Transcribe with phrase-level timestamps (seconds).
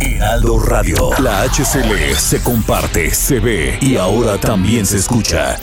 [0.00, 1.10] Heraldo Radio.
[1.20, 5.58] La HCL se comparte, se ve y ahora también se escucha.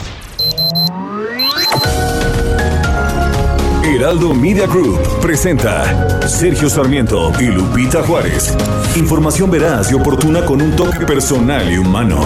[3.84, 8.54] Heraldo Media Group presenta Sergio Sarmiento y Lupita Juárez.
[8.96, 12.20] Información veraz y oportuna con un toque personal y humano.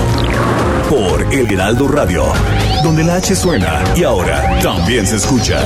[0.90, 2.24] Por El Heraldo Radio,
[2.84, 5.60] donde la H suena y ahora también se escucha.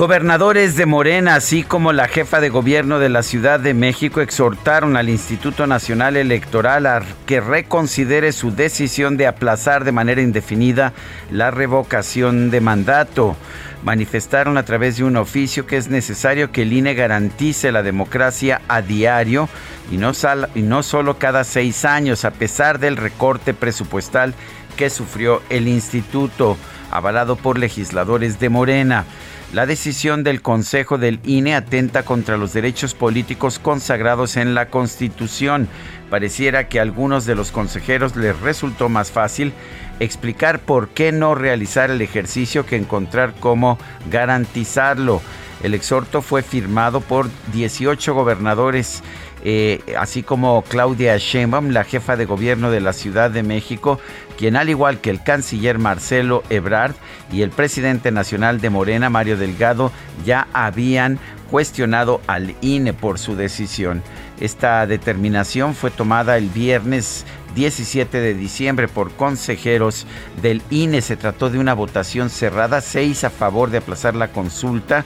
[0.00, 4.96] Gobernadores de Morena, así como la jefa de gobierno de la Ciudad de México, exhortaron
[4.96, 10.94] al Instituto Nacional Electoral a que reconsidere su decisión de aplazar de manera indefinida
[11.30, 13.36] la revocación de mandato.
[13.84, 18.62] Manifestaron a través de un oficio que es necesario que el INE garantice la democracia
[18.68, 19.50] a diario
[19.90, 20.12] y no,
[20.54, 24.32] y no solo cada seis años, a pesar del recorte presupuestal
[24.78, 26.56] que sufrió el instituto,
[26.90, 29.04] avalado por legisladores de Morena.
[29.52, 35.66] La decisión del Consejo del INE atenta contra los derechos políticos consagrados en la Constitución.
[36.08, 39.52] Pareciera que a algunos de los consejeros les resultó más fácil
[39.98, 43.76] explicar por qué no realizar el ejercicio que encontrar cómo
[44.08, 45.20] garantizarlo.
[45.64, 49.02] El exhorto fue firmado por 18 gobernadores
[49.44, 53.98] eh, así como Claudia Sheinbaum, la jefa de gobierno de la Ciudad de México,
[54.38, 56.94] quien al igual que el canciller Marcelo Ebrard
[57.32, 59.92] y el presidente nacional de Morena, Mario Delgado,
[60.24, 61.18] ya habían
[61.50, 64.02] cuestionado al INE por su decisión.
[64.40, 70.06] Esta determinación fue tomada el viernes 17 de diciembre por consejeros
[70.40, 71.02] del INE.
[71.02, 75.04] Se trató de una votación cerrada, seis a favor de aplazar la consulta,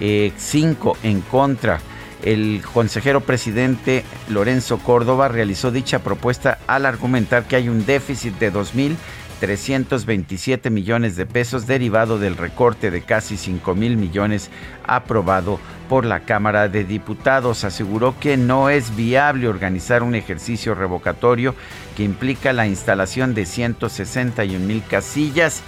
[0.00, 1.80] eh, cinco en contra.
[2.24, 8.50] El consejero presidente Lorenzo Córdoba realizó dicha propuesta al argumentar que hay un déficit de
[8.50, 14.48] 2.327 millones de pesos derivado del recorte de casi 5 mil millones
[14.86, 17.62] aprobado por la Cámara de Diputados.
[17.62, 21.54] Aseguró que no es viable organizar un ejercicio revocatorio
[21.94, 25.62] que implica la instalación de 161 mil casillas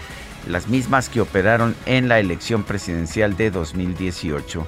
[0.49, 4.67] las mismas que operaron en la elección presidencial de 2018.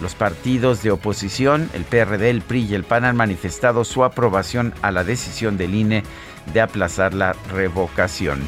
[0.00, 4.74] Los partidos de oposición, el PRD, el PRI y el PAN han manifestado su aprobación
[4.82, 6.02] a la decisión del INE
[6.52, 8.40] de aplazar la revocación.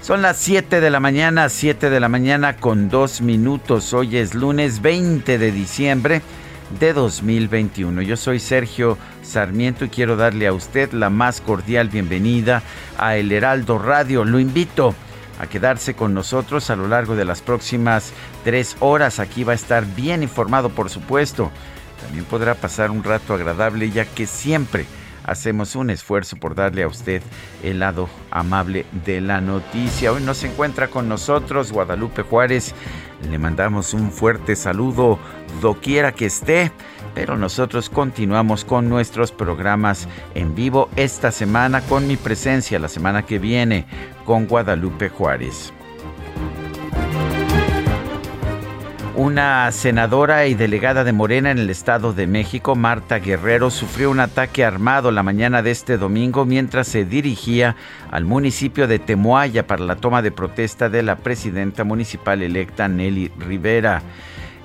[0.00, 3.92] Son las 7 de la mañana, 7 de la mañana con 2 minutos.
[3.92, 6.22] Hoy es lunes 20 de diciembre
[6.78, 8.02] de 2021.
[8.02, 12.62] Yo soy Sergio Sarmiento y quiero darle a usted la más cordial bienvenida
[12.96, 14.24] a El Heraldo Radio.
[14.24, 14.94] Lo invito
[15.46, 18.12] quedarse con nosotros a lo largo de las próximas
[18.44, 19.20] tres horas.
[19.20, 21.50] Aquí va a estar bien informado, por supuesto.
[22.02, 24.86] También podrá pasar un rato agradable ya que siempre
[25.28, 27.22] hacemos un esfuerzo por darle a usted
[27.62, 30.12] el lado amable de la noticia.
[30.12, 32.74] Hoy nos encuentra con nosotros Guadalupe Juárez.
[33.28, 35.18] Le mandamos un fuerte saludo
[35.60, 36.72] doquiera que esté
[37.18, 40.06] pero nosotros continuamos con nuestros programas
[40.36, 43.86] en vivo esta semana con mi presencia la semana que viene
[44.24, 45.72] con Guadalupe Juárez.
[49.16, 54.20] Una senadora y delegada de Morena en el Estado de México, Marta Guerrero, sufrió un
[54.20, 57.74] ataque armado la mañana de este domingo mientras se dirigía
[58.12, 63.32] al municipio de Temoaya para la toma de protesta de la presidenta municipal electa Nelly
[63.40, 64.04] Rivera.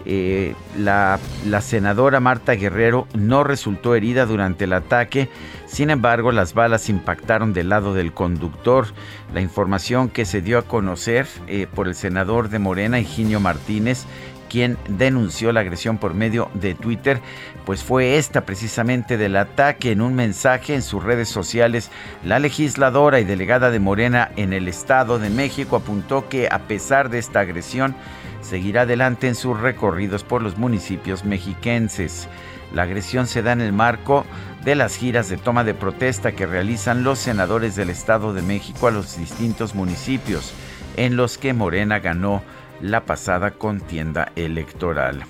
[0.06, 1.20] Eh, la,
[1.62, 5.30] senadora Marta Guerrero no resultó herida durante el ataque,
[5.66, 8.88] sin embargo las balas impactaron del lado del conductor.
[9.34, 14.06] La información que se dio a conocer eh, por el senador de Morena, Higinio Martínez,
[14.54, 17.20] quien denunció la agresión por medio de Twitter,
[17.66, 19.92] pues fue esta precisamente del ataque.
[19.92, 21.90] En un mensaje en sus redes sociales,
[22.24, 27.10] la legisladora y delegada de Morena en el Estado de México apuntó que a pesar
[27.10, 27.96] de esta agresión,
[28.44, 32.28] seguirá adelante en sus recorridos por los municipios mexiquenses.
[32.74, 34.26] La agresión se da en el marco
[34.64, 38.88] de las giras de toma de protesta que realizan los senadores del Estado de México
[38.88, 40.54] a los distintos municipios
[40.98, 42.44] en los que Morena ganó
[42.82, 45.24] la pasada contienda electoral.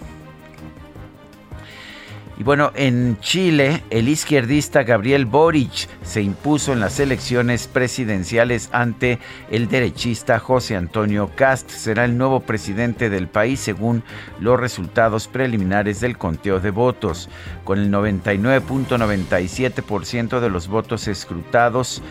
[2.37, 9.19] Y bueno, en Chile, el izquierdista Gabriel Boric se impuso en las elecciones presidenciales ante
[9.51, 11.69] el derechista José Antonio Cast.
[11.69, 14.01] Será el nuevo presidente del país según
[14.39, 17.29] los resultados preliminares del conteo de votos.
[17.63, 22.01] Con el 99.97% de los votos escrutados,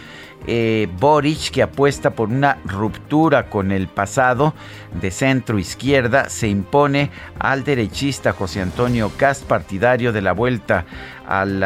[0.46, 4.52] eh, Boric, que apuesta por una ruptura con el pasado
[5.00, 10.84] de centro izquierda, se impone al derechista José Antonio Cast, partidario de la vuelta
[11.26, 11.62] al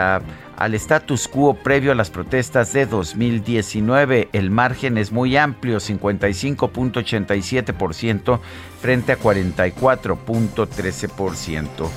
[0.74, 4.30] status quo previo a las protestas de 2019.
[4.32, 8.40] El margen es muy amplio, 55.87%
[8.80, 11.88] frente a 44.13%.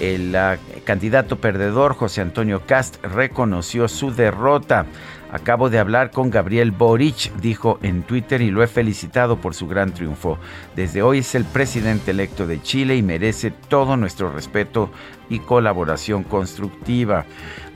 [0.00, 4.86] El ah, candidato perdedor, José Antonio Cast, reconoció su derrota.
[5.32, 9.68] Acabo de hablar con Gabriel Boric, dijo en Twitter, y lo he felicitado por su
[9.68, 10.38] gran triunfo.
[10.74, 14.90] Desde hoy es el presidente electo de Chile y merece todo nuestro respeto
[15.28, 17.24] y colaboración constructiva.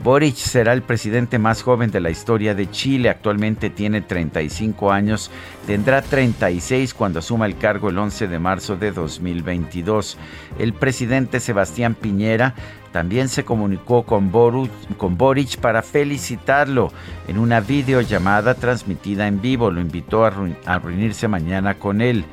[0.03, 3.09] Boric será el presidente más joven de la historia de Chile.
[3.09, 5.31] Actualmente tiene 35 años.
[5.65, 10.17] Tendrá 36 cuando asuma el cargo el 11 de marzo de 2022.
[10.59, 12.53] El presidente Sebastián Piñera
[12.95, 16.93] también se comunicó con, Boric para felicitarlo
[17.27, 19.69] en una videollamada transmitida en vivo.
[19.69, 20.31] Lo invitó a,
[20.65, 22.23] a reunirse mañana con él.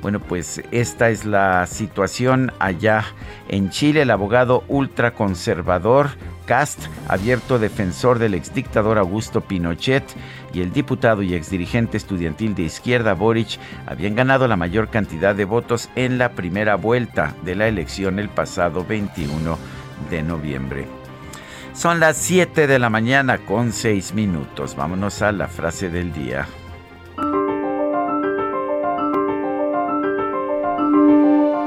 [0.00, 3.04] Bueno, pues esta es la situación allá
[3.50, 4.00] en Chile.
[4.00, 6.08] El abogado ultraconservador
[6.46, 10.04] Cast, abierto defensor del exdictador Augusto Pinochet,
[10.54, 15.44] y el diputado y exdirigente estudiantil de izquierda Boric habían ganado la mayor cantidad de
[15.44, 19.58] votos en la primera vuelta de la elección el pasado 21
[20.10, 20.86] de noviembre.
[21.74, 24.74] Son las 7 de la mañana con 6 minutos.
[24.74, 26.46] Vámonos a la frase del día.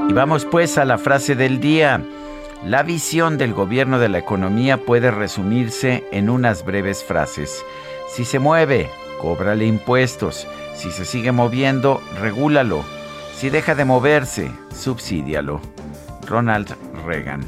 [0.09, 2.03] Y vamos pues a la frase del día.
[2.65, 7.63] La visión del gobierno de la economía puede resumirse en unas breves frases.
[8.13, 8.89] Si se mueve,
[9.21, 10.45] cóbrale impuestos.
[10.75, 12.83] Si se sigue moviendo, regúlalo.
[13.33, 15.61] Si deja de moverse, subsídialo.
[16.27, 16.75] Ronald
[17.05, 17.45] Reagan.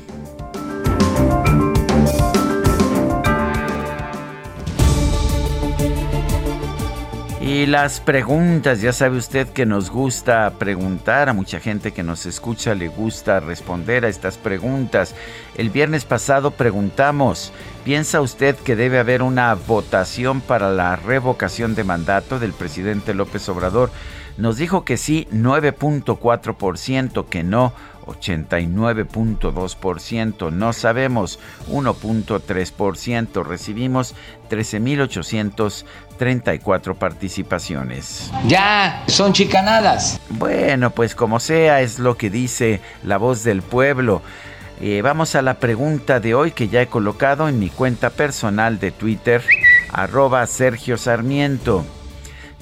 [7.53, 12.25] Y las preguntas, ya sabe usted que nos gusta preguntar, a mucha gente que nos
[12.25, 15.13] escucha le gusta responder a estas preguntas.
[15.55, 17.53] El viernes pasado preguntamos,
[17.85, 23.47] ¿piensa usted que debe haber una votación para la revocación de mandato del presidente López
[23.49, 23.91] Obrador?
[24.35, 27.71] Nos dijo que sí, 9.4%, que no,
[28.05, 31.39] 89.2%, no sabemos
[31.69, 34.15] 1.3%, recibimos
[34.49, 38.31] 13.834 participaciones.
[38.47, 40.19] Ya, son chicanadas.
[40.29, 44.21] Bueno, pues como sea, es lo que dice la voz del pueblo.
[44.81, 48.79] Eh, vamos a la pregunta de hoy que ya he colocado en mi cuenta personal
[48.79, 49.41] de Twitter,
[49.91, 51.85] arroba Sergio Sarmiento.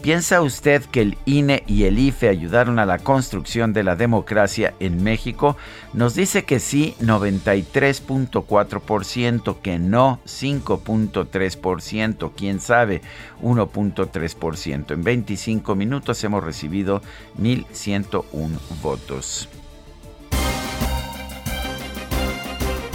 [0.01, 4.73] ¿Piensa usted que el INE y el IFE ayudaron a la construcción de la democracia
[4.79, 5.57] en México?
[5.93, 13.03] Nos dice que sí 93.4%, que no 5.3%, quién sabe
[13.43, 14.91] 1.3%.
[14.91, 17.03] En 25 minutos hemos recibido
[17.39, 19.47] 1.101 votos.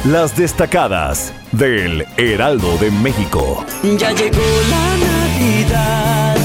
[0.06, 3.64] Las destacadas del Heraldo de México.
[3.96, 6.35] Ya llegó la Navidad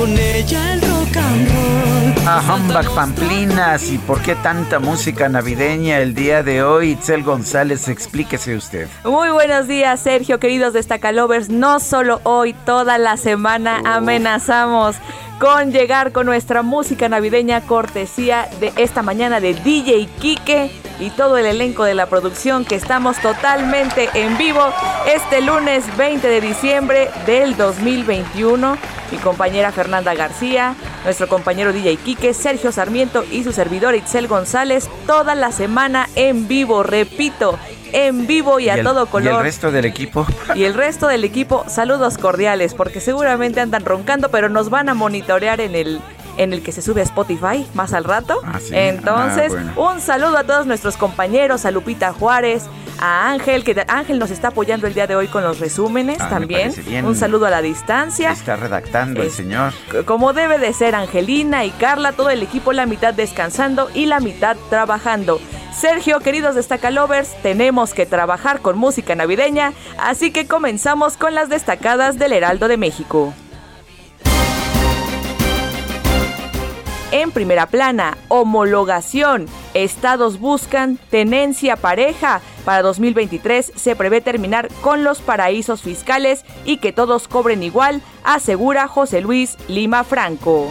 [0.00, 2.26] con ella el rock and roll.
[2.26, 6.92] A Humbug Pamplinas, ¿y por qué tanta música navideña el día de hoy?
[6.92, 8.88] Itzel González, explíquese usted.
[9.04, 11.50] Muy buenos días, Sergio, queridos Destacalovers.
[11.50, 14.96] No solo hoy, toda la semana amenazamos
[15.40, 20.70] con llegar con nuestra música navideña cortesía de esta mañana de DJ Kike
[21.00, 24.60] y todo el elenco de la producción que estamos totalmente en vivo
[25.06, 28.76] este lunes 20 de diciembre del 2021.
[29.10, 34.90] Mi compañera Fernanda García, nuestro compañero DJ Kike, Sergio Sarmiento y su servidor Itzel González
[35.06, 37.58] toda la semana en vivo, repito,
[37.92, 39.32] en vivo y a todo color.
[39.32, 40.26] ¿Y el resto del equipo?
[40.54, 44.94] Y el resto del equipo, saludos cordiales, porque seguramente andan roncando, pero nos van a
[44.94, 46.00] monitorear en el
[46.36, 48.40] en el que se sube a Spotify más al rato.
[48.44, 52.64] Ah, Entonces, ah, un saludo a todos nuestros compañeros, a Lupita Juárez,
[52.98, 56.28] a Ángel, que Ángel nos está apoyando el día de hoy con los resúmenes ah,
[56.30, 56.72] también.
[57.04, 58.30] Un saludo a la distancia.
[58.32, 59.72] Está redactando el señor.
[60.06, 64.20] Como debe de ser Angelina y Carla, todo el equipo la mitad descansando y la
[64.20, 65.40] mitad trabajando.
[65.72, 72.18] Sergio, queridos Destacalovers, tenemos que trabajar con música navideña, así que comenzamos con las destacadas
[72.18, 73.32] del Heraldo de México.
[77.12, 79.46] En primera plana, homologación.
[79.74, 82.40] Estados buscan tenencia pareja.
[82.64, 88.86] Para 2023 se prevé terminar con los paraísos fiscales y que todos cobren igual, asegura
[88.86, 90.70] José Luis Lima Franco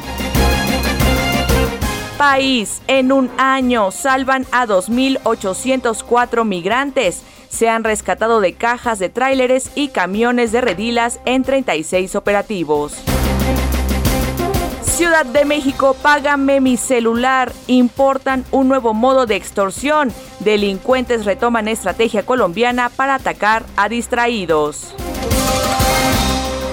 [2.19, 2.81] país.
[2.87, 7.23] En un año salvan a 2.804 migrantes.
[7.47, 12.93] Se han rescatado de cajas de tráileres y camiones de redilas en 36 operativos.
[14.81, 17.53] Ciudad de México, págame mi celular.
[17.67, 20.11] Importan un nuevo modo de extorsión.
[20.41, 24.93] Delincuentes retoman estrategia colombiana para atacar a distraídos.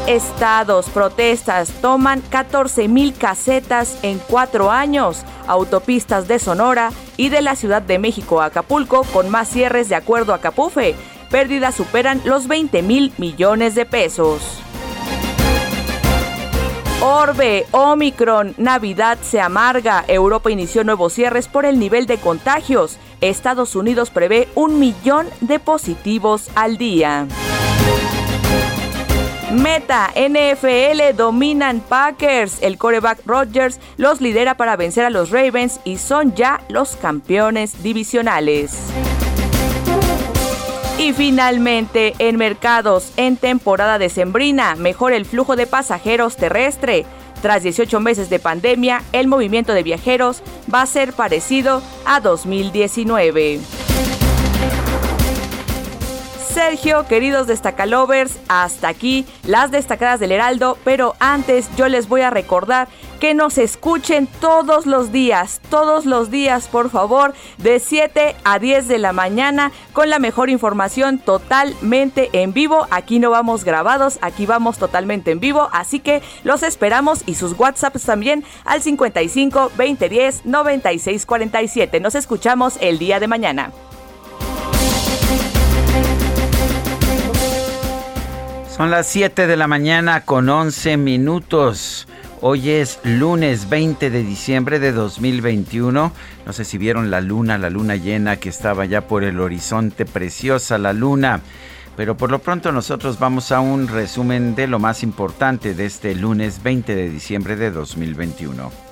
[0.07, 5.25] Estados, protestas, toman 14 mil casetas en cuatro años.
[5.49, 9.97] Autopistas de Sonora y de la Ciudad de México a Acapulco con más cierres de
[9.97, 10.95] acuerdo a Capufe.
[11.29, 14.61] Pérdidas superan los 20 mil millones de pesos.
[17.03, 20.05] Orbe, Omicron, Navidad se amarga.
[20.07, 22.97] Europa inició nuevos cierres por el nivel de contagios.
[23.21, 27.27] Estados Unidos prevé un millón de positivos al día.
[29.53, 32.61] Meta, NFL dominan Packers.
[32.63, 37.83] El coreback Rodgers los lidera para vencer a los Ravens y son ya los campeones
[37.83, 38.73] divisionales.
[40.99, 47.07] Y finalmente, en mercados, en temporada decembrina, mejor el flujo de pasajeros terrestre.
[47.41, 53.61] Tras 18 meses de pandemia, el movimiento de viajeros va a ser parecido a 2019.
[56.57, 62.31] Sergio, queridos destacalovers, hasta aquí las destacadas del Heraldo, pero antes yo les voy a
[62.31, 62.89] recordar
[63.21, 68.89] que nos escuchen todos los días, todos los días, por favor, de 7 a 10
[68.89, 72.87] de la mañana con la mejor información totalmente en vivo.
[72.91, 77.53] Aquí no vamos grabados, aquí vamos totalmente en vivo, así que los esperamos y sus
[77.53, 82.01] WhatsApps también al 55 2010 96 47.
[82.01, 83.73] Nos escuchamos el día de mañana.
[88.77, 92.07] Son las 7 de la mañana con 11 minutos.
[92.43, 96.13] Hoy es lunes 20 de diciembre de 2021.
[96.45, 100.05] No sé si vieron la luna, la luna llena que estaba ya por el horizonte,
[100.05, 101.41] preciosa la luna.
[101.97, 106.15] Pero por lo pronto nosotros vamos a un resumen de lo más importante de este
[106.15, 108.86] lunes 20 de diciembre de 2021.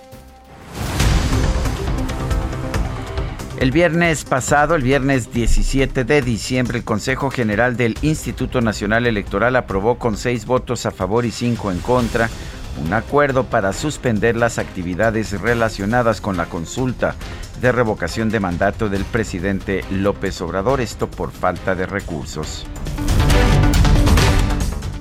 [3.58, 9.54] El viernes pasado, el viernes 17 de diciembre, el Consejo General del Instituto Nacional Electoral
[9.54, 12.28] aprobó con seis votos a favor y cinco en contra
[12.84, 17.14] un acuerdo para suspender las actividades relacionadas con la consulta
[17.60, 22.66] de revocación de mandato del presidente López Obrador, esto por falta de recursos.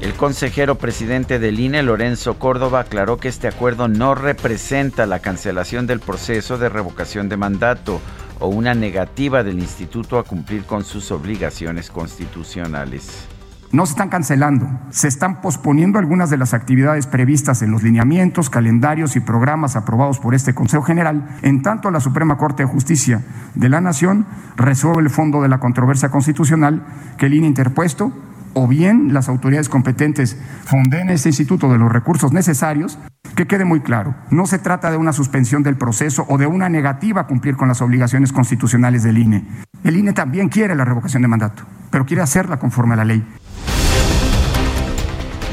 [0.03, 5.87] El consejero presidente del INE, Lorenzo Córdoba, aclaró que este acuerdo no representa la cancelación
[5.87, 8.01] del proceso de revocación de mandato
[8.41, 13.29] o una negativa del instituto a cumplir con sus obligaciones constitucionales.
[13.71, 18.49] No se están cancelando, se están posponiendo algunas de las actividades previstas en los lineamientos,
[18.49, 23.23] calendarios y programas aprobados por este Consejo General, en tanto la Suprema Corte de Justicia
[23.55, 24.25] de la Nación
[24.57, 26.83] resuelve el fondo de la controversia constitucional
[27.17, 28.11] que el INE interpuesto
[28.53, 32.99] o bien las autoridades competentes fonden este instituto de los recursos necesarios
[33.35, 36.69] que quede muy claro, no se trata de una suspensión del proceso o de una
[36.69, 39.45] negativa a cumplir con las obligaciones constitucionales del INE.
[39.83, 43.25] El INE también quiere la revocación de mandato, pero quiere hacerla conforme a la ley.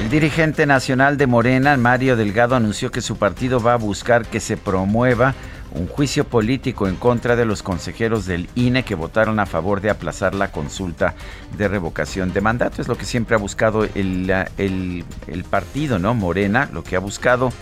[0.03, 4.41] El dirigente nacional de Morena, Mario Delgado, anunció que su partido va a buscar que
[4.41, 5.35] se promueva
[5.73, 9.91] un juicio político en contra de los consejeros del INE que votaron a favor de
[9.91, 11.15] aplazar la consulta
[11.57, 12.83] de revocación de mandato.
[12.83, 16.15] Es lo que siempre ha buscado el, el, partido, ¿no?
[16.15, 17.53] Morena, lo que ha buscado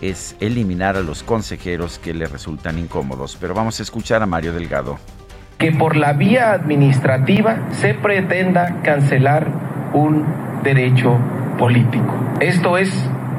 [0.00, 3.36] es eliminar a los consejeros que le resultan incómodos.
[3.40, 4.98] Pero vamos a escuchar a Mario Delgado.
[5.58, 9.46] Que por la vía administrativa se pretenda cancelar
[9.92, 10.26] un
[10.64, 11.18] derecho
[11.58, 12.14] político.
[12.40, 12.92] Esto es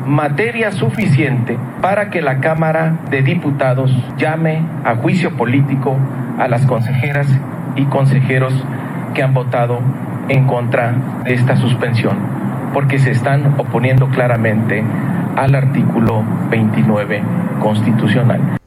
[0.06, 5.98] materia suficiente para que la Cámara de Diputados llame a juicio político
[6.40, 7.28] a las consejeras
[7.76, 8.54] y consejeros
[9.14, 9.80] que han votado
[10.30, 10.94] en contra
[11.24, 12.18] de esta suspensión,
[12.74, 14.84] porque se están oponiendo claramente
[15.36, 17.24] al artículo 29
[17.62, 18.58] constitucional.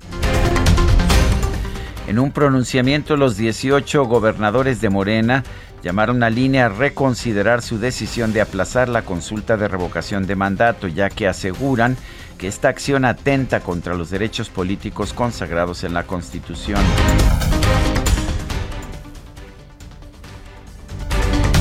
[2.07, 5.43] En un pronunciamiento, los 18 gobernadores de Morena
[5.87, 10.89] llamaron a línea a reconsiderar su decisión de aplazar la consulta de revocación de mandato,
[10.89, 11.97] ya que aseguran
[12.39, 16.81] que esta acción atenta contra los derechos políticos consagrados en la Constitución.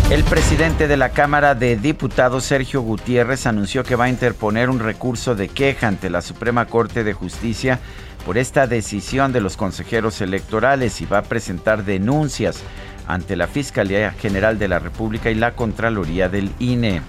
[0.09, 4.79] El presidente de la Cámara de Diputados, Sergio Gutiérrez, anunció que va a interponer un
[4.79, 7.79] recurso de queja ante la Suprema Corte de Justicia
[8.25, 12.63] por esta decisión de los consejeros electorales y va a presentar denuncias
[13.07, 17.01] ante la Fiscalía General de la República y la Contraloría del INE.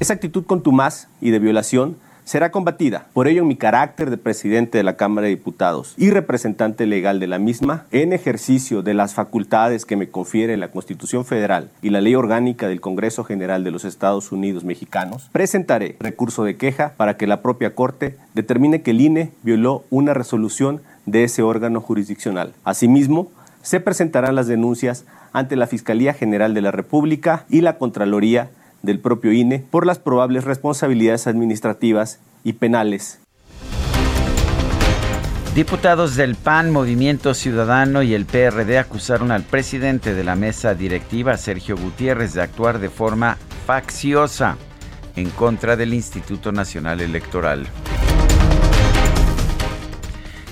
[0.00, 1.96] Esa actitud contumaz y de violación
[2.28, 3.06] será combatida.
[3.14, 7.20] Por ello, en mi carácter de presidente de la Cámara de Diputados y representante legal
[7.20, 11.88] de la misma, en ejercicio de las facultades que me confiere la Constitución Federal y
[11.88, 16.92] la Ley Orgánica del Congreso General de los Estados Unidos Mexicanos, presentaré recurso de queja
[16.98, 21.80] para que la propia Corte determine que el INE violó una resolución de ese órgano
[21.80, 22.52] jurisdiccional.
[22.62, 23.30] Asimismo,
[23.68, 28.48] se presentarán las denuncias ante la Fiscalía General de la República y la Contraloría
[28.80, 33.20] del propio INE por las probables responsabilidades administrativas y penales.
[35.54, 41.36] Diputados del PAN, Movimiento Ciudadano y el PRD acusaron al presidente de la mesa directiva,
[41.36, 44.56] Sergio Gutiérrez, de actuar de forma facciosa
[45.14, 47.66] en contra del Instituto Nacional Electoral.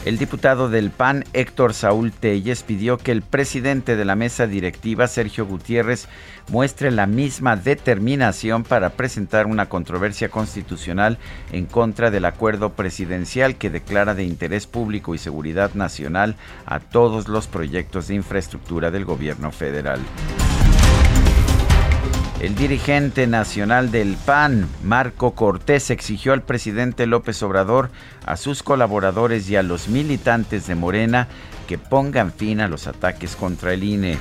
[0.07, 5.09] El diputado del PAN, Héctor Saúl Telles, pidió que el presidente de la mesa directiva,
[5.09, 6.07] Sergio Gutiérrez,
[6.49, 11.19] muestre la misma determinación para presentar una controversia constitucional
[11.51, 16.37] en contra del acuerdo presidencial que declara de interés público y seguridad nacional
[16.67, 19.99] a todos los proyectos de infraestructura del gobierno federal.
[22.47, 27.91] El dirigente nacional del PAN, Marco Cortés, exigió al presidente López Obrador,
[28.25, 31.27] a sus colaboradores y a los militantes de Morena
[31.67, 34.17] que pongan fin a los ataques contra el INE.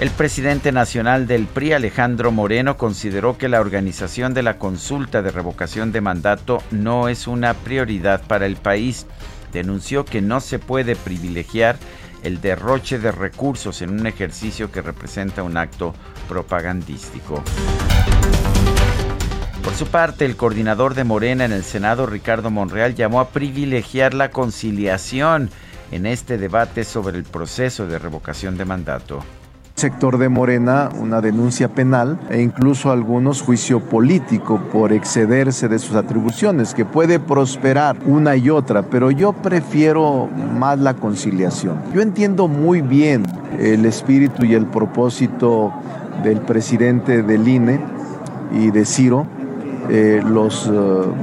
[0.00, 5.32] El presidente nacional del PRI, Alejandro Moreno, consideró que la organización de la consulta de
[5.32, 9.08] revocación de mandato no es una prioridad para el país.
[9.52, 11.78] Denunció que no se puede privilegiar
[12.22, 15.94] el derroche de recursos en un ejercicio que representa un acto
[16.32, 17.42] propagandístico.
[19.62, 24.14] Por su parte, el coordinador de Morena en el Senado, Ricardo Monreal, llamó a privilegiar
[24.14, 25.50] la conciliación
[25.90, 29.22] en este debate sobre el proceso de revocación de mandato
[29.82, 35.96] sector de Morena una denuncia penal e incluso algunos juicio político por excederse de sus
[35.96, 41.82] atribuciones, que puede prosperar una y otra, pero yo prefiero más la conciliación.
[41.92, 43.24] Yo entiendo muy bien
[43.58, 45.72] el espíritu y el propósito
[46.22, 47.80] del presidente del INE
[48.52, 49.26] y de Ciro.
[49.90, 50.70] Eh, los eh,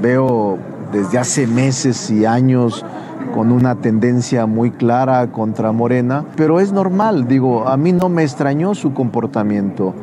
[0.02, 0.58] veo
[0.92, 2.86] desde hace meses y años
[3.34, 8.24] con una tendencia muy clara contra Morena, pero es normal, digo, a mí no me
[8.24, 9.94] extrañó su comportamiento.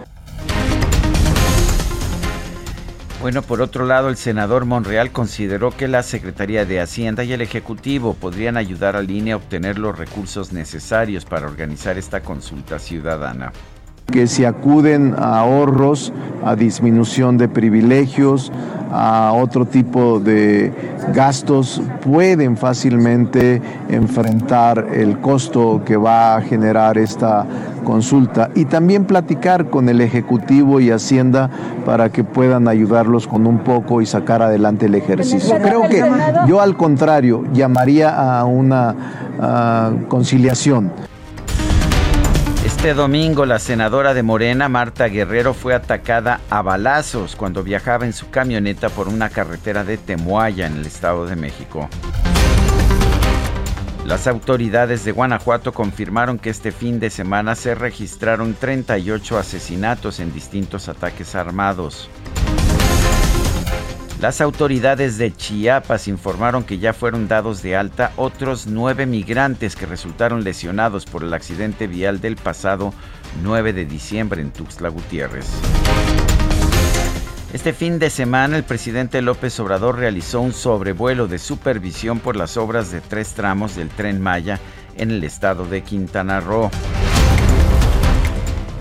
[3.20, 7.40] Bueno, por otro lado, el senador Monreal consideró que la Secretaría de Hacienda y el
[7.40, 13.52] Ejecutivo podrían ayudar al INE a obtener los recursos necesarios para organizar esta consulta ciudadana
[14.06, 16.12] que si acuden a ahorros,
[16.44, 18.52] a disminución de privilegios,
[18.92, 20.72] a otro tipo de
[21.12, 27.46] gastos, pueden fácilmente enfrentar el costo que va a generar esta
[27.84, 31.50] consulta y también platicar con el Ejecutivo y Hacienda
[31.84, 35.56] para que puedan ayudarlos con un poco y sacar adelante el ejercicio.
[35.60, 36.02] Creo que
[36.46, 38.94] yo al contrario llamaría a una
[40.08, 40.92] conciliación.
[42.76, 48.12] Este domingo la senadora de Morena, Marta Guerrero, fue atacada a balazos cuando viajaba en
[48.12, 51.88] su camioneta por una carretera de Temuaya en el Estado de México.
[54.04, 60.32] Las autoridades de Guanajuato confirmaron que este fin de semana se registraron 38 asesinatos en
[60.32, 62.10] distintos ataques armados.
[64.20, 69.84] Las autoridades de Chiapas informaron que ya fueron dados de alta otros nueve migrantes que
[69.84, 72.94] resultaron lesionados por el accidente vial del pasado
[73.42, 75.46] 9 de diciembre en Tuxtla Gutiérrez.
[77.52, 82.56] Este fin de semana el presidente López Obrador realizó un sobrevuelo de supervisión por las
[82.56, 84.58] obras de tres tramos del tren Maya
[84.96, 86.70] en el estado de Quintana Roo.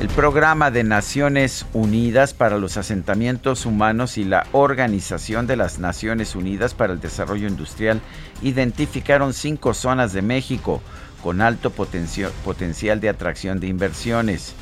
[0.05, 6.35] El Programa de Naciones Unidas para los Asentamientos Humanos y la Organización de las Naciones
[6.35, 7.99] Unidas para el Desarrollo Industrial
[8.43, 10.79] identificaron cinco zonas de México
[11.23, 14.53] con alto potencial de atracción de inversiones.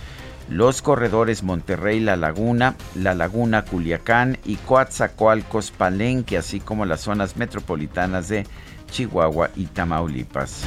[0.48, 8.30] Los corredores Monterrey-La Laguna, La Laguna Culiacán y Coatzacoalcos Palenque, así como las zonas metropolitanas
[8.30, 8.48] de
[8.90, 10.64] Chihuahua y Tamaulipas.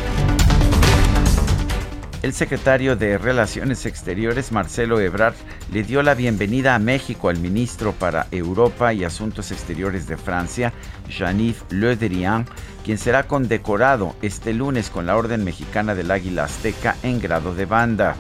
[2.26, 5.36] El secretario de Relaciones Exteriores, Marcelo Ebrard,
[5.72, 10.72] le dio la bienvenida a México al ministro para Europa y Asuntos Exteriores de Francia,
[11.08, 12.44] Jean-Yves Le Drian,
[12.84, 17.64] quien será condecorado este lunes con la Orden Mexicana del Águila Azteca en grado de
[17.64, 18.16] banda.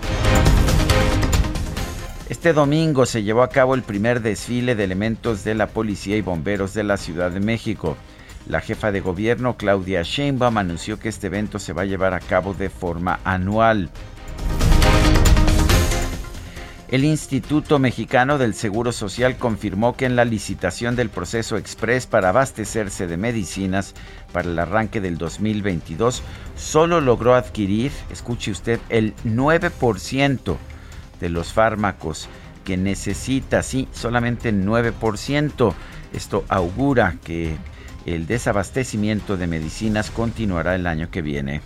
[2.28, 6.20] Este domingo se llevó a cabo el primer desfile de elementos de la policía y
[6.20, 7.96] bomberos de la Ciudad de México.
[8.48, 12.20] La jefa de gobierno, Claudia Sheinbaum, anunció que este evento se va a llevar a
[12.20, 13.90] cabo de forma anual.
[16.88, 22.28] El Instituto Mexicano del Seguro Social confirmó que en la licitación del proceso express para
[22.28, 23.92] abastecerse de medicinas
[24.32, 26.22] para el arranque del 2022
[26.54, 30.56] solo logró adquirir, escuche usted, el 9%
[31.18, 32.28] de los fármacos
[32.64, 35.74] que necesita, sí, solamente el 9%.
[36.12, 37.56] Esto augura que
[38.06, 41.60] el desabastecimiento de medicinas continuará el año que viene.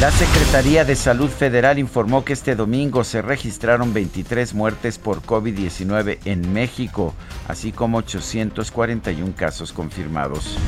[0.00, 6.18] La Secretaría de Salud Federal informó que este domingo se registraron 23 muertes por COVID-19
[6.24, 7.14] en México,
[7.46, 10.58] así como 841 casos confirmados.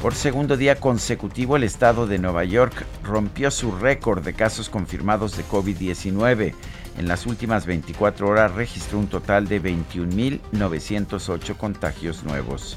[0.00, 5.36] Por segundo día consecutivo, el estado de Nueva York rompió su récord de casos confirmados
[5.36, 6.54] de COVID-19.
[6.98, 12.76] En las últimas 24 horas registró un total de 21.908 contagios nuevos.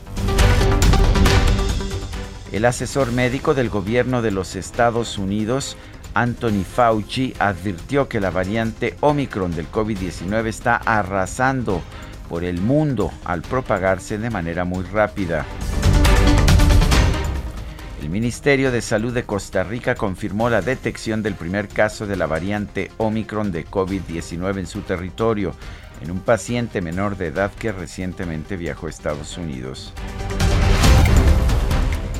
[2.51, 5.75] El asesor médico del gobierno de los Estados Unidos,
[6.13, 11.81] Anthony Fauci, advirtió que la variante Omicron del COVID-19 está arrasando
[12.29, 15.45] por el mundo al propagarse de manera muy rápida.
[18.01, 22.27] El Ministerio de Salud de Costa Rica confirmó la detección del primer caso de la
[22.27, 25.53] variante Omicron de COVID-19 en su territorio,
[26.01, 29.93] en un paciente menor de edad que recientemente viajó a Estados Unidos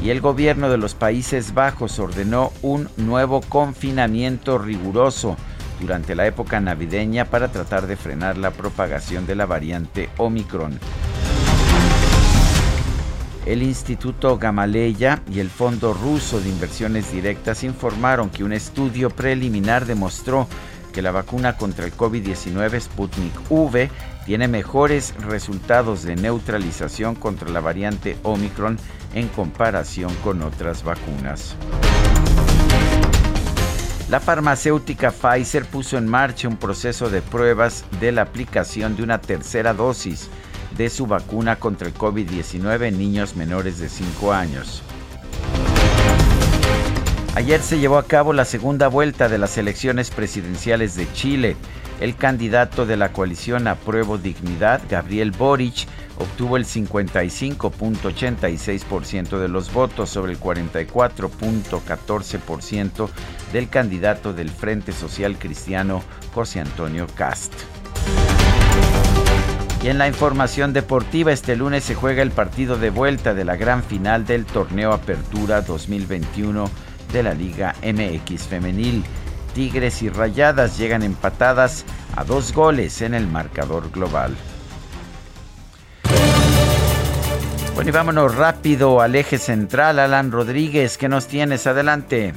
[0.05, 5.35] y el gobierno de los Países Bajos ordenó un nuevo confinamiento riguroso
[5.81, 10.79] durante la época navideña para tratar de frenar la propagación de la variante Omicron.
[13.45, 19.85] El Instituto Gamaleya y el Fondo Ruso de Inversiones Directas informaron que un estudio preliminar
[19.85, 20.47] demostró
[20.91, 23.91] que la vacuna contra el COVID-19 Sputnik V
[24.25, 28.79] tiene mejores resultados de neutralización contra la variante Omicron
[29.13, 31.55] en comparación con otras vacunas.
[34.09, 39.21] La farmacéutica Pfizer puso en marcha un proceso de pruebas de la aplicación de una
[39.21, 40.29] tercera dosis
[40.77, 44.81] de su vacuna contra el COVID-19 en niños menores de 5 años.
[47.35, 51.57] Ayer se llevó a cabo la segunda vuelta de las elecciones presidenciales de Chile.
[51.99, 55.85] El candidato de la coalición Apruebo Dignidad, Gabriel Boric,
[56.17, 63.09] obtuvo el 55.86% de los votos sobre el 44.14%
[63.51, 66.01] del candidato del Frente Social Cristiano,
[66.33, 67.53] José Antonio Cast.
[69.83, 73.55] Y en la información deportiva, este lunes se juega el partido de vuelta de la
[73.55, 76.69] gran final del torneo Apertura 2021
[77.13, 79.03] de la Liga MX Femenil.
[79.53, 81.85] Tigres y Rayadas llegan empatadas
[82.15, 84.35] a dos goles en el marcador global.
[87.75, 89.99] Bueno, y vámonos rápido al eje central.
[89.99, 91.67] Alan Rodríguez, ¿qué nos tienes?
[91.67, 92.33] Adelante.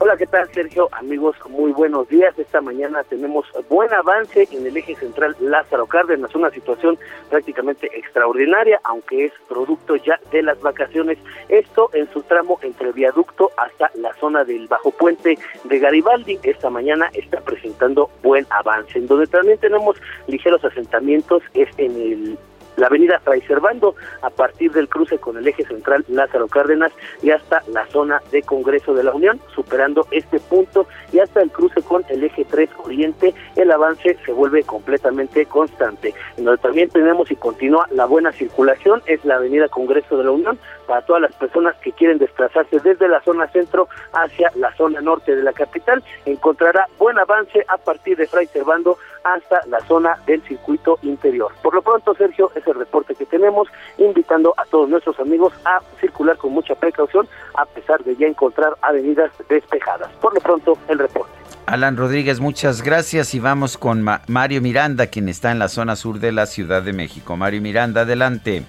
[0.00, 0.88] Hola, ¿qué tal Sergio?
[0.92, 2.32] Amigos, muy buenos días.
[2.38, 6.96] Esta mañana tenemos buen avance en el eje central Lázaro Cárdenas, una situación
[7.28, 11.18] prácticamente extraordinaria, aunque es producto ya de las vacaciones.
[11.48, 16.38] Esto en su tramo entre viaducto hasta la zona del bajo puente de Garibaldi.
[16.44, 19.00] Esta mañana está presentando buen avance.
[19.00, 22.38] En donde también tenemos ligeros asentamientos es en el
[22.78, 27.30] la avenida Fray Servando a partir del cruce con el eje central Lázaro Cárdenas y
[27.30, 31.82] hasta la zona de Congreso de la Unión, superando este punto y hasta el cruce
[31.82, 36.14] con el eje 3 Oriente, el avance se vuelve completamente constante.
[36.36, 40.30] En donde también tenemos y continúa la buena circulación es la avenida Congreso de la
[40.30, 40.58] Unión
[40.88, 45.36] para todas las personas que quieren desplazarse desde la zona centro hacia la zona norte
[45.36, 46.02] de la capital.
[46.24, 51.52] Encontrará buen avance a partir de Fray Servando hasta la zona del circuito interior.
[51.62, 55.80] Por lo pronto, Sergio, es el reporte que tenemos, invitando a todos nuestros amigos a
[56.00, 60.10] circular con mucha precaución, a pesar de ya encontrar avenidas despejadas.
[60.20, 61.32] Por lo pronto, el reporte.
[61.66, 66.18] Alan Rodríguez, muchas gracias y vamos con Mario Miranda, quien está en la zona sur
[66.18, 67.36] de la Ciudad de México.
[67.36, 68.64] Mario Miranda, adelante.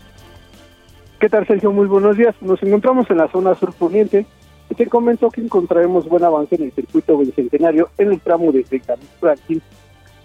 [1.19, 1.73] ¿Qué tal, Sergio?
[1.73, 2.33] Muy buenos días.
[2.39, 4.25] Nos encontramos en la zona sur poniente
[4.69, 8.65] y te comento que encontraremos buen avance en el circuito bicentenario en el tramo de
[8.71, 9.61] Benjamín Franklin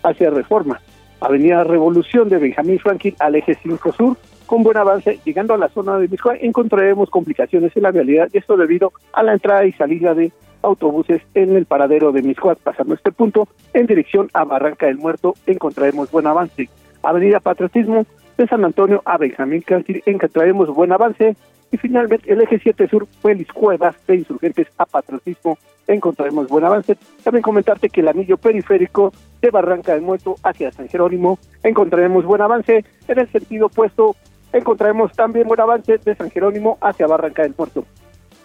[0.04, 0.80] hacia Reforma,
[1.18, 5.68] Avenida Revolución de Benjamín Franklin al eje 5 Sur, con buen avance, llegando a la
[5.68, 9.72] zona de Miscoa, encontraremos complicaciones en la realidad, y esto debido a la entrada y
[9.72, 10.30] salida de
[10.62, 12.60] autobuses en el paradero de Miscoat.
[12.60, 16.68] Pasando este punto, en dirección a Barranca del Muerto, encontraremos buen avance.
[17.02, 21.36] Avenida Patriotismo de San Antonio a Benjamín Franklin, encontraremos buen avance
[21.70, 26.96] Y finalmente, el eje 7 sur, Félix Cuevas, de Insurgentes a Patriotismo, encontraremos buen avance.
[27.22, 32.42] También comentarte que el anillo periférico de Barranca del Muerto hacia San Jerónimo, encontraremos buen
[32.42, 32.84] avance.
[33.08, 34.14] En el sentido opuesto,
[34.52, 37.84] encontraremos también buen avance de San Jerónimo hacia Barranca del Muerto.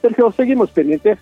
[0.02, 1.20] Sergio, seguimos pendientes.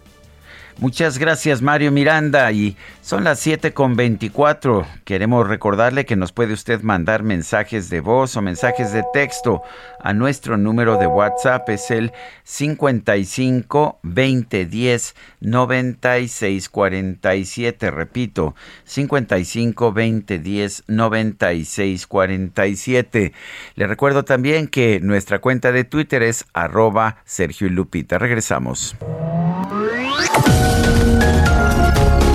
[0.80, 4.86] Muchas gracias Mario Miranda y son las 7 con 24.
[5.06, 9.63] Queremos recordarle que nos puede usted mandar mensajes de voz o mensajes de texto
[10.00, 12.12] a nuestro número de WhatsApp es el
[12.44, 17.92] 55 20 10 96 47.
[17.92, 23.34] Repito, 55 20 10 96 47.
[23.76, 28.20] Le recuerdo también que nuestra cuenta de Twitter es arroba Sergio y Lupita.
[28.20, 28.96] Regresamos.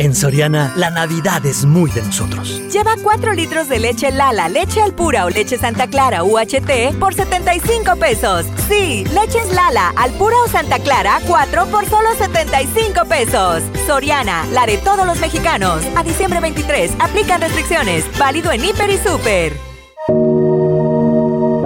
[0.00, 2.62] En Soriana, la Navidad es muy de nosotros.
[2.72, 7.96] Lleva 4 litros de leche Lala, leche Alpura o leche Santa Clara UHT por 75
[7.96, 8.46] pesos.
[8.66, 13.62] Sí, leches Lala, Alpura o Santa Clara, 4 por solo 75 pesos.
[13.86, 15.82] Soriana, la de todos los mexicanos.
[15.94, 18.06] A diciembre 23, aplican restricciones.
[18.18, 19.69] Válido en Hiper y Super.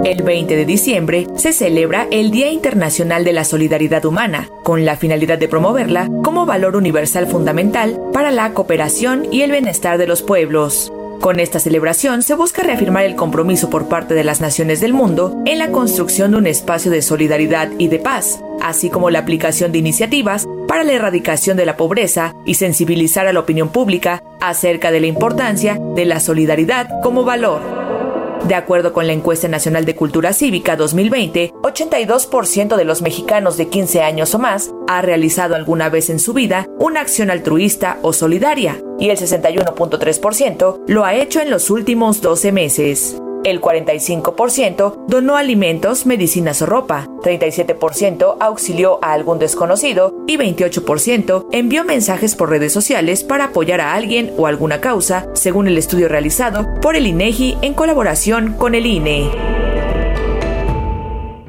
[0.05, 4.97] El 20 de diciembre se celebra el Día Internacional de la Solidaridad Humana, con la
[4.97, 10.21] finalidad de promoverla como valor universal fundamental para la cooperación y el bienestar de los
[10.21, 10.93] pueblos.
[11.23, 15.43] Con esta celebración se busca reafirmar el compromiso por parte de las naciones del mundo
[15.47, 19.73] en la construcción de un espacio de solidaridad y de paz, así como la aplicación
[19.73, 24.91] de iniciativas para la erradicación de la pobreza y sensibilizar a la opinión pública acerca
[24.91, 27.74] de la importancia de la solidaridad como valor.
[28.47, 33.69] De acuerdo con la encuesta nacional de cultura cívica 2020, 82% de los mexicanos de
[33.69, 38.13] 15 años o más ha realizado alguna vez en su vida una acción altruista o
[38.13, 43.17] solidaria y el 61.3% lo ha hecho en los últimos 12 meses.
[43.45, 51.85] El 45% donó alimentos, medicinas o ropa, 37% auxilió a algún desconocido y 28% envió
[51.85, 56.67] mensajes por redes sociales para apoyar a alguien o alguna causa, según el estudio realizado
[56.81, 59.31] por el INEGI en colaboración con el INE.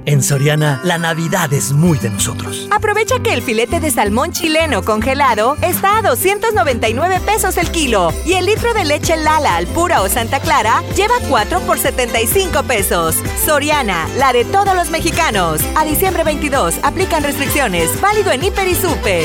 [0.07, 2.67] En Soriana, la Navidad es muy de nosotros.
[2.69, 8.33] Aprovecha que el filete de salmón chileno congelado está a 299 pesos el kilo y
[8.33, 13.15] el litro de leche Lala al pura o Santa Clara lleva 4 por 75 pesos.
[13.43, 15.61] Soriana, la de todos los mexicanos.
[15.75, 17.99] A diciembre 22, aplican restricciones.
[17.99, 19.23] Válido en Hiper y Super.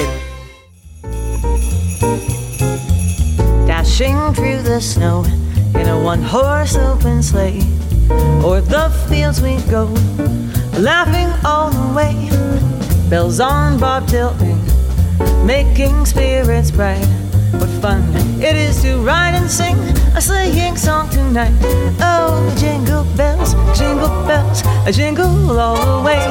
[3.66, 5.24] Dashing through the snow
[5.74, 7.60] in a one horse open sleigh.
[8.44, 9.84] O'er the fields we go.
[10.78, 12.14] laughing all the way.
[13.08, 14.60] Bells on bobtailing,
[15.44, 17.04] making spirits bright.
[17.58, 18.02] What fun
[18.40, 19.76] it is to ride and sing
[20.16, 21.52] a sleighing song tonight.
[22.00, 26.24] Oh, jingle bells, jingle bells, a jingle all the way.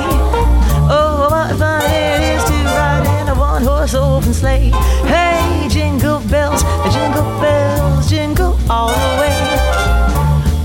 [0.89, 4.71] Oh, what fun it is to ride in a one horse open sleigh.
[5.05, 6.63] Hey, jingle bells,
[6.93, 9.37] jingle bells, jingle all the way.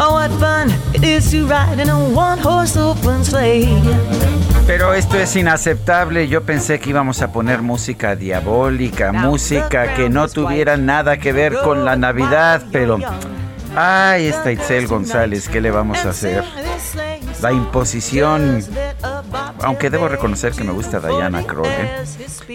[0.01, 0.15] Oh,
[4.67, 6.29] Pero esto es inaceptable.
[6.29, 11.59] Yo pensé que íbamos a poner música diabólica, música que no tuviera nada que ver
[11.63, 12.99] con la Navidad, pero...
[13.77, 16.45] Ay, está Itzel González, ¿qué le vamos a hacer?
[17.43, 18.65] La imposición,
[19.61, 21.67] aunque debo reconocer que me gusta Diana Kroll.
[21.67, 22.05] ¿eh?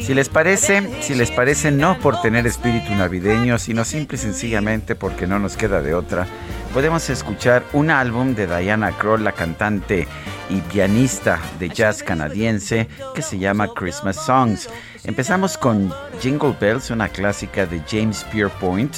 [0.01, 4.95] Si les parece, si les parece no por tener espíritu navideño, sino simple y sencillamente
[4.95, 6.25] porque no nos queda de otra,
[6.73, 10.08] podemos escuchar un álbum de Diana Kroll, la cantante
[10.49, 14.69] y pianista de jazz canadiense que se llama Christmas Songs.
[15.03, 18.97] Empezamos con Jingle Bells, una clásica de James Pierpoint,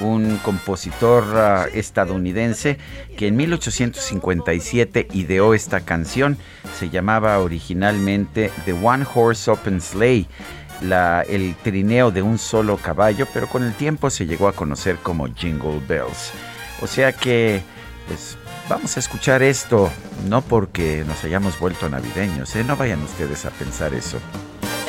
[0.00, 2.78] un compositor ah, estadounidense
[3.16, 6.38] que en 1857 ideó esta canción.
[6.78, 10.26] Se llamaba originalmente The One Horse Open Sleigh
[11.28, 15.32] el trineo de un solo caballo, pero con el tiempo se llegó a conocer como
[15.32, 16.32] Jingle Bells.
[16.82, 17.62] O sea que,
[18.08, 18.36] pues
[18.68, 19.90] vamos a escuchar esto,
[20.28, 22.64] no porque nos hayamos vuelto navideños, ¿eh?
[22.64, 24.18] no vayan ustedes a pensar eso.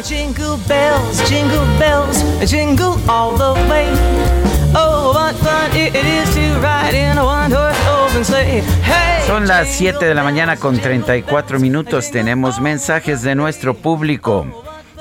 [0.04, 3.88] Jingle bells, jingle bells, jingle all the way.
[4.76, 8.64] Oh, what fun it is to ride in a one-horse open sleigh.
[8.84, 12.10] Hey, Son las 7 de la mañana con 34 minutos.
[12.10, 14.48] Tenemos mensajes de nuestro público.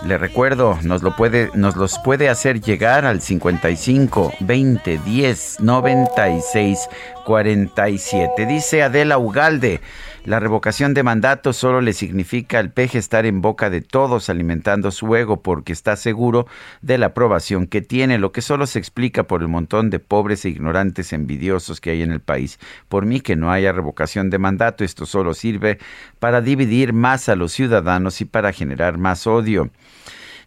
[0.04, 6.88] Le recuerdo, nos, lo puede, nos los puede hacer llegar al 55 20 10 96
[7.24, 8.46] 47.
[8.46, 9.80] Dice Adela Ugalde.
[10.24, 14.92] La revocación de mandato solo le significa al peje estar en boca de todos alimentando
[14.92, 16.46] su ego porque está seguro
[16.80, 20.44] de la aprobación que tiene, lo que solo se explica por el montón de pobres
[20.44, 22.60] e ignorantes envidiosos que hay en el país.
[22.88, 25.78] Por mí que no haya revocación de mandato, esto solo sirve
[26.20, 29.70] para dividir más a los ciudadanos y para generar más odio.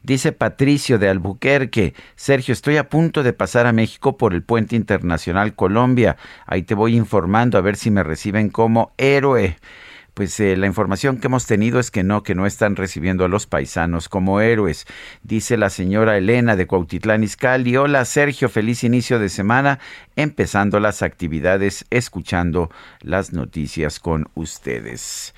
[0.06, 4.76] Dice Patricio de Albuquerque, Sergio, estoy a punto de pasar a México por el puente
[4.76, 6.16] internacional Colombia.
[6.46, 9.58] Ahí te voy informando a ver si me reciben como héroe.
[10.14, 13.28] Pues eh, la información que hemos tenido es que no, que no están recibiendo a
[13.28, 14.86] los paisanos como héroes.
[15.24, 17.76] Dice la señora Elena de Cuautitlán Izcalli.
[17.76, 19.80] Hola Sergio, feliz inicio de semana,
[20.16, 22.70] empezando las actividades, escuchando
[23.02, 25.34] las noticias con ustedes.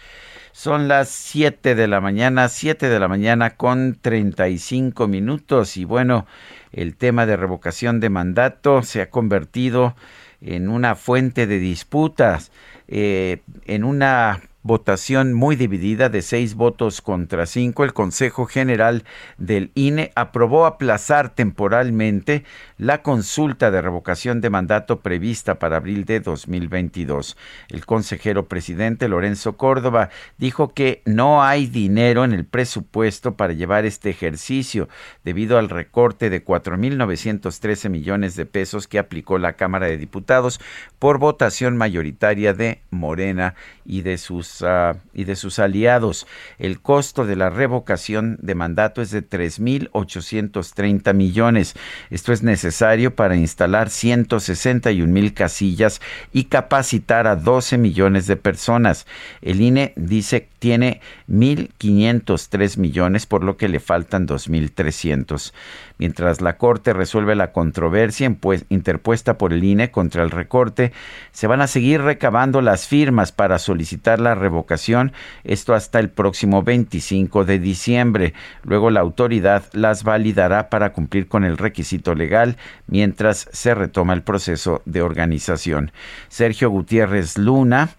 [0.58, 5.78] Son las 7 de la mañana, 7 de la mañana con 35 minutos.
[5.78, 6.26] Y bueno,
[6.72, 9.96] el tema de revocación de mandato se ha convertido
[10.42, 12.52] en una fuente de disputas,
[12.88, 19.04] eh, en una votación muy dividida de seis votos contra cinco, el Consejo General
[19.38, 22.44] del INE aprobó aplazar temporalmente
[22.78, 27.36] la consulta de revocación de mandato prevista para abril de 2022.
[27.70, 33.86] El consejero presidente Lorenzo Córdoba dijo que no hay dinero en el presupuesto para llevar
[33.86, 34.90] este ejercicio
[35.24, 40.60] debido al recorte de 4.913 millones de pesos que aplicó la Cámara de Diputados
[41.00, 46.28] por votación mayoritaria de Morena y de sus ah, y de sus aliados.
[46.60, 51.76] El costo de la revocación de mandato es de 3.830 millones.
[52.12, 52.67] Esto es necesario
[53.16, 56.02] para instalar 161 mil casillas
[56.34, 59.06] y capacitar a 12 millones de personas.
[59.42, 65.54] El INE dice que tiene 1.503 millones, por lo que le faltan 2.300
[65.98, 68.36] mientras la Corte resuelve la controversia
[68.70, 70.92] interpuesta por el INE contra el recorte,
[71.32, 75.12] se van a seguir recabando las firmas para solicitar la revocación,
[75.44, 78.34] esto hasta el próximo 25 de diciembre.
[78.64, 82.58] Luego la autoridad las validará para cumplir con el requisito legal
[82.88, 85.92] mientras se retoma el proceso de organización.
[86.30, 87.90] Sergio Gutiérrez Luna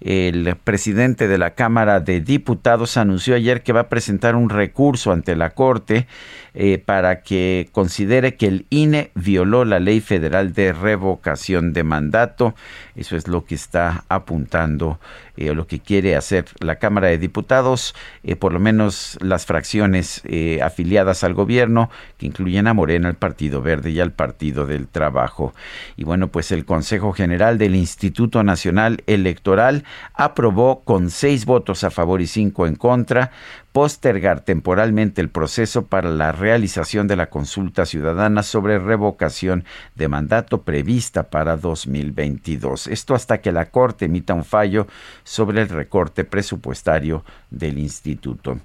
[0.00, 5.10] el presidente de la Cámara de Diputados anunció ayer que va a presentar un recurso
[5.10, 6.06] ante la Corte
[6.54, 12.54] eh, para que considere que el INE violó la ley federal de revocación de mandato.
[12.94, 15.00] Eso es lo que está apuntando
[15.38, 19.46] eh, o lo que quiere hacer la Cámara de Diputados, eh, por lo menos las
[19.46, 20.22] fracciones
[20.62, 25.54] afiliadas al gobierno, que incluyen a Morena, al Partido Verde y al Partido del Trabajo.
[25.96, 31.90] Y bueno, pues el Consejo General del Instituto Nacional Electoral aprobó con seis votos a
[31.90, 33.30] favor y cinco en contra
[33.72, 40.62] postergar temporalmente el proceso para la realización de la consulta ciudadana sobre revocación de mandato
[40.62, 42.86] prevista para 2022.
[42.88, 44.86] Esto hasta que la Corte emita un fallo
[45.24, 48.58] sobre el recorte presupuestario del instituto.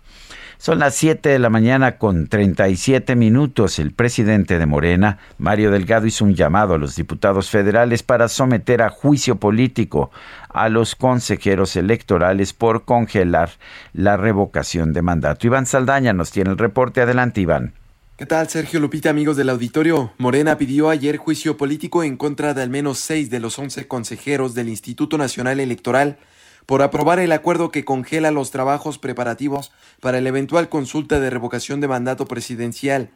[0.63, 3.79] Son las 7 de la mañana con 37 minutos.
[3.79, 8.81] El presidente de Morena, Mario Delgado, hizo un llamado a los diputados federales para someter
[8.81, 10.09] a juicio político
[10.47, 13.49] a los consejeros electorales por congelar
[13.91, 15.47] la revocación de mandato.
[15.47, 17.01] Iván Saldaña nos tiene el reporte.
[17.01, 17.73] Adelante, Iván.
[18.15, 20.13] ¿Qué tal, Sergio Lupita, amigos del auditorio?
[20.17, 24.53] Morena pidió ayer juicio político en contra de al menos seis de los once consejeros
[24.53, 26.19] del Instituto Nacional Electoral
[26.65, 31.81] por aprobar el acuerdo que congela los trabajos preparativos para la eventual consulta de revocación
[31.81, 33.09] de mandato presidencial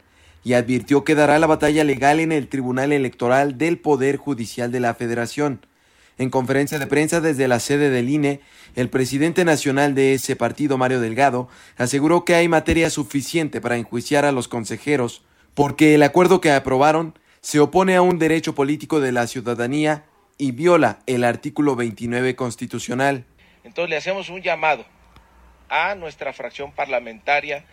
[0.43, 4.79] y advirtió que dará la batalla legal en el Tribunal Electoral del Poder Judicial de
[4.79, 5.65] la Federación.
[6.17, 8.41] En conferencia de prensa desde la sede del INE,
[8.75, 14.25] el presidente nacional de ese partido, Mario Delgado, aseguró que hay materia suficiente para enjuiciar
[14.25, 19.11] a los consejeros, porque el acuerdo que aprobaron se opone a un derecho político de
[19.11, 20.05] la ciudadanía
[20.37, 23.25] y viola el artículo 29 constitucional.
[23.67, 24.85] Entonces le hacemos un llamado
[25.67, 27.65] a nuestra fracción parlamentaria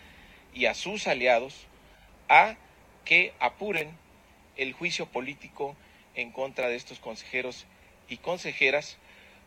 [0.53, 1.67] y a sus aliados
[2.27, 2.55] a
[3.05, 3.97] que apuren
[4.57, 5.73] el juicio político
[6.13, 7.65] en contra de estos consejeros
[8.09, 8.97] y consejeras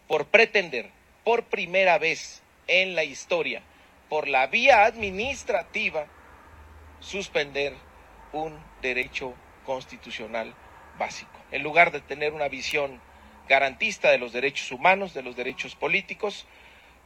[0.07, 0.89] por pretender
[1.23, 3.61] por primera vez en la historia,
[4.09, 6.07] por la vía administrativa,
[7.01, 7.75] suspender
[8.33, 9.35] un derecho
[9.67, 10.55] constitucional
[10.99, 11.39] básico.
[11.51, 13.03] En lugar de tener una visión
[13.49, 16.47] garantista de los derechos humanos, de los derechos políticos,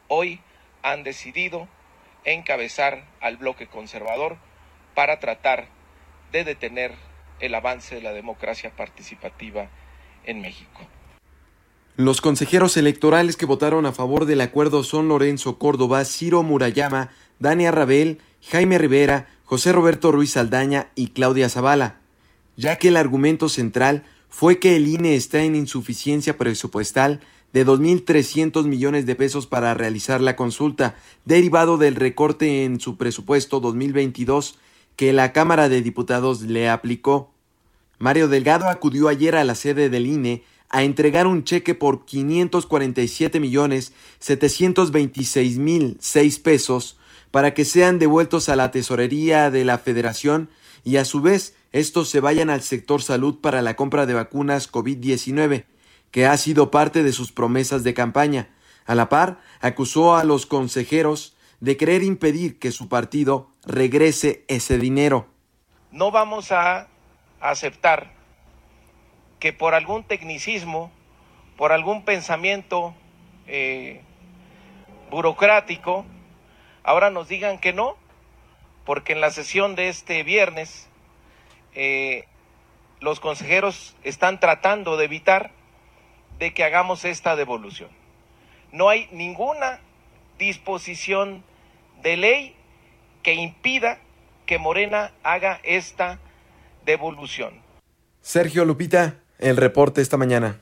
[0.07, 0.39] hoy
[0.81, 1.67] han decidido
[2.25, 4.37] encabezar al bloque conservador
[4.95, 5.67] para tratar
[6.31, 6.93] de detener
[7.39, 9.69] el avance de la democracia participativa
[10.25, 10.81] en México.
[11.95, 17.71] Los consejeros electorales que votaron a favor del acuerdo son Lorenzo Córdoba, Ciro Murayama, Dania
[17.71, 18.19] Rabel,
[18.49, 22.01] Jaime Rivera, José Roberto Ruiz Aldaña y Claudia Zavala,
[22.55, 24.03] ya que el argumento central
[24.35, 27.21] fue que el INE está en insuficiencia presupuestal
[27.53, 33.59] de 2.300 millones de pesos para realizar la consulta, derivado del recorte en su presupuesto
[33.59, 34.57] 2022
[34.95, 37.29] que la Cámara de Diputados le aplicó.
[37.99, 43.39] Mario Delgado acudió ayer a la sede del INE a entregar un cheque por 547
[43.39, 46.97] millones 726 mil seis pesos
[47.29, 50.49] para que sean devueltos a la tesorería de la Federación
[50.83, 54.71] y a su vez estos se vayan al sector salud para la compra de vacunas
[54.71, 55.65] COVID-19,
[56.11, 58.49] que ha sido parte de sus promesas de campaña.
[58.85, 64.77] A la par, acusó a los consejeros de querer impedir que su partido regrese ese
[64.77, 65.25] dinero.
[65.91, 66.87] No vamos a
[67.41, 68.11] aceptar
[69.39, 70.91] que por algún tecnicismo,
[71.57, 72.93] por algún pensamiento
[73.47, 74.03] eh,
[75.09, 76.05] burocrático,
[76.83, 77.97] ahora nos digan que no,
[78.85, 80.87] porque en la sesión de este viernes
[81.75, 82.25] eh,
[82.99, 85.51] los consejeros están tratando de evitar
[86.39, 87.89] de que hagamos esta devolución.
[88.71, 89.79] No hay ninguna
[90.37, 91.43] disposición
[92.01, 92.55] de ley
[93.21, 93.99] que impida
[94.45, 96.19] que Morena haga esta
[96.85, 97.61] devolución.
[98.21, 100.59] Sergio Lupita, el reporte esta mañana.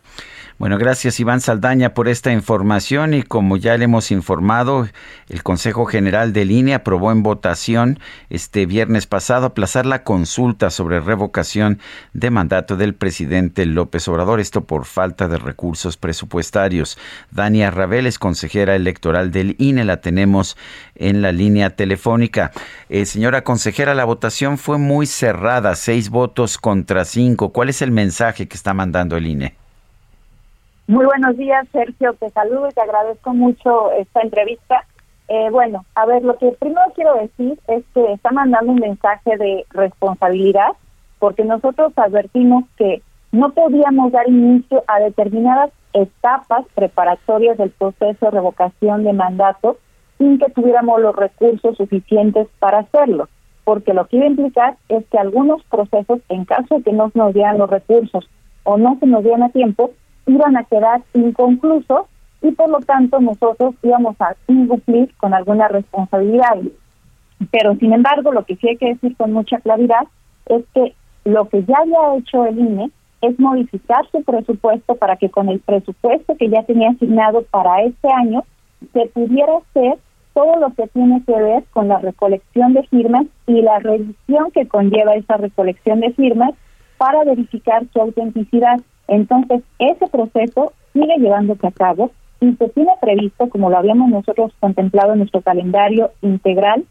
[0.61, 4.87] Bueno, gracias Iván Saldaña por esta información y como ya le hemos informado,
[5.27, 7.97] el Consejo General de Línea aprobó en votación
[8.29, 11.79] este viernes pasado aplazar la consulta sobre revocación
[12.13, 16.99] de mandato del presidente López Obrador, esto por falta de recursos presupuestarios.
[17.31, 20.57] Dania Rabel es consejera electoral del INE, la tenemos
[20.93, 22.51] en la línea telefónica.
[22.87, 27.51] Eh, señora consejera, la votación fue muy cerrada, seis votos contra cinco.
[27.51, 29.60] ¿Cuál es el mensaje que está mandando el INE?
[30.91, 32.15] Muy buenos días, Sergio.
[32.15, 34.85] Te saludo y te agradezco mucho esta entrevista.
[35.29, 39.37] Eh, bueno, a ver, lo que primero quiero decir es que está mandando un mensaje
[39.37, 40.71] de responsabilidad
[41.17, 48.31] porque nosotros advertimos que no podíamos dar inicio a determinadas etapas preparatorias del proceso de
[48.31, 49.77] revocación de mandato
[50.17, 53.29] sin que tuviéramos los recursos suficientes para hacerlo,
[53.63, 57.09] porque lo que iba a implicar es que algunos procesos, en caso de que no
[57.13, 58.29] nos dieran los recursos
[58.63, 59.91] o no se nos dieran a tiempo,
[60.25, 62.05] iban a quedar inconclusos
[62.41, 66.57] y por lo tanto nosotros íbamos a incumplir con alguna responsabilidad.
[67.51, 70.07] Pero sin embargo, lo que sí hay que decir con mucha claridad
[70.47, 70.93] es que
[71.25, 72.91] lo que ya había hecho el INE
[73.21, 78.11] es modificar su presupuesto para que con el presupuesto que ya tenía asignado para este
[78.11, 78.43] año
[78.93, 79.99] se pudiera hacer
[80.33, 84.67] todo lo que tiene que ver con la recolección de firmas y la revisión que
[84.67, 86.53] conlleva esa recolección de firmas
[86.97, 88.79] para verificar su autenticidad.
[89.11, 94.53] Entonces, ese proceso sigue llevándose a cabo y se tiene previsto, como lo habíamos nosotros
[94.61, 96.85] contemplado en nuestro calendario integral,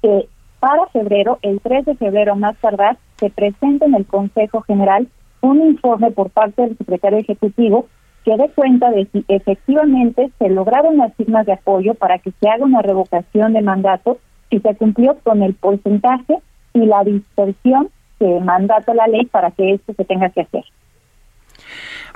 [0.00, 0.28] que
[0.60, 5.08] para febrero, el 3 de febrero más tardar, se presente en el Consejo General
[5.40, 7.86] un informe por parte del secretario ejecutivo
[8.24, 12.48] que dé cuenta de si efectivamente se lograron las firmas de apoyo para que se
[12.48, 14.18] haga una revocación de mandato,
[14.48, 16.38] si se cumplió con el porcentaje
[16.72, 20.64] y la dispersión que mandata la ley para que esto se tenga que hacer.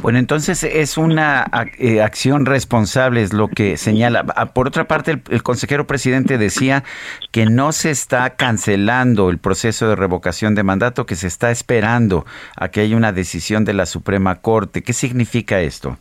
[0.01, 1.44] Bueno, entonces es una
[1.76, 4.24] eh, acción responsable, es lo que señala.
[4.36, 6.84] Ah, por otra parte, el, consejero presidente decía
[7.32, 12.24] que no se está cancelando el proceso de revocación de mandato, que se está esperando
[12.57, 14.82] a que haya una decisión de la Suprema Corte.
[14.82, 15.96] ¿Qué significa esto?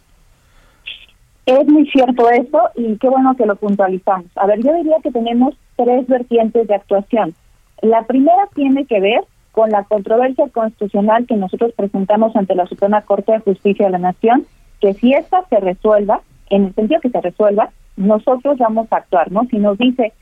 [1.47, 4.27] Es muy cierto eso y qué bueno que lo puntualizamos.
[4.35, 7.33] A ver, yo diría que tenemos tres vertientes de actuación.
[7.81, 9.21] La primera tiene que ver
[9.57, 13.97] con la controversia constitucional que nosotros presentamos ante la Suprema Corte de Justicia de la
[13.97, 14.45] Nación,
[14.79, 19.31] que si esta se resuelva, en el sentido que se resuelva, nosotros vamos a actuar,
[19.31, 19.45] ¿no?
[19.45, 20.13] Si nos dice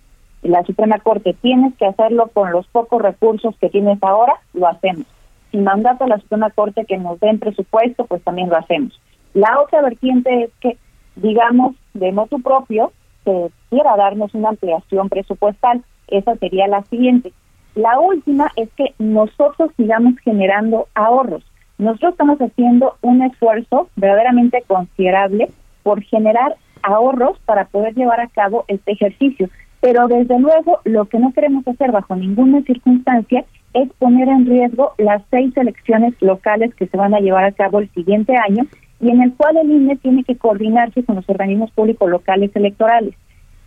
[0.42, 5.06] la Suprema Corte, tienes que hacerlo con los pocos recursos que tienes ahora, lo hacemos.
[5.52, 8.98] Si mandato a la Suprema Corte que nos den presupuesto, pues también lo hacemos.
[9.34, 10.78] La otra vertiente es que,
[11.18, 12.94] digamos, de modo propio,
[13.26, 15.84] se quiera darnos una ampliación presupuestal.
[16.08, 17.34] Esa sería la siguiente.
[17.76, 21.44] La última es que nosotros sigamos generando ahorros.
[21.78, 25.50] Nosotros estamos haciendo un esfuerzo verdaderamente considerable
[25.84, 29.50] por generar ahorros para poder llevar a cabo este ejercicio.
[29.82, 34.94] Pero desde luego lo que no queremos hacer bajo ninguna circunstancia es poner en riesgo
[34.98, 38.64] las seis elecciones locales que se van a llevar a cabo el siguiente año
[39.02, 43.16] y en el cual el INE tiene que coordinarse con los organismos públicos locales electorales.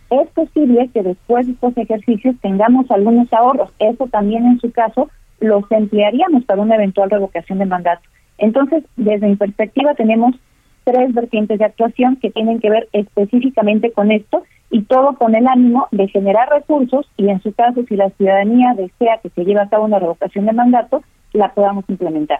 [0.09, 3.71] Es posible que después de estos ejercicios tengamos algunos ahorros.
[3.79, 8.01] Eso también en su caso los emplearíamos para una eventual revocación de mandato.
[8.37, 10.35] Entonces, desde mi perspectiva tenemos
[10.83, 15.47] tres vertientes de actuación que tienen que ver específicamente con esto y todo con el
[15.47, 19.61] ánimo de generar recursos y en su caso si la ciudadanía desea que se lleve
[19.61, 21.03] a cabo una revocación de mandato,
[21.33, 22.39] la podamos implementar.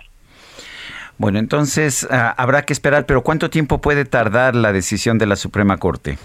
[1.18, 5.36] Bueno, entonces ah, habrá que esperar, pero ¿cuánto tiempo puede tardar la decisión de la
[5.36, 6.18] Suprema Corte?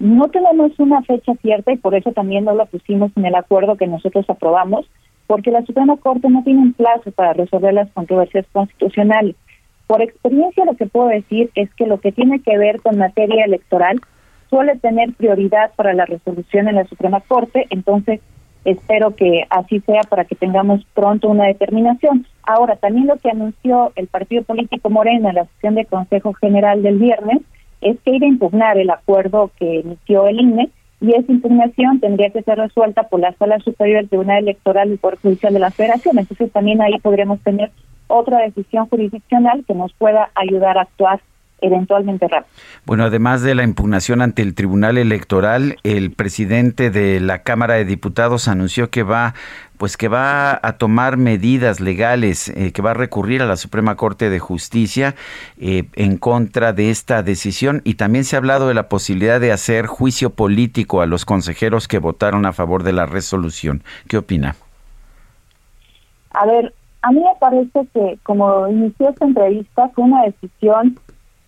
[0.00, 3.76] No tenemos una fecha cierta y por eso también no la pusimos en el acuerdo
[3.76, 4.86] que nosotros aprobamos,
[5.26, 9.36] porque la Suprema Corte no tiene un plazo para resolver las controversias constitucionales.
[9.86, 13.44] Por experiencia lo que puedo decir es que lo que tiene que ver con materia
[13.44, 14.00] electoral
[14.48, 18.20] suele tener prioridad para la resolución en la Suprema Corte, entonces
[18.64, 22.26] espero que así sea para que tengamos pronto una determinación.
[22.42, 26.82] Ahora, también lo que anunció el partido político Morena en la sesión de Consejo General
[26.82, 27.42] del viernes
[27.80, 30.70] es que ir a impugnar el acuerdo que emitió el INE
[31.00, 34.96] y esa impugnación tendría que ser resuelta por la Sala Superior del Tribunal Electoral y
[34.96, 36.18] por Judicial de la Federación.
[36.18, 37.70] Entonces también ahí podríamos tener
[38.06, 41.20] otra decisión jurisdiccional que nos pueda ayudar a actuar
[41.62, 42.50] eventualmente rápido.
[42.86, 47.84] Bueno, además de la impugnación ante el Tribunal Electoral, el presidente de la Cámara de
[47.84, 49.34] Diputados anunció que va
[49.80, 53.96] pues que va a tomar medidas legales, eh, que va a recurrir a la Suprema
[53.96, 55.14] Corte de Justicia
[55.58, 59.52] eh, en contra de esta decisión y también se ha hablado de la posibilidad de
[59.52, 63.82] hacer juicio político a los consejeros que votaron a favor de la resolución.
[64.06, 64.54] ¿Qué opina?
[66.32, 70.98] A ver, a mí me parece que como inició esta entrevista fue una decisión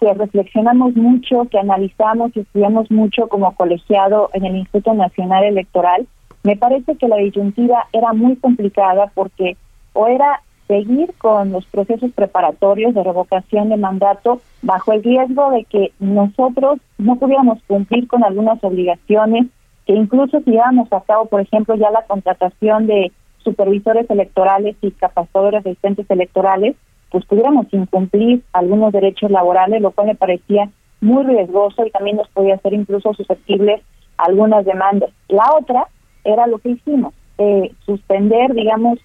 [0.02, 6.08] que reflexionamos mucho, que analizamos y estudiamos mucho como colegiado en el Instituto Nacional Electoral.
[6.42, 9.56] Me parece que la disyuntiva era muy complicada porque
[9.92, 15.64] o era seguir con los procesos preparatorios de revocación de mandato bajo el riesgo de
[15.66, 19.46] que nosotros no pudiéramos cumplir con algunas obligaciones,
[19.86, 23.12] que incluso si llevamos a cabo, por ejemplo, ya la contratación de
[23.44, 26.74] supervisores electorales y capacitadores de asistentes electorales,
[27.12, 30.70] pues pudiéramos incumplir algunos derechos laborales, lo cual me parecía
[31.02, 33.82] muy riesgoso y también nos podía hacer incluso susceptibles
[34.16, 35.10] a algunas demandas.
[35.28, 35.86] La otra
[36.24, 38.98] era lo que hicimos, eh, suspender, digamos,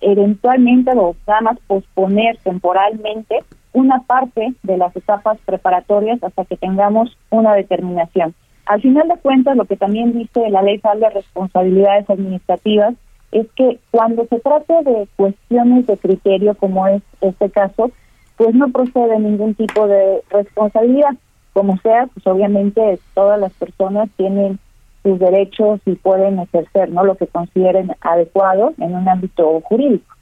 [0.00, 3.42] eventualmente o nada más posponer temporalmente
[3.72, 8.34] una parte de las etapas preparatorias hasta que tengamos una determinación.
[8.66, 12.94] Al final de cuentas, lo que también dice la ley de responsabilidades administrativas
[13.32, 17.90] es que cuando se trata de cuestiones de criterio, como es este caso,
[18.36, 21.14] pues no procede ningún tipo de responsabilidad.
[21.52, 24.58] Como sea, pues obviamente todas las personas tienen
[25.02, 30.17] sus derechos y pueden ejercer no lo que consideren adecuado en un ámbito jurídico.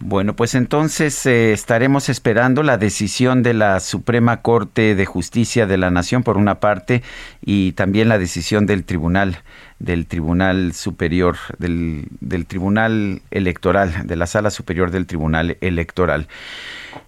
[0.00, 5.76] Bueno, pues entonces eh, estaremos esperando la decisión de la Suprema Corte de Justicia de
[5.76, 7.02] la Nación por una parte
[7.44, 9.38] y también la decisión del Tribunal
[9.80, 16.28] del Tribunal Superior del, del Tribunal Electoral de la Sala Superior del Tribunal Electoral.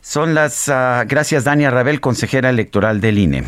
[0.00, 3.44] Son las uh, gracias Dania Rabel, consejera electoral del INE.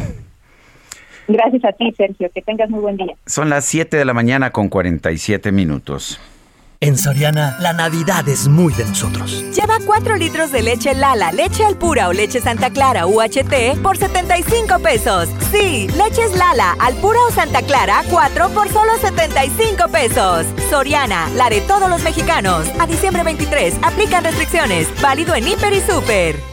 [1.28, 2.30] Gracias a ti, Sergio.
[2.34, 3.14] Que tengas muy buen día.
[3.26, 6.20] Son las 7 de la mañana con 47 minutos.
[6.82, 9.44] En Soriana, la Navidad es muy de nosotros.
[9.54, 14.80] Lleva 4 litros de leche Lala, leche Alpura o leche Santa Clara UHT por 75
[14.80, 15.28] pesos.
[15.52, 20.44] Sí, leches Lala, Alpura o Santa Clara, 4 por solo 75 pesos.
[20.70, 22.66] Soriana, la de todos los mexicanos.
[22.80, 24.88] A diciembre 23, aplican restricciones.
[25.00, 26.51] Válido en Hiper y Super.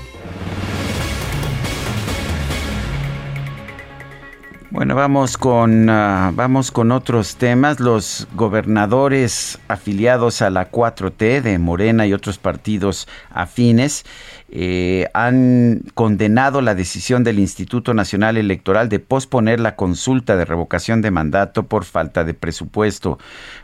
[4.72, 7.80] Bueno, vamos con, uh, vamos con otros temas.
[7.80, 14.06] Los gobernadores afiliados a la 4T de Morena y otros partidos afines
[14.52, 21.02] eh, han condenado la decisión del Instituto Nacional Electoral de posponer la consulta de revocación
[21.02, 23.20] de mandato por falta de presupuesto.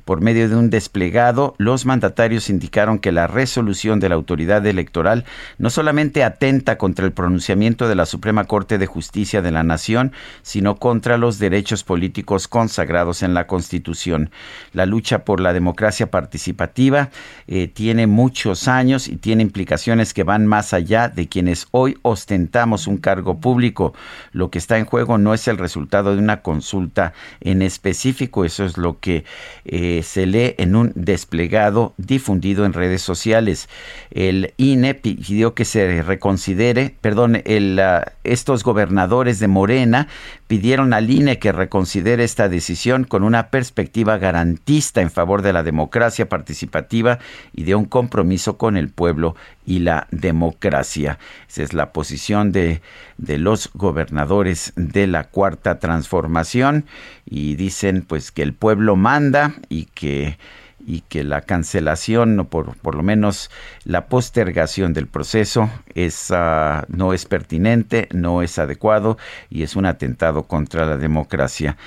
[0.06, 5.26] Por medio de un desplegado, los mandatarios indicaron que la resolución de la autoridad electoral
[5.58, 10.12] no solamente atenta contra el pronunciamiento de la Suprema Corte de Justicia de la Nación,
[10.44, 14.30] sino contra los derechos políticos consagrados en la Constitución.
[14.74, 17.10] La lucha por la democracia participativa
[17.48, 22.98] eh, tiene muchos años y tiene implicaciones que van más de quienes hoy ostentamos un
[22.98, 23.94] cargo público.
[24.34, 28.66] Lo que está en juego no es el resultado de una consulta en específico, eso
[28.66, 29.24] es lo que
[29.64, 33.70] eh, se lee en un desplegado difundido en redes sociales.
[34.12, 37.42] El INE pidió que se reconsidere, perdón,
[37.80, 40.08] ah, estos gobernadores de Morena
[40.48, 45.64] pidieron al INE que reconsidere esta decisión con una perspectiva garantista en favor de la
[45.64, 47.20] democracia participativa
[47.54, 51.20] y de un compromiso con el pueblo y la democracia.
[51.48, 52.82] Esa es la posición de,
[53.18, 56.86] de los gobernadores de la cuarta transformación
[57.26, 60.38] y dicen pues que el pueblo manda y que
[60.86, 63.50] y que la cancelación o por, por lo menos
[63.86, 69.18] la postergación del proceso es, ah, no es pertinente, no es adecuado
[69.50, 71.78] y es un atentado contra la democracia.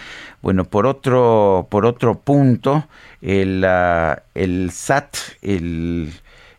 [0.43, 2.89] Bueno, por otro, por otro punto,
[3.23, 6.13] el, ah, el SAT, el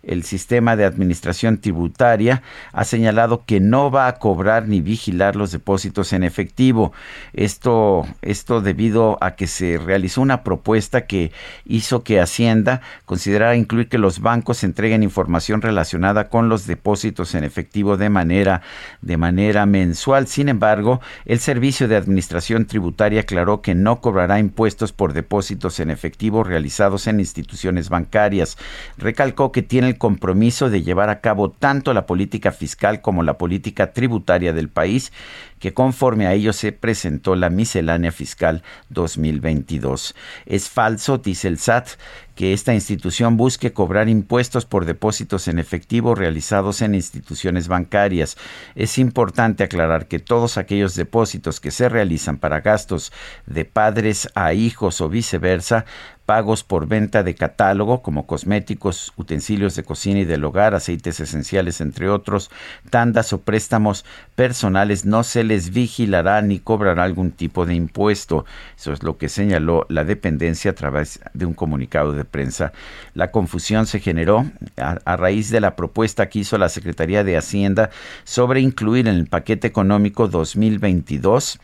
[0.03, 2.41] el sistema de administración tributaria
[2.71, 6.93] ha señalado que no va a cobrar ni vigilar los depósitos en efectivo.
[7.33, 11.31] Esto, esto debido a que se realizó una propuesta que
[11.65, 17.43] hizo que Hacienda considerara incluir que los bancos entreguen información relacionada con los depósitos en
[17.43, 18.61] efectivo de manera,
[19.01, 20.27] de manera mensual.
[20.27, 25.89] Sin embargo, el Servicio de Administración Tributaria aclaró que no cobrará impuestos por depósitos en
[25.89, 28.57] efectivo realizados en instituciones bancarias.
[28.97, 33.37] Recalcó que tiene el compromiso de llevar a cabo tanto la política fiscal como la
[33.37, 35.11] política tributaria del país,
[35.59, 40.15] que conforme a ello se presentó la miscelánea fiscal 2022.
[40.45, 41.89] Es falso, dice el SAT,
[42.35, 48.37] que esta institución busque cobrar impuestos por depósitos en efectivo realizados en instituciones bancarias.
[48.75, 53.11] Es importante aclarar que todos aquellos depósitos que se realizan para gastos
[53.45, 55.83] de padres a hijos o viceversa
[56.29, 61.81] pagos por venta de catálogo como cosméticos, utensilios de cocina y del hogar, aceites esenciales,
[61.81, 62.51] entre otros,
[62.91, 64.05] tandas o préstamos
[64.35, 68.45] personales, no se les vigilará ni cobrará algún tipo de impuesto.
[68.77, 72.73] Eso es lo que señaló la dependencia a través de un comunicado de prensa.
[73.15, 74.45] La confusión se generó
[74.77, 77.89] a, a raíz de la propuesta que hizo la Secretaría de Hacienda
[78.23, 81.59] sobre incluir en el paquete económico 2022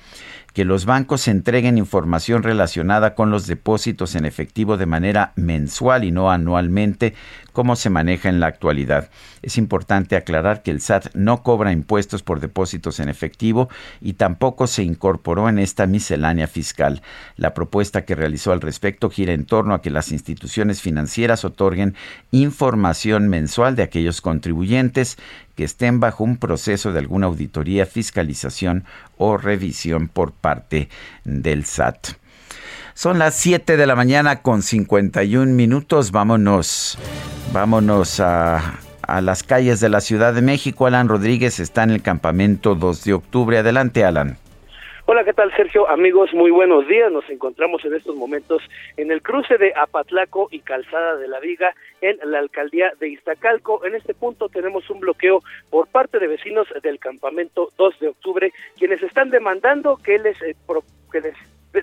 [0.55, 6.11] que los bancos entreguen información relacionada con los depósitos en efectivo de manera mensual y
[6.11, 7.13] no anualmente,
[7.51, 9.09] como se maneja en la actualidad.
[9.41, 13.67] Es importante aclarar que el SAT no cobra impuestos por depósitos en efectivo
[13.99, 17.01] y tampoco se incorporó en esta miscelánea fiscal.
[17.35, 21.95] La propuesta que realizó al respecto gira en torno a que las instituciones financieras otorguen
[22.31, 25.17] información mensual de aquellos contribuyentes
[25.55, 28.85] que estén bajo un proceso de alguna auditoría, fiscalización
[29.17, 30.89] o revisión por parte
[31.23, 32.09] del SAT.
[32.93, 36.11] Son las 7 de la mañana con 51 minutos.
[36.11, 36.97] Vámonos,
[37.51, 40.85] vámonos a, a las calles de la Ciudad de México.
[40.87, 43.57] Alan Rodríguez está en el campamento 2 de octubre.
[43.57, 44.37] Adelante, Alan.
[45.07, 45.87] Hola, ¿qué tal Sergio?
[45.87, 47.11] Amigos, muy buenos días.
[47.11, 48.63] Nos encontramos en estos momentos
[48.97, 53.85] en el cruce de Apatlaco y Calzada de la Viga en la alcaldía de Iztacalco.
[53.85, 58.51] En este punto tenemos un bloqueo por parte de vecinos del campamento 2 de octubre,
[58.79, 60.55] quienes están demandando que les, eh,
[61.11, 61.35] que les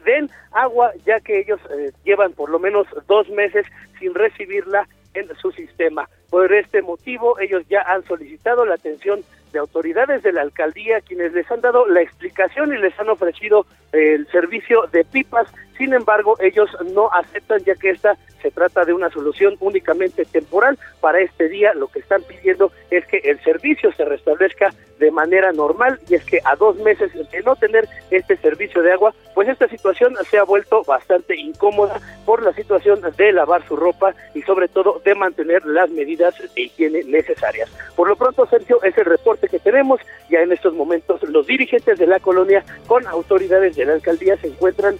[0.04, 3.64] den agua, ya que ellos eh, llevan por lo menos dos meses
[4.00, 6.08] sin recibirla en su sistema.
[6.28, 9.22] Por este motivo, ellos ya han solicitado la atención
[9.52, 13.66] de autoridades de la alcaldía quienes les han dado la explicación y les han ofrecido
[13.92, 15.52] el servicio de pipas.
[15.76, 20.78] Sin embargo, ellos no aceptan ya que esta se trata de una solución únicamente temporal
[21.00, 21.72] para este día.
[21.74, 26.24] Lo que están pidiendo es que el servicio se restablezca de manera normal y es
[26.24, 30.38] que a dos meses de no tener este servicio de agua, pues esta situación se
[30.38, 35.14] ha vuelto bastante incómoda por la situación de lavar su ropa y sobre todo de
[35.14, 37.70] mantener las medidas de higiene necesarias.
[37.96, 40.00] Por lo pronto, Sergio, es el reporte que tenemos.
[40.30, 44.48] Ya en estos momentos los dirigentes de la colonia con autoridades de la alcaldía se
[44.48, 44.96] encuentran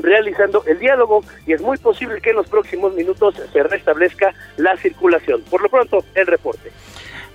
[0.00, 4.76] realizando el diálogo y es muy posible que en los próximos minutos se restablezca la
[4.76, 5.42] circulación.
[5.42, 6.70] Por lo pronto, el reporte.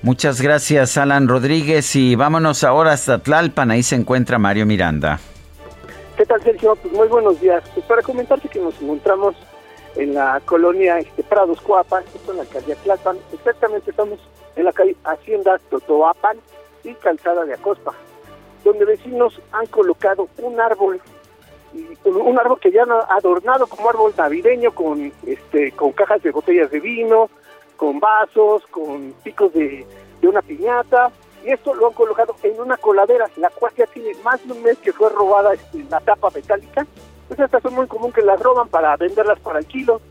[0.02, 1.96] Muchas gracias, Alan Rodríguez.
[1.96, 3.72] Y vámonos ahora hasta Tlalpan.
[3.72, 5.20] Ahí se encuentra Mario Miranda.
[6.18, 6.76] ¿Qué tal, Sergio?
[6.76, 7.64] Pues muy buenos días.
[7.74, 9.36] Pues para comentarte que nos encontramos
[9.96, 13.18] en la colonia este, Prados Coapan, esto en la calle Tlalpan.
[13.34, 14.20] Exactamente estamos
[14.60, 16.38] en la calle Hacienda Totoapan
[16.84, 17.94] y Calzada de Acospa,
[18.64, 21.02] donde vecinos han colocado un árbol
[22.04, 26.72] un árbol que ya han adornado como árbol navideño con este con cajas de botellas
[26.72, 27.30] de vino,
[27.78, 29.86] con vasos, con picos de,
[30.24, 31.12] una piñata
[31.46, 34.62] y esto lo han colocado en una coladera, la cual ya tiene más de un
[34.64, 36.86] mes que fue robada este, la tapa metálica.
[37.28, 40.02] Pues estas son muy común que las roban para venderlas para el kilo,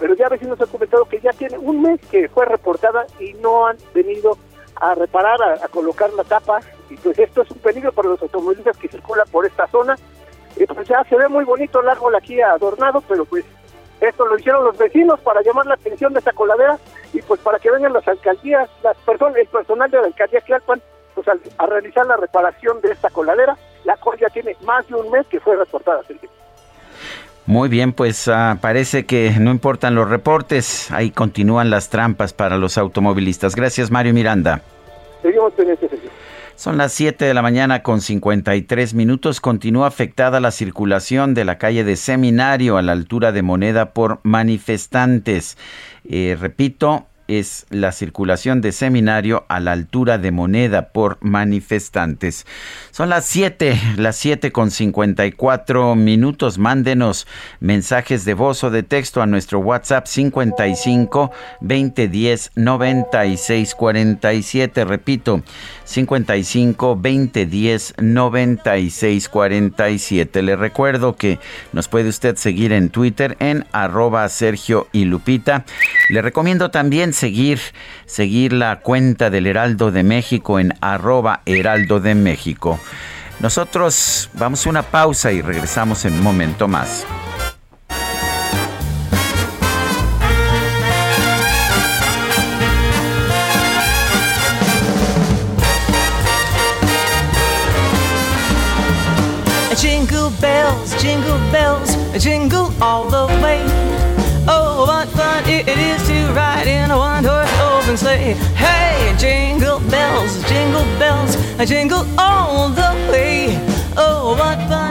[0.00, 3.66] pero ya vecinos han comentado que ya tiene un mes que fue reportada y no
[3.66, 4.36] han venido
[4.76, 8.78] a reparar, a, colocar la tapa, y pues esto es un peligro para los automovilistas
[8.78, 9.96] que circulan por esta zona.
[10.56, 13.44] Y pues ya se ve muy bonito el árbol aquí adornado, pero pues
[14.00, 16.78] esto lo hicieron los vecinos para llamar la atención de esta coladera
[17.12, 20.80] y pues para que vengan las alcaldías, las personas, el personal de la alcaldía Tlalpan,
[21.14, 25.10] pues a, realizar la reparación de esta coladera, la cual ya tiene más de un
[25.10, 26.02] mes que fue reportada.
[27.50, 32.56] Muy bien, pues ah, parece que no importan los reportes, ahí continúan las trampas para
[32.58, 33.56] los automovilistas.
[33.56, 34.62] Gracias, Mario Miranda.
[35.20, 35.90] Seguimos pendientes,
[36.54, 39.40] son las 7 de la mañana con 53 minutos.
[39.40, 44.20] Continúa afectada la circulación de la calle de Seminario a la altura de Moneda por
[44.22, 45.58] manifestantes.
[46.08, 47.06] Eh, repito,
[47.38, 52.46] es la circulación de seminario a la altura de moneda por manifestantes.
[52.90, 56.58] Son las 7, las 7 con 54 minutos.
[56.58, 57.26] Mándenos
[57.60, 64.84] mensajes de voz o de texto a nuestro WhatsApp 55 2010 96 47.
[64.84, 65.42] Repito,
[65.84, 70.42] 55 2010 96 47.
[70.42, 71.38] Le recuerdo que
[71.72, 75.64] nos puede usted seguir en Twitter en arroba Sergio y Lupita.
[76.08, 77.60] Le recomiendo también seguir,
[78.06, 82.80] seguir la cuenta del Heraldo de México en arroba Heraldo de México.
[83.40, 87.06] Nosotros vamos a una pausa y regresamos en un momento más.
[99.76, 103.79] Jingle bells, jingle bells, jingle all the way.
[108.56, 111.36] Hey, jingle bells, jingle bells,
[111.68, 113.58] jingle all the way.
[113.96, 114.90] Oh, what fun.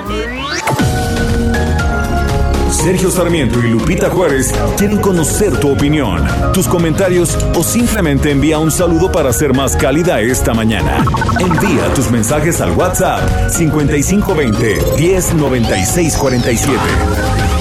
[2.71, 8.71] Sergio Sarmiento y Lupita Juárez quieren conocer tu opinión, tus comentarios o simplemente envía un
[8.71, 11.03] saludo para ser más cálida esta mañana.
[11.39, 17.58] Envía tus mensajes al WhatsApp 5520 109647.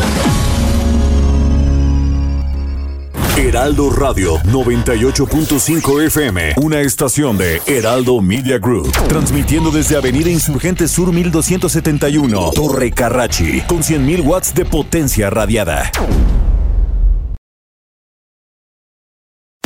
[3.49, 11.15] Heraldo Radio 98.5 FM, una estación de Heraldo Media Group, transmitiendo desde Avenida Insurgente Sur
[11.15, 15.91] 1271, Torre Carrachi, con 100.000 watts de potencia radiada.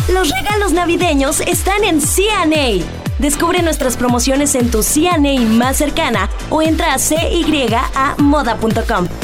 [0.06, 2.84] Los regalos navideños están en CNA.
[3.18, 8.28] Descubre nuestras promociones en tu CNA más cercana o entra a cyamoda.com.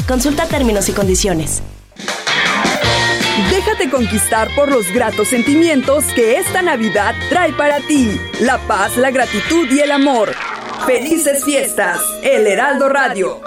[0.05, 1.63] Consulta términos y condiciones.
[3.47, 8.19] Déjate conquistar por los gratos sentimientos que esta Navidad trae para ti.
[8.41, 10.33] La paz, la gratitud y el amor.
[10.85, 11.99] Felices fiestas.
[12.21, 13.41] El Heraldo Radio.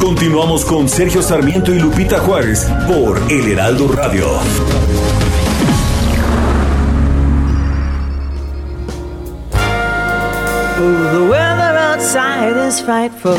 [0.00, 4.26] Continuamos con Sergio Sarmiento y Lupita Juárez por El Heraldo Radio.
[10.76, 13.38] Oh, the weather outside is frightful.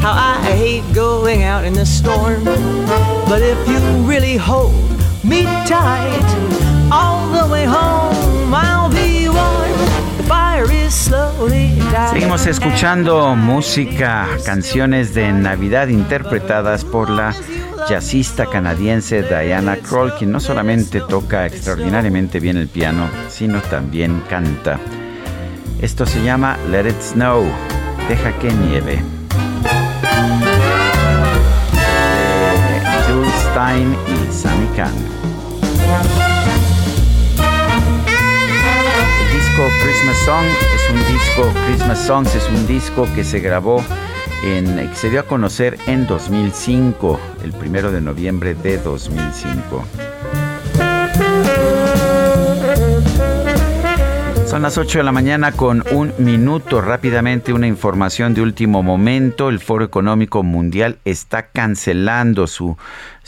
[0.00, 2.44] how I hate going out in the storm.
[3.28, 4.74] But if you really hold
[5.22, 6.24] me tight,
[6.90, 9.72] all the way home I'll be warm.
[10.16, 12.14] The fire is slowly dying.
[12.14, 17.34] Seguimos escuchando música, canciones de Navidad interpretadas por la
[17.88, 24.78] jazzista canadiense Diana Kroll, quien no solamente toca extraordinariamente bien el piano, sino también canta.
[25.80, 27.44] Esto se llama Let It Snow,
[28.08, 29.17] deja que nieve.
[33.58, 34.94] Y Sammy Kahn.
[39.20, 40.46] El disco Christmas Song
[40.76, 43.82] es un disco, Christmas Songs es un disco que se grabó
[44.44, 49.84] en, que se dio a conocer en 2005, el primero de noviembre de 2005.
[54.48, 56.80] Son las 8 de la mañana con un minuto.
[56.80, 59.50] Rápidamente una información de último momento.
[59.50, 62.78] El Foro Económico Mundial está cancelando su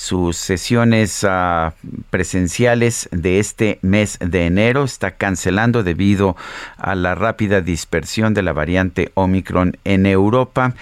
[0.00, 1.74] sus sesiones ah,
[2.08, 4.84] presenciales de este mes de enero.
[4.84, 6.36] Está cancelando debido
[6.78, 10.74] a la rápida dispersión de la variante Omicron en Europa.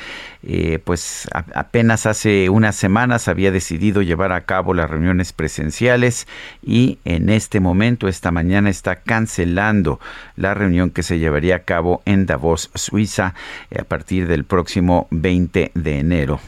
[0.45, 6.29] Eh, pues apenas hace unas semanas había decidido llevar a cabo las reuniones presenciales
[6.63, 9.99] y en este momento, esta mañana, está cancelando
[10.37, 13.35] la reunión que se llevaría a cabo en Davos, Suiza,
[13.77, 16.39] a partir del próximo 20 de enero.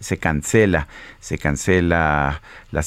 [0.00, 0.88] se cancela,
[1.20, 1.99] se cancela
[2.70, 2.86] las,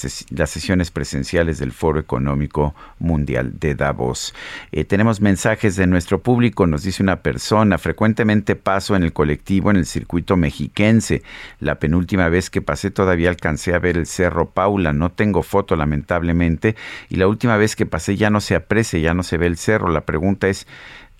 [0.49, 4.33] sesiones presenciales del Foro Económico Mundial de Davos.
[4.71, 9.71] Eh, tenemos mensajes de nuestro público, nos dice una persona, frecuentemente paso en el colectivo
[9.71, 11.23] en el circuito mexiquense.
[11.59, 15.75] La penúltima vez que pasé todavía alcancé a ver el Cerro Paula, no tengo foto
[15.75, 16.75] lamentablemente,
[17.09, 19.57] y la última vez que pasé ya no se aprecia, ya no se ve el
[19.57, 19.89] cerro.
[19.89, 20.67] La pregunta es,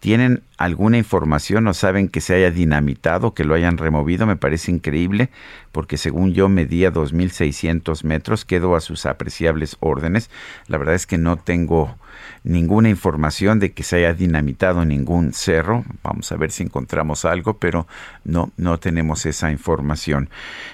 [0.04, 4.26] ¿Tienen alguna información o saben que se haya dinamitado, que lo hayan removido?
[4.26, 5.30] Me parece increíble
[5.72, 10.30] porque según yo medía 2.600 metros, quedo a sus apreciables órdenes.
[10.68, 11.96] La verdad es que no tengo
[12.44, 15.86] ninguna información de que se haya dinamitado ningún cerro.
[16.04, 17.88] Vamos a ver si encontramos algo, pero
[18.26, 20.30] no, no tenemos esa información.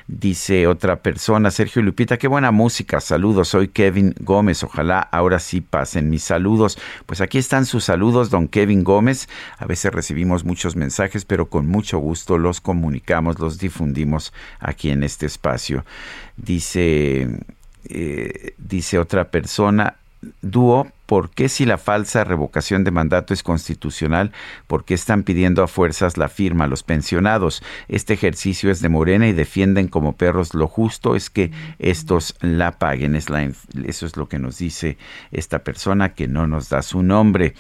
[0.08, 3.00] Dice otra persona, Sergio Lupita, qué buena música.
[3.00, 4.64] Saludos, soy Kevin Gómez.
[4.64, 6.78] Ojalá ahora sí pasen mis saludos.
[7.06, 9.30] Pues aquí están sus saludos, don Kevin Gómez.
[9.58, 15.04] A veces recibimos muchos mensajes, pero con mucho gusto los comunicamos, los difundimos aquí en
[15.04, 15.86] este espacio.
[16.38, 17.28] Dice,
[17.86, 19.96] eh, dice otra persona,
[20.42, 24.32] dúo, ¿por qué si la falsa revocación de mandato es constitucional,
[24.68, 27.64] por qué están pidiendo a fuerzas la firma a los pensionados?
[27.88, 31.50] Este ejercicio es de Morena y defienden como perros lo justo es que
[31.80, 33.16] estos la paguen.
[33.16, 35.00] Es la, eso es lo que nos dice
[35.32, 37.56] esta persona que no nos da su nombre.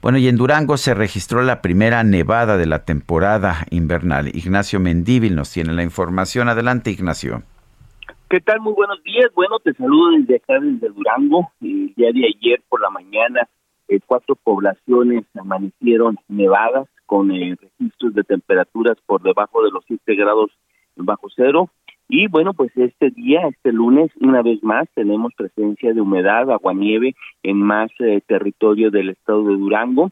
[0.00, 4.28] Bueno, y en Durango se registró la primera nevada de la temporada invernal.
[4.28, 6.48] Ignacio Mendíbil nos tiene la información.
[6.48, 7.42] Adelante, Ignacio.
[8.32, 8.60] ¿Qué tal?
[8.60, 9.30] Muy buenos días.
[9.34, 11.52] Bueno, te saludo desde acá, desde Durango.
[11.60, 13.46] El día de ayer por la mañana,
[13.88, 20.14] eh, cuatro poblaciones amanecieron nevadas con eh, registros de temperaturas por debajo de los 7
[20.14, 20.50] grados
[20.96, 21.68] bajo cero.
[22.08, 27.14] Y bueno, pues este día, este lunes, una vez más, tenemos presencia de humedad, agua-nieve
[27.42, 30.10] en más eh, territorio del estado de Durango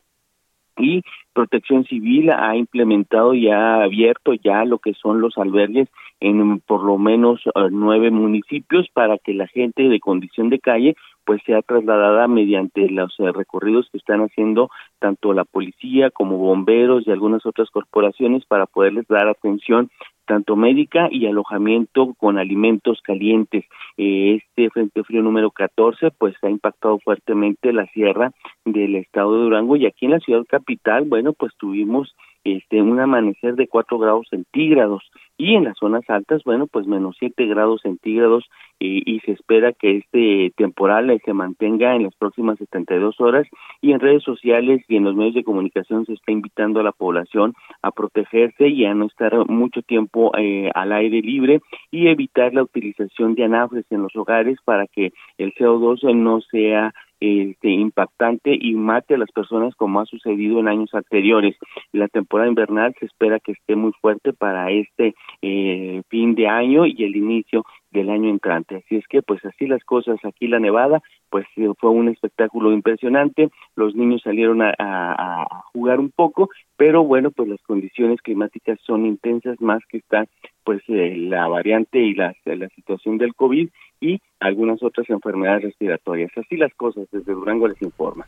[0.76, 1.02] y
[1.32, 5.88] Protección Civil ha implementado y ha abierto ya lo que son los albergues
[6.20, 10.96] en por lo menos eh, nueve municipios para que la gente de condición de calle
[11.24, 17.06] pues sea trasladada mediante los eh, recorridos que están haciendo tanto la policía como bomberos
[17.06, 19.90] y algunas otras corporaciones para poderles dar atención
[20.30, 23.64] tanto médica y alojamiento con alimentos calientes.
[23.96, 28.30] Eh, este Frente Frío número 14 pues ha impactado fuertemente la sierra
[28.64, 32.14] del estado de Durango y aquí en la ciudad capital, bueno, pues tuvimos
[32.44, 35.02] este un amanecer de 4 grados centígrados.
[35.36, 38.44] Y en las zonas altas, bueno, pues menos 7 grados centígrados
[38.78, 43.46] y se espera que este temporal se mantenga en las próximas 72 horas.
[43.80, 46.92] Y en redes sociales y en los medios de comunicación se está invitando a la
[46.92, 51.60] población a protegerse y a no estar mucho tiempo eh, al aire libre
[51.90, 56.92] y evitar la utilización de anafres en los hogares para que el CO2 no sea
[57.20, 61.56] este, impactante y mate a las personas como ha sucedido en años anteriores.
[61.92, 66.86] La temporada invernal se espera que esté muy fuerte para este eh, fin de año
[66.86, 68.76] y el inicio del año entrante.
[68.76, 72.72] Así es que, pues así las cosas aquí la Nevada, pues eh, fue un espectáculo
[72.72, 73.50] impresionante.
[73.76, 79.60] Los niños salieron a, jugar un poco, pero bueno, pues las condiciones climáticas son intensas,
[79.60, 80.26] más que está
[80.64, 83.68] pues eh, la variante y la, la situación del COVID
[84.00, 86.30] y algunas otras enfermedades respiratorias.
[86.36, 88.26] Así las cosas, desde Durango les informa.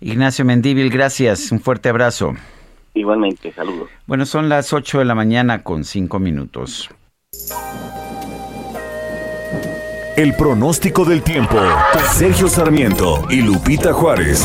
[0.00, 1.52] Ignacio Mendíbil, gracias.
[1.52, 2.34] Un fuerte abrazo.
[2.94, 3.88] Igualmente, saludos.
[4.06, 6.90] Bueno, son las 8 de la mañana con 5 minutos.
[10.16, 11.56] El pronóstico del tiempo.
[12.12, 14.44] Sergio Sarmiento y Lupita Juárez.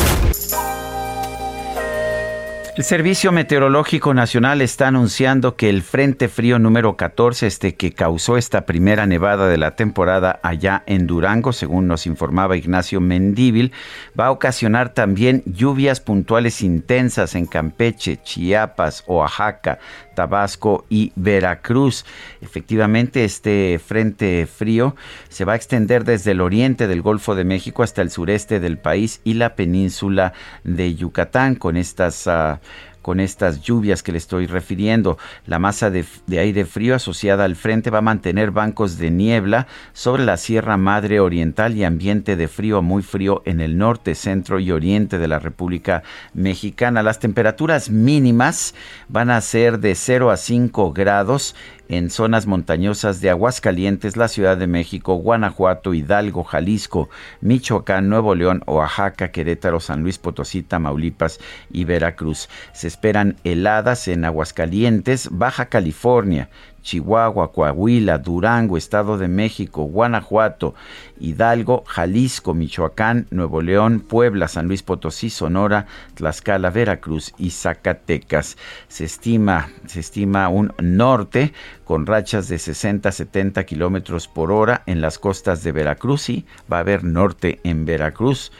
[2.78, 8.36] El Servicio Meteorológico Nacional está anunciando que el Frente Frío número 14, este que causó
[8.36, 13.72] esta primera nevada de la temporada allá en Durango, según nos informaba Ignacio Mendíbil,
[14.16, 19.80] va a ocasionar también lluvias puntuales intensas en Campeche, Chiapas, Oaxaca,
[20.14, 22.04] Tabasco y Veracruz.
[22.40, 24.94] Efectivamente, este frente frío
[25.28, 28.78] se va a extender desde el oriente del Golfo de México hasta el sureste del
[28.78, 32.28] país y la península de Yucatán con estas...
[32.28, 32.60] Ah,
[33.08, 35.16] con estas lluvias que le estoy refiriendo.
[35.46, 36.04] La masa de,
[36.38, 41.18] aire frío asociada al frente va a mantener bancos de niebla sobre la Sierra Madre
[41.18, 45.38] Oriental y ambiente de frío muy frío en el norte, centro y oriente de la
[45.38, 46.02] República
[46.34, 47.02] Mexicana.
[47.02, 48.74] Las temperaturas mínimas
[49.08, 51.54] van a ser de 0 a 5 grados
[51.88, 57.08] en zonas montañosas de Aguascalientes, la Ciudad de México, Guanajuato, Hidalgo, Jalisco,
[57.40, 61.40] Michoacán, Nuevo León, Oaxaca, Querétaro, San Luis Potosí, Tamaulipas
[61.72, 62.48] y Veracruz.
[62.72, 66.50] Se esperan heladas en Aguascalientes, Baja California,
[66.88, 70.74] Chihuahua, Coahuila, Durango, Estado de México, Guanajuato,
[71.20, 75.84] Hidalgo, Jalisco, Michoacán, Nuevo León, Puebla, San Luis Potosí, Sonora,
[76.14, 78.56] Tlaxcala, Veracruz y Zacatecas.
[78.88, 81.52] Se estima, se estima un norte
[81.84, 86.78] con rachas de 60 70 kilómetros por hora en las costas de Veracruz y va
[86.78, 88.50] a haber norte en Veracruz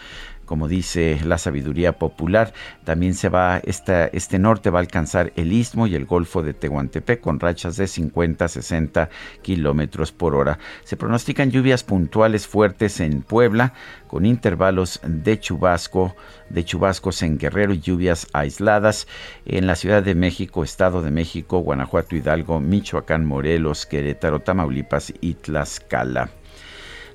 [0.49, 2.55] como dice la sabiduría popular.
[2.85, 6.55] También se va, esta, este norte va a alcanzar el istmo y el golfo de
[6.55, 9.11] Tehuantepec con rachas de 50 a 60
[9.43, 10.59] kilómetros por hora.
[10.85, 13.75] Se pronostican lluvias puntuales fuertes en Puebla,
[14.07, 16.17] con intervalos de chubasco,
[16.49, 19.07] de chubascos en Guerrero y lluvias aisladas
[19.45, 25.35] en la Ciudad de México, Estado de México, Guanajuato, Hidalgo, Michoacán, Morelos, Querétaro, Tamaulipas y
[25.35, 26.31] Tlaxcala.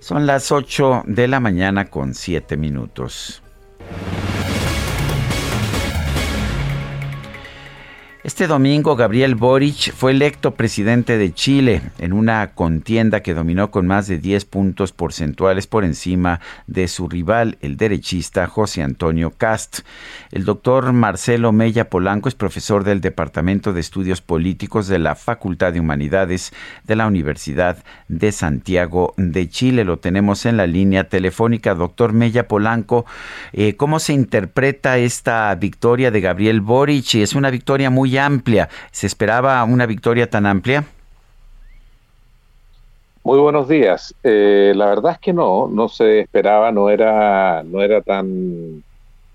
[0.04, 3.42] Son las 8 de la mañana con 7 minutos.
[8.24, 13.86] Este domingo Gabriel Boric fue electo presidente de Chile en una contienda que dominó con
[13.86, 19.80] más de 10 puntos porcentuales por encima de su rival, el derechista José Antonio Cast.
[20.32, 25.74] El doctor Marcelo Mella Polanco es profesor del Departamento de Estudios Políticos de la Facultad
[25.74, 26.54] de Humanidades
[26.86, 29.84] de la Universidad de Santiago de Chile.
[29.84, 31.76] Lo tenemos en la línea telefónica.
[31.76, 33.06] Doctor Mella Polanco,
[33.52, 37.16] eh, ¿cómo se interpreta esta victoria de Gabriel Boric?
[37.16, 38.70] Es una victoria muy amplia.
[38.92, 40.86] ¿Se esperaba una victoria tan amplia?
[43.26, 44.14] Muy buenos días.
[44.22, 48.84] Eh, la verdad es que no, no se esperaba, no era, no era tan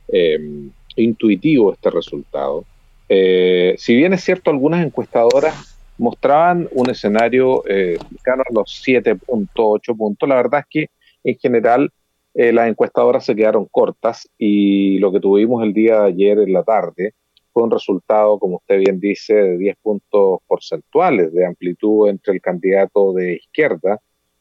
[0.09, 2.65] em, intuitivo este resultado.
[3.09, 9.97] Eh, si bien es cierto, algunas encuestadoras mostraban un escenario eh, cercano a los 7.8
[9.97, 10.91] puntos, la verdad es que
[11.25, 11.91] en general
[12.35, 16.63] las encuestadoras se quedaron cortas y lo que tuvimos el día de ayer en la
[16.63, 17.15] tarde
[17.65, 23.13] un resultado, como usted bien dice, de 10 puntos porcentuales de amplitud entre el candidato
[23.13, 24.01] de izquierda,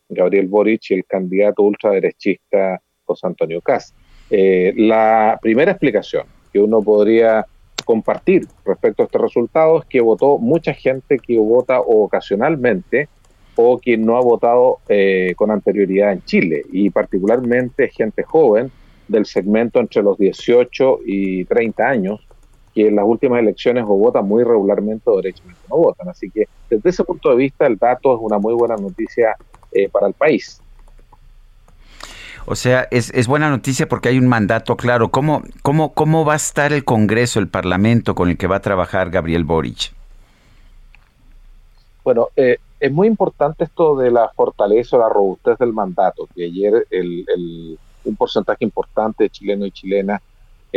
[0.09, 3.95] Gabriel Boric, y el candidato ultraderechista José Antonio Cast.
[4.29, 7.45] Eh, la primera explicación que uno podría
[7.85, 13.07] compartir respecto a este resultado es que votó mucha gente que vota ocasionalmente
[13.55, 18.71] o quien no ha votado eh, con anterioridad en Chile, y particularmente gente joven
[19.07, 22.26] del segmento entre los 18 y 30 años,
[22.77, 26.09] que en las últimas elecciones o votan muy regularmente o derechamente no votan.
[26.09, 29.35] Así que desde ese punto de vista el dato es una muy buena noticia
[29.71, 30.61] eh, para el país.
[32.45, 35.09] O sea, es, es, buena noticia porque hay un mandato claro.
[35.09, 38.61] ¿Cómo, cómo, ¿Cómo va a estar el Congreso, el Parlamento con el que va a
[38.61, 39.91] trabajar Gabriel Boric?
[42.03, 46.45] Bueno, eh, es muy importante esto de la fortaleza o la robustez del mandato, que
[46.45, 50.21] ayer el, un porcentaje importante de chilenos y chilenas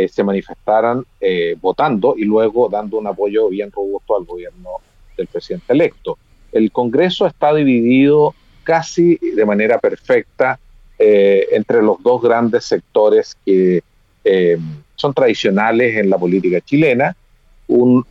[0.01, 4.69] eh, se manifestaran eh, votando y luego dando un apoyo bien robusto al gobierno
[5.15, 6.17] del presidente electo.
[6.51, 8.33] El Congreso está dividido
[8.63, 10.59] casi de manera perfecta
[10.97, 13.83] eh, entre los dos grandes sectores que
[14.95, 17.15] son tradicionales en la política chilena,
[17.67, 18.05] un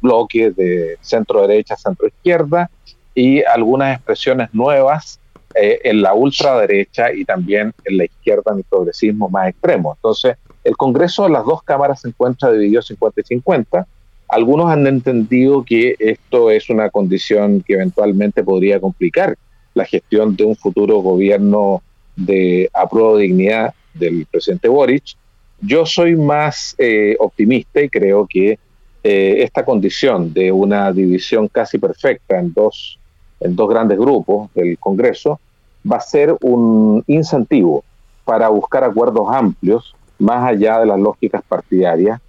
[0.00, 2.70] bloque de centro derecha, centro izquierda
[3.14, 5.20] y algunas expresiones nuevas
[5.54, 9.92] en la ultraderecha y también en la izquierda en el progresismo más extremo.
[9.96, 13.86] Entonces, el Congreso de las dos cámaras se encuentra dividido 50 y 50.
[14.28, 19.36] Algunos han entendido que esto es una condición que eventualmente podría complicar
[19.74, 21.82] la gestión de un futuro gobierno
[22.16, 25.16] de apruebo de dignidad del presidente Boric.
[25.60, 28.58] Yo soy más eh, optimista y creo que
[29.02, 32.98] eh, esta condición de una división casi perfecta en dos,
[33.40, 35.40] en dos grandes grupos del Congreso
[35.90, 37.82] va a ser un incentivo
[38.24, 42.20] para buscar acuerdos amplios más allá de las lógicas partidarias,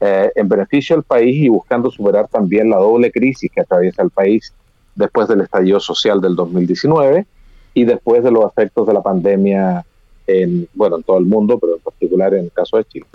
[0.00, 4.10] eh, en beneficio del país y buscando superar también la doble crisis que atraviesa el
[4.10, 4.52] país
[4.94, 7.26] después del estallido social del 2019
[7.74, 9.84] y después de los efectos de la pandemia
[10.28, 13.06] en, bueno, en todo el mundo, pero en particular en el caso de Chile.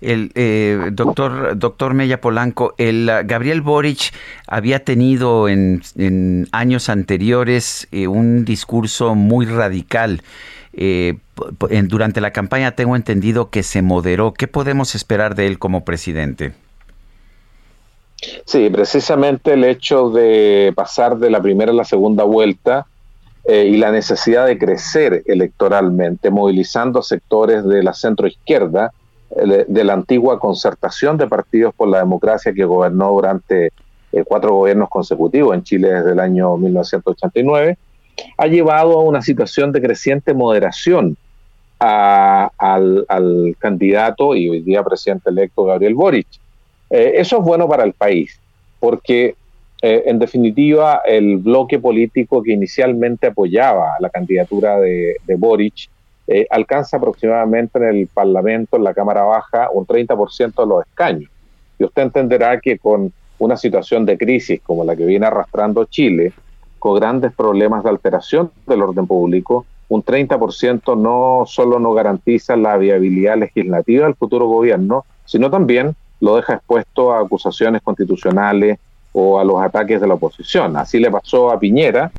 [0.00, 4.12] El eh, doctor, doctor Mella Polanco, el uh, Gabriel Boric
[4.46, 5.80] había tenido en,
[6.52, 10.22] años anteriores eh, un discurso muy radical
[10.78, 11.18] eh,
[11.84, 14.34] durante la campaña tengo entendido que se moderó.
[14.34, 16.52] ¿Qué podemos esperar de él como presidente?
[18.44, 22.86] Sí, precisamente el hecho de pasar de la primera a la segunda vuelta
[23.44, 28.92] eh, y la necesidad de crecer electoralmente, movilizando sectores de la centroizquierda,
[29.28, 33.72] izquierda de la antigua concertación de partidos por la democracia que gobernó durante
[34.12, 37.76] eh, cuatro gobiernos consecutivos en Chile desde el año 1989,
[38.36, 41.16] ha llevado a una situación de creciente moderación
[41.78, 46.26] al, candidato y hoy día presidente electo Gabriel Boric.
[46.90, 48.38] Eh, eso es bueno para el país,
[48.80, 49.34] porque
[49.82, 55.88] eh, en definitiva el bloque político que inicialmente apoyaba la candidatura de, Boric
[56.28, 61.30] eh, alcanza aproximadamente en el Parlamento, en la Cámara Baja, un 30% de los escaños.
[61.78, 66.32] Y usted entenderá que con una situación de crisis como la que viene arrastrando Chile,
[66.86, 72.76] con grandes problemas de alteración del orden público, un 30% no solo no garantiza la
[72.76, 78.78] viabilidad legislativa del futuro gobierno, sino también lo deja expuesto a acusaciones constitucionales
[79.10, 80.76] o a los ataques de la oposición.
[80.76, 82.12] Así le pasó a Piñera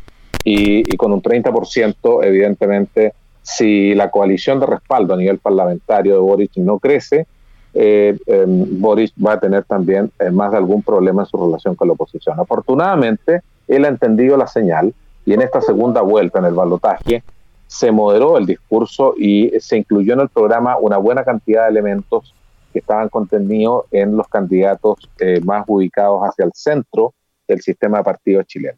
[0.44, 6.58] y, con un 30%, evidentemente, si la coalición de respaldo a nivel parlamentario de Boric
[6.58, 7.26] no crece,
[7.74, 11.76] eh, em, Boris va a tener también eh, más de algún problema en su relación
[11.76, 12.38] con la oposición.
[12.38, 14.94] Afortunadamente, él ha entendido la señal
[15.26, 17.24] y en esta segunda vuelta en el balotaje
[17.68, 22.34] se moderó el discurso y se incluyó en el programa una buena cantidad de elementos
[22.72, 27.14] que estaban contenidos en los candidatos eh, más ubicados hacia el centro
[27.48, 28.78] del sistema de partidos chileno.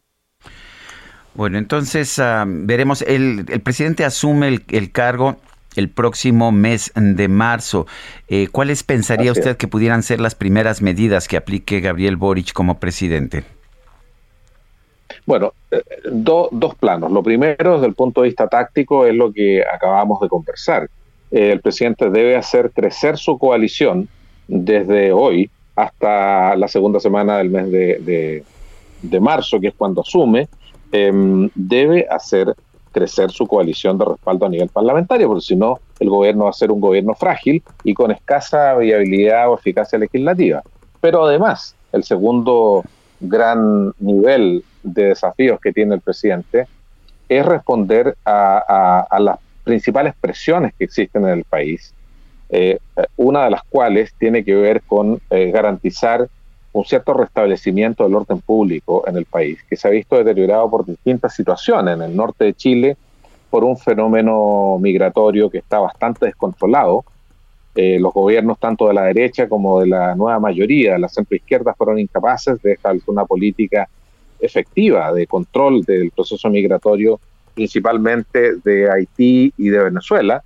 [1.34, 5.36] Bueno, entonces ah, veremos, el, el, presidente asume el, cargo
[5.76, 7.86] el próximo mes de marzo.
[8.28, 12.80] Eh, ¿Cuáles pensaría usted que pudieran ser las primeras medidas que aplique Gabriel Boric como
[12.80, 13.44] presidente?
[15.26, 17.10] Bueno, eh, dos planos.
[17.10, 20.88] Lo primero, desde el punto de vista táctico, es lo que acabamos de conversar.
[21.30, 24.08] Eh, el presidente debe hacer crecer su coalición
[24.48, 30.48] desde hoy hasta la segunda semana del mes de, marzo, que es cuando asume,
[30.92, 32.54] em, debe hacer
[32.92, 36.54] crecer su coalición de respaldo a nivel parlamentario, porque si no, el gobierno va a
[36.54, 40.62] ser un gobierno frágil y con escasa viabilidad o eficacia legislativa.
[41.00, 42.82] Pero además, el segundo
[43.20, 46.66] gran nivel de desafíos que tiene el presidente
[47.28, 51.94] es responder a, las principales presiones que existen en el país,
[52.48, 52.78] eh,
[53.16, 56.28] una de las cuales tiene que ver con eh, garantizar
[56.72, 60.86] un cierto restablecimiento del orden público en el país, que se ha visto deteriorado por
[60.86, 62.96] distintas situaciones en el norte de Chile,
[63.50, 67.04] por un fenómeno migratorio que está bastante descontrolado.
[67.74, 71.74] Eh, los gobiernos, tanto de la derecha como de la nueva mayoría, de la centroizquierda,
[71.74, 73.88] fueron incapaces de establecer una política
[74.40, 77.20] efectiva de control del proceso migratorio,
[77.54, 80.42] principalmente de Haití y de Venezuela.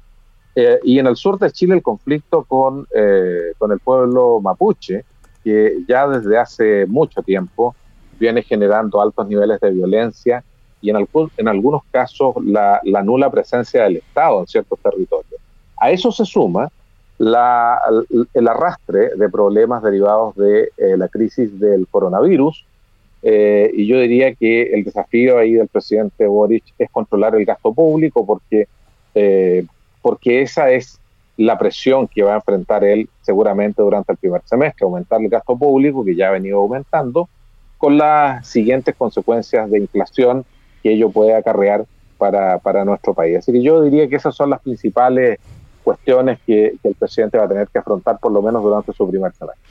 [0.55, 5.05] Eh, y en el sur de Chile el conflicto con, eh, con el pueblo mapuche,
[5.43, 7.75] que ya desde hace mucho tiempo
[8.18, 10.45] viene generando altos niveles de violencia
[10.81, 15.41] y en, en algunos casos la, nula presencia del Estado en ciertos territorios.
[15.79, 16.70] A eso se suma
[17.19, 17.81] la,
[18.35, 22.65] el arrastre de problemas derivados de eh, la crisis del coronavirus,
[23.27, 27.73] eh, y yo diría que el desafío ahí del presidente Boric es controlar el gasto
[27.73, 28.69] público porque,
[29.15, 29.65] eh,
[30.03, 31.01] porque esa es
[31.39, 35.57] la presión que va a enfrentar él seguramente durante el primer semestre, aumentar el gasto
[35.57, 37.29] público que ya ha venido aumentando,
[37.79, 40.45] con las siguientes consecuencias de inflación
[40.83, 41.87] que ello puede acarrear
[42.19, 43.39] para, para nuestro país.
[43.39, 45.39] Así que yo diría que esas son las principales
[45.85, 49.09] cuestiones que, que el presidente va a tener que afrontar por lo menos durante su
[49.09, 49.62] primer semestre.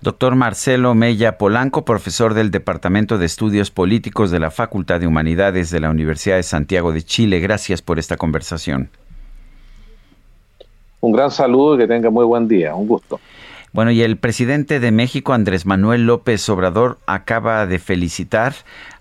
[0.00, 5.70] Doctor Marcelo Mella Polanco, profesor del Departamento de Estudios Políticos de la Facultad de Humanidades
[5.70, 7.40] de la Universidad de Santiago de Chile.
[7.40, 8.90] Gracias por esta conversación.
[11.00, 12.74] Un gran saludo y que tenga muy buen día.
[12.74, 13.18] Un gusto.
[13.74, 18.54] Bueno, y el presidente de México, Andrés Manuel López Obrador, acaba de felicitar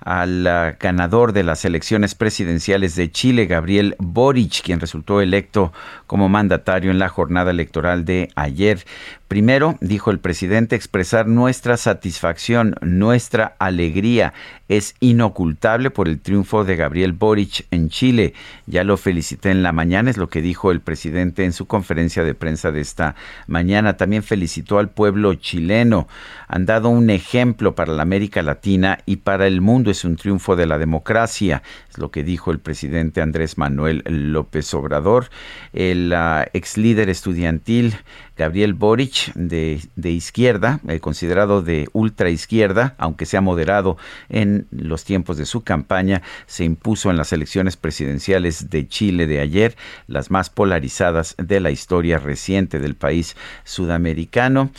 [0.04, 5.72] al ah, ganador de las elecciones presidenciales de Chile, Gabriel Boric, quien resultó electo
[6.08, 8.86] como mandatario en la jornada electoral de ayer.
[9.34, 14.32] Primero, dijo el presidente, expresar nuestra satisfacción, nuestra alegría
[14.68, 18.36] es inocultable por el triunfo de Gabriel Boric en Chile.
[18.68, 22.24] Ya lo felicité en la mañana, es lo que dijo el presidente en su conferencia
[22.24, 23.16] de prensa de esta
[23.48, 23.98] mañana.
[23.98, 26.08] También felicitó al pueblo chileno.
[26.48, 30.56] Han dado un ejemplo para la América Latina y para el mundo es un triunfo
[30.56, 35.30] de la democracia, es lo que dijo el presidente Andrés Manuel López Obrador.
[35.74, 37.96] El uh, ex líder estudiantil
[38.36, 43.98] Gabriel Boric, de, izquierda, eh, considerado de ultra izquierda, aunque sea moderado
[44.30, 49.40] en los tiempos de su campaña, se impuso en las elecciones presidenciales de Chile de
[49.40, 49.76] ayer,
[50.08, 53.36] las más polarizadas de la historia reciente del país
[53.66, 54.72] sudamericano.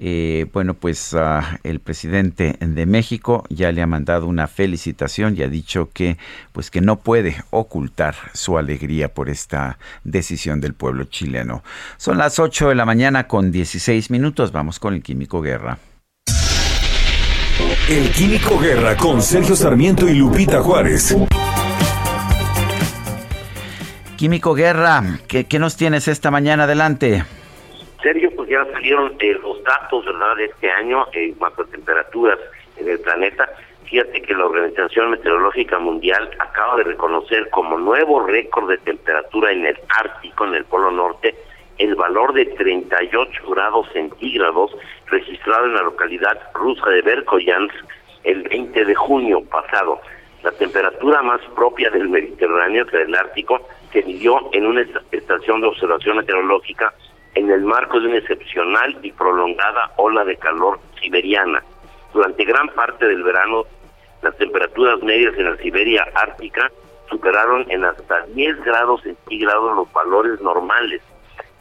[0.00, 5.42] Eh, bueno, pues ah, el presidente de México ya le ha mandado una felicitación y
[5.42, 6.16] ha dicho que,
[6.52, 11.62] pues que no puede ocultar su alegría por esta decisión del pueblo chileno.
[11.98, 14.52] Son las 8 de la mañana con 16 minutos.
[14.52, 15.76] Vamos con el Químico Guerra.
[17.90, 21.16] El Químico Guerra con Sergio Sarmiento y Lupita Juárez.
[24.16, 26.62] Químico Guerra, ¿qué, nos tienes esta mañana?
[26.62, 27.24] Adelante.
[28.00, 32.38] Sergio, pues ya salieron eh, los datos, ¿verdad?, de este año en cuanto a temperaturas
[32.76, 33.48] en el planeta.
[33.84, 39.66] Fíjate que la Organización Meteorológica Mundial acaba de reconocer como nuevo récord de temperatura en
[39.66, 41.34] el Ártico, en el Polo Norte,
[41.78, 44.72] el valor de 38 grados centígrados
[45.06, 47.74] registrado en la localidad rusa de Verkoyansk
[48.24, 50.00] el 20 de junio pasado.
[50.42, 53.60] La temperatura más propia del Mediterráneo que del Ártico
[53.92, 56.92] se midió en una estación de observación meteorológica
[57.34, 61.62] en el marco de una excepcional y prolongada ola de calor siberiana.
[62.12, 63.64] Durante gran parte del verano
[64.22, 66.70] las temperaturas medias en la Siberia ártica
[67.10, 71.02] superaron en hasta 10 grados centígrados los valores normales.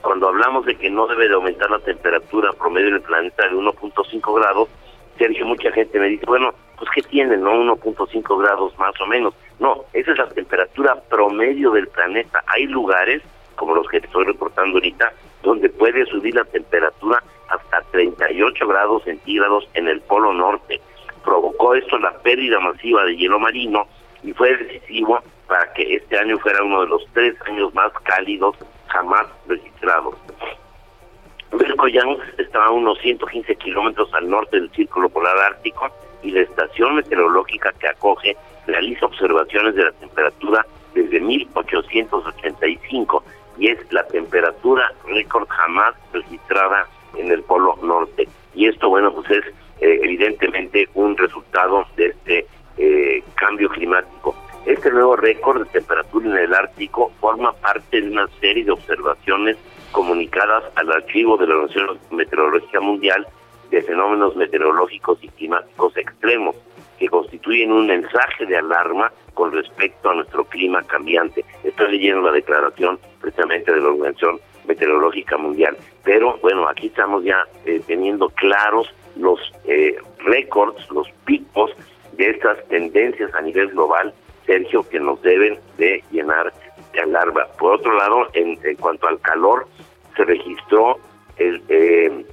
[0.01, 4.35] Cuando hablamos de que no debe de aumentar la temperatura promedio del planeta de 1.5
[4.35, 4.69] grados,
[5.17, 7.53] Sergio, mucha gente me dice, bueno, pues ¿qué tiene, no?
[7.53, 9.33] 1.5 grados más o menos.
[9.59, 12.43] No, esa es la temperatura promedio del planeta.
[12.47, 13.21] Hay lugares,
[13.55, 15.13] como los que estoy reportando ahorita,
[15.43, 20.81] donde puede subir la temperatura hasta 38 grados centígrados en el Polo Norte
[21.23, 23.87] provocó esto la pérdida masiva de hielo marino
[24.23, 28.55] y fue decisivo para que este año fuera uno de los tres años más cálidos
[28.91, 30.15] jamás registrados.
[31.51, 35.89] Belkoyansk está a unos 115 kilómetros al norte del Círculo Polar Ártico
[36.23, 38.35] y la estación meteorológica que acoge
[38.67, 43.23] realiza observaciones de la temperatura desde 1885
[43.57, 46.87] y es la temperatura récord jamás registrada
[47.17, 48.27] en el Polo Norte.
[48.55, 49.45] Y esto, bueno, pues es
[49.81, 52.45] eh, evidentemente un resultado de este
[52.77, 54.35] eh, cambio climático.
[54.65, 59.57] Este nuevo récord de temperatura en el Ártico forma parte de una serie de observaciones
[59.91, 63.27] comunicadas al archivo de la Organización Meteorológica Mundial
[63.71, 66.55] de fenómenos meteorológicos y climáticos extremos,
[66.99, 71.43] que constituyen un mensaje de alarma con respecto a nuestro clima cambiante.
[71.63, 75.75] Estoy leyendo la declaración precisamente de la Organización Meteorológica Mundial.
[76.03, 81.71] Pero bueno, aquí estamos ya eh, teniendo claros los eh, récords, los picos
[82.13, 84.13] de estas tendencias a nivel global,
[84.45, 86.53] Sergio, que nos deben de llenar
[86.93, 87.47] de alarma.
[87.57, 89.67] Por otro lado, en, cuanto al calor,
[90.15, 90.97] se registró
[91.37, 92.25] el, eh,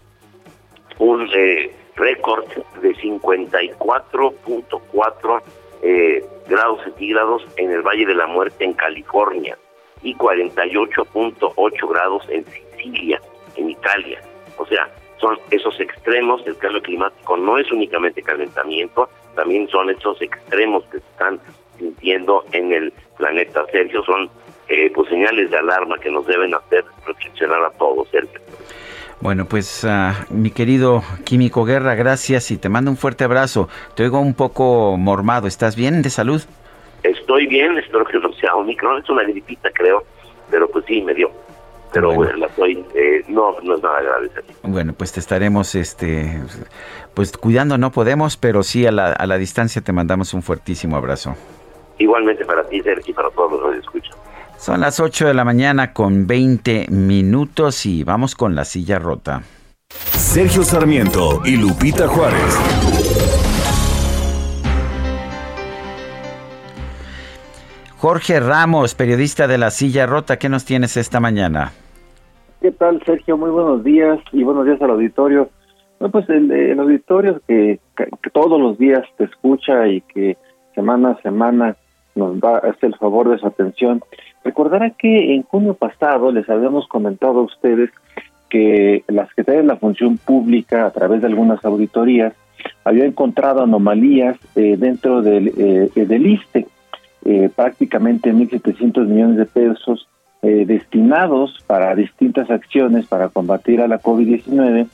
[0.99, 2.45] un eh, récord
[2.81, 5.43] de 54.4
[5.83, 9.57] eh, grados centígrados en el Valle de la Muerte en California
[10.03, 13.21] y 48.8 grados en Sicilia,
[13.57, 14.21] en Italia.
[14.57, 14.89] O sea,
[15.21, 17.37] son esos extremos del cambio climático.
[17.37, 21.41] No es únicamente calentamiento, también son esos extremos que están
[21.79, 23.65] sintiendo en el planeta.
[23.73, 24.31] Sergio, son
[24.69, 28.41] eh, pues señales de alarma que nos deben hacer reflexionar a todos, Sergio.
[29.21, 33.69] Bueno, pues ah, mi querido Químico Guerra, gracias y te mando un fuerte abrazo.
[33.97, 35.49] Te oigo un poco mormado.
[35.49, 36.43] ¿Estás bien de salud?
[37.03, 39.03] Estoy bien, espero que no sea Omicron.
[39.03, 40.05] Es una gripita, creo,
[40.51, 41.31] pero pues sí, me dio
[41.93, 42.37] pero bueno.
[42.37, 42.49] la
[42.95, 44.31] eh, no, no es nada grave.
[44.63, 46.41] Bueno, pues te estaremos este,
[47.15, 50.97] pues cuidando, no podemos, pero sí a la, a la distancia te mandamos un fuertísimo
[50.97, 51.35] abrazo.
[51.99, 54.17] Igualmente para ti, Sergio, y para todos los que escuchan.
[54.57, 59.43] Son las 8 de la mañana con 20 minutos y vamos con la silla rota.
[59.89, 62.59] Sergio Sarmiento y Lupita Juárez.
[67.99, 71.73] Jorge Ramos, periodista de La Silla Rota, ¿qué nos tienes esta mañana?
[72.61, 73.37] ¿Qué tal, Sergio?
[73.37, 75.51] Muy buenos días y buenos días al auditorio.
[75.99, 77.81] Bueno, pues el, auditorio que,
[78.33, 80.37] todos los días te escucha y que
[80.77, 81.77] semana a semana
[82.19, 84.03] nos da hace el favor de su atención.
[84.45, 87.91] Recordará que en junio pasado les habíamos comentado a ustedes
[88.51, 92.35] que la Secretaría de la Función Pública, a través de algunas auditorías,
[92.85, 96.67] había encontrado anomalías eh, dentro del, eh, del ISTE
[97.25, 100.09] eh, prácticamente 1.700 millones de pesos
[100.41, 104.87] eh, destinados para distintas acciones para combatir a la COVID-19,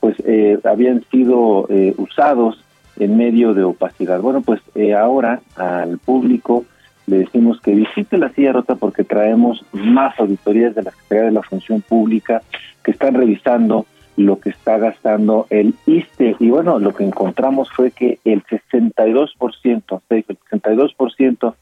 [0.00, 2.62] pues eh, habían sido eh, usados
[2.98, 4.20] en medio de opacidad.
[4.20, 4.60] Bueno, pues
[4.96, 6.64] ahora al público
[7.06, 11.32] le decimos que visite la silla rota porque traemos más auditorías de la Secretaría de
[11.32, 12.42] la Función Pública
[12.82, 13.86] que están revisando
[14.18, 16.36] lo que está gastando el ISTE.
[16.40, 21.54] Y bueno, lo que encontramos fue que el 62%, el 62%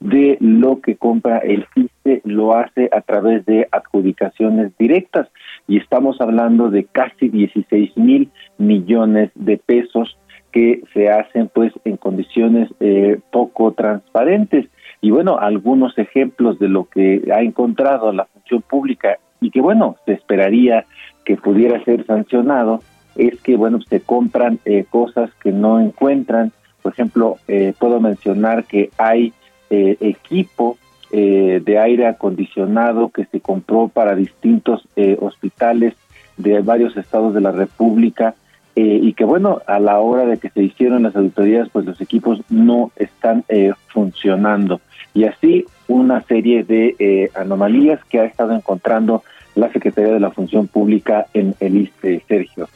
[0.00, 5.28] de lo que compra el ISTE lo hace a través de adjudicaciones directas
[5.66, 10.18] y estamos hablando de casi 16 mil millones de pesos
[10.52, 14.68] que se hacen pues en condiciones eh, poco transparentes
[15.00, 19.96] y bueno algunos ejemplos de lo que ha encontrado la función pública y que bueno
[20.04, 20.84] se esperaría
[21.24, 22.80] que pudiera ser sancionado
[23.16, 26.52] es que, bueno, se compran eh, cosas que no encuentran.
[26.82, 29.32] Por ejemplo, eh, puedo mencionar que hay
[29.70, 30.78] eh, equipo
[31.14, 34.88] de aire acondicionado que se compró para distintos
[35.20, 35.92] hospitales
[36.38, 38.34] de varios estados de la República
[38.74, 42.40] y que, bueno, a la hora de que se hicieron las auditorías, pues los equipos
[42.48, 43.44] no están
[43.88, 44.80] funcionando.
[45.14, 49.22] Y así una serie de anomalías que ha estado encontrando
[49.54, 52.68] la Secretaría de la Función Pública en el ISTE, Sergio.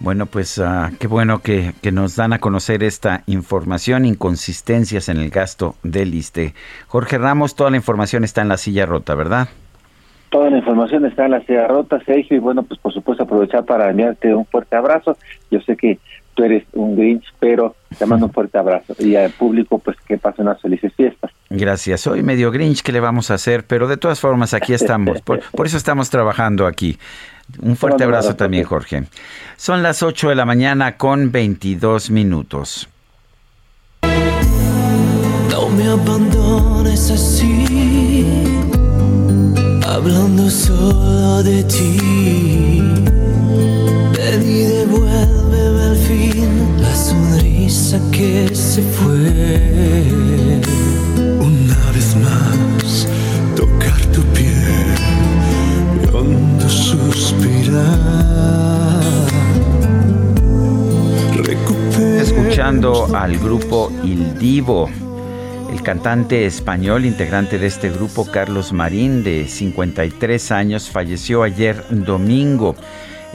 [0.00, 5.28] Bueno, pues ah, qué bueno que, nos dan a conocer esta información, inconsistencias en el
[5.28, 6.54] gasto del ISTE.
[6.86, 9.48] Jorge Ramos, toda la información está en la silla rota, ¿verdad?
[10.30, 13.64] Toda la información está en la silla rota, Sergio, y bueno, pues por supuesto aprovechar
[13.64, 15.16] para enviarte un fuerte abrazo.
[15.50, 15.98] Yo sé que
[16.34, 18.94] tú eres un Grinch, pero te mando un fuerte abrazo.
[18.98, 21.32] Y al público, pues que pasen unas felices fiestas.
[21.48, 22.02] Gracias.
[22.02, 23.64] Soy medio Grinch, ¿qué le vamos a hacer?
[23.66, 25.20] Pero de todas formas, aquí estamos.
[25.22, 26.96] por, por eso estamos trabajando aquí.
[27.60, 29.04] Un fuerte abrazo también, Jorge.
[29.56, 32.88] Son las 8 de la mañana con 22 minutos.
[35.50, 37.99] No me abandones así,
[39.90, 42.82] hablando solo de ti.
[44.16, 46.48] Ven y devuélveme al fin
[46.80, 50.06] la sonrisa que se fue.
[51.40, 53.06] Una vez más,
[53.56, 54.60] tocar tu piel
[62.20, 65.09] Escuchando al grupo Il Divo.
[65.70, 72.74] El cantante español, integrante de este grupo, Carlos Marín, de 53 años, falleció ayer domingo.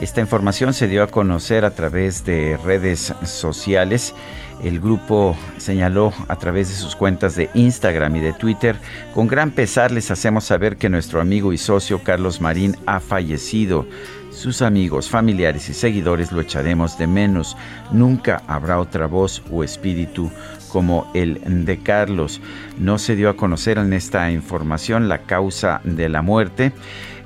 [0.00, 4.14] Esta información se dio a conocer a través de redes sociales
[4.62, 8.76] el grupo señaló a través de sus cuentas de Instagram y de Twitter,
[9.14, 13.86] con gran pesar les hacemos saber que nuestro amigo y socio Carlos Marín ha fallecido.
[14.30, 17.56] Sus amigos, familiares y seguidores lo echaremos de menos.
[17.90, 20.30] Nunca habrá otra voz o espíritu
[20.70, 22.40] como el de Carlos.
[22.78, 26.72] No se dio a conocer en esta información la causa de la muerte.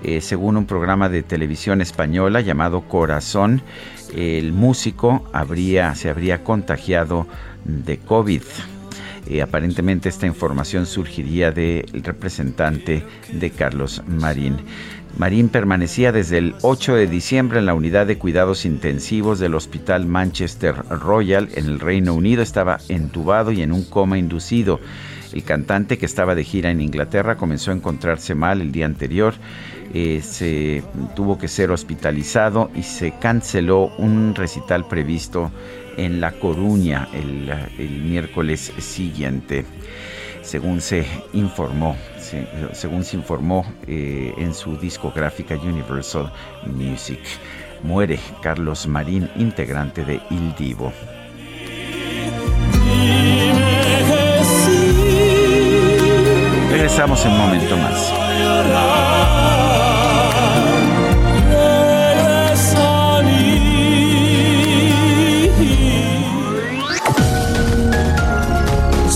[0.02, 3.62] Eh, según un programa de televisión española llamado Corazón,
[4.14, 7.26] el músico habría, se habría contagiado
[7.64, 8.42] de COVID.
[9.26, 14.56] Eh, aparentemente esta información surgiría del representante de Carlos Marín.
[15.16, 20.06] Marín permanecía desde el 8 de diciembre en la unidad de cuidados intensivos del Hospital
[20.06, 22.42] Manchester Royal en el Reino Unido.
[22.42, 24.80] Estaba entubado y en un coma inducido.
[25.32, 29.34] El cantante que estaba de gira en Inglaterra comenzó a encontrarse mal el día anterior
[29.92, 30.84] eh, se
[31.16, 35.50] tuvo que ser hospitalizado y se canceló un recital previsto
[35.96, 37.50] en La Coruña el,
[38.00, 39.64] miércoles siguiente,
[40.42, 41.96] según se informó.
[42.72, 46.32] Según se informó eh, en su discográfica Universal
[46.66, 47.20] Music,
[47.82, 50.92] muere Carlos Marín, integrante de Il Divo.
[56.70, 58.99] Regresamos en un momento más.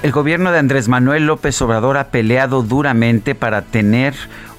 [0.00, 4.14] El gobierno de Andrés Manuel López Obrador ha peleado duramente para tener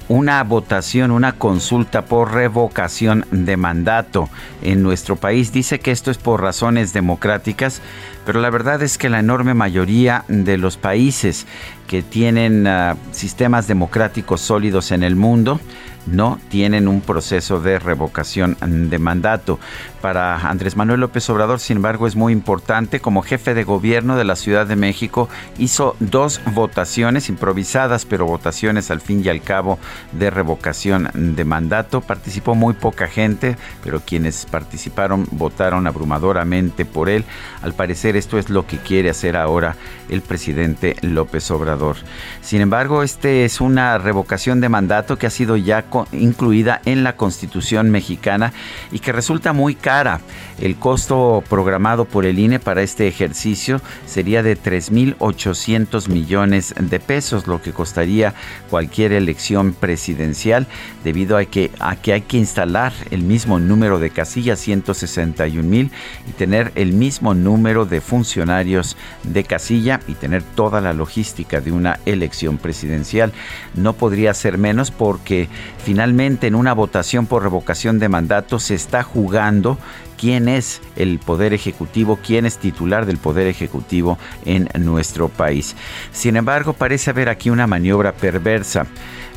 [0.08, 4.28] una votación, una consulta por revocación de mandato
[4.60, 5.50] en nuestro país.
[5.50, 7.80] Dice que esto es por razones democráticas,
[8.26, 11.46] pero la verdad es que la enorme mayoría de los países
[11.86, 15.58] que tienen uh, sistemas democráticos sólidos en el mundo
[16.06, 19.58] no tienen un proceso de revocación de mandato.
[20.00, 23.00] Para Andrés Manuel López Obrador, sin embargo, es muy importante.
[23.00, 25.28] Como jefe de gobierno de la Ciudad de México,
[25.58, 29.78] hizo dos votaciones improvisadas, pero votaciones al fin y al cabo
[30.12, 32.00] de revocación de mandato.
[32.00, 37.24] Participó muy poca gente, pero quienes participaron votaron abrumadoramente por él.
[37.62, 39.76] Al parecer esto es lo que quiere hacer ahora
[40.08, 41.96] el presidente López Obrador.
[42.40, 47.16] Sin embargo, este es una revocación de mandato que ha sido ya incluida en la
[47.16, 48.52] Constitución mexicana
[48.92, 50.20] y que resulta muy cara.
[50.60, 57.46] El costo programado por el INE para este ejercicio sería de 3.800 millones de pesos,
[57.46, 58.34] lo que costaría
[58.68, 60.66] cualquier elección presidencial,
[61.04, 65.90] debido a que, a que hay que instalar el mismo número de casillas, 161 mil,
[66.28, 71.72] y tener el mismo número de funcionarios de casilla y tener toda la logística de
[71.72, 73.32] una elección presidencial.
[73.74, 75.48] No podría ser menos porque
[75.80, 79.78] finalmente en una votación por revocación de mandato se está jugando
[80.18, 85.74] quién es el Poder Ejecutivo, quién es titular del Poder Ejecutivo en nuestro país.
[86.12, 88.86] Sin embargo, parece haber aquí una maniobra perversa.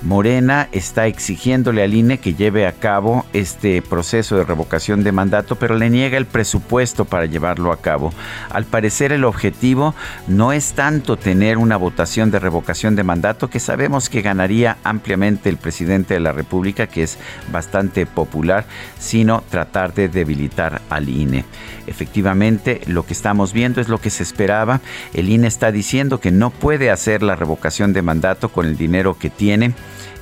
[0.04, 5.56] Morena está exigiéndole al INE que lleve a cabo este proceso de revocación de mandato,
[5.56, 8.14] pero le niega el presupuesto para llevarlo a cabo.
[8.50, 9.96] Al parecer el objetivo
[10.28, 15.48] no es tanto tener una votación de revocación de mandato, que sabemos que ganaría ampliamente
[15.48, 17.18] el presidente de la República, que es
[17.50, 18.66] bastante popular,
[19.00, 21.46] sino tratar de debilitar al INE.
[21.88, 24.82] Efectivamente, lo que estamos viendo es lo que se esperaba.
[25.14, 29.18] El INE está diciendo que no puede hacer la revocación de mandato con el dinero
[29.18, 29.74] que tiene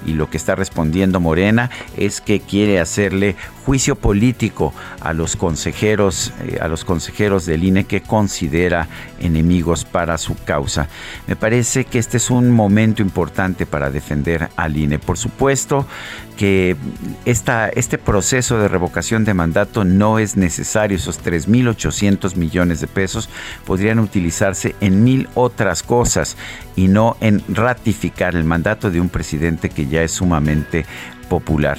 [0.05, 6.33] y lo que está respondiendo Morena es que quiere hacerle juicio político a los consejeros
[6.43, 8.87] eh, a los consejeros del INE que considera
[9.19, 10.87] enemigos para su causa.
[11.27, 14.99] Me parece que este es un momento importante para defender al INE.
[14.99, 15.85] Por supuesto
[16.37, 16.75] que
[17.25, 20.97] esta, este proceso de revocación de mandato no es necesario.
[20.97, 23.29] Esos 3.800 millones de pesos
[23.65, 26.37] podrían utilizarse en mil otras cosas
[26.75, 30.85] y no en ratificar el mandato de un presidente que ya es sumamente
[31.31, 31.77] popular.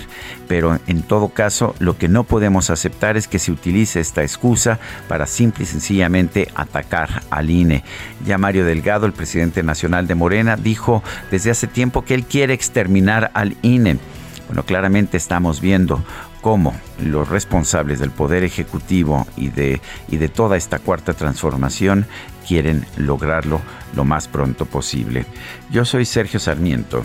[0.49, 4.79] Pero en todo caso, lo que no podemos aceptar es que se utilice esta excusa
[5.09, 7.85] para simple y sencillamente atacar al INE.
[8.25, 12.55] Ya Mario Delgado, el presidente nacional de Morena, dijo desde hace tiempo que él quiere
[12.55, 13.99] exterminar al INE.
[14.47, 16.03] Bueno, claramente estamos viendo
[16.41, 22.07] cómo los responsables del Poder Ejecutivo y de, y de toda esta cuarta transformación
[22.49, 23.61] quieren lograrlo
[23.95, 25.27] lo más pronto posible.
[25.71, 27.05] Yo soy Sergio Sarmiento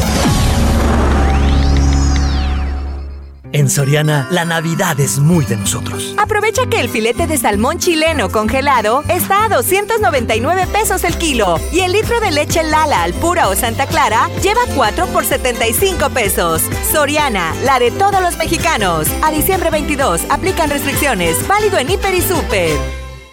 [3.53, 6.15] En Soriana, la Navidad es muy de nosotros.
[6.17, 11.81] Aprovecha que el filete de salmón chileno congelado está a 299 pesos el kilo y
[11.81, 16.61] el litro de leche Lala al pura o Santa Clara lleva 4 por 75 pesos.
[16.93, 19.07] Soriana, la de todos los mexicanos.
[19.21, 21.45] A diciembre 22, aplican restricciones.
[21.45, 22.77] Válido en Hiper y Super.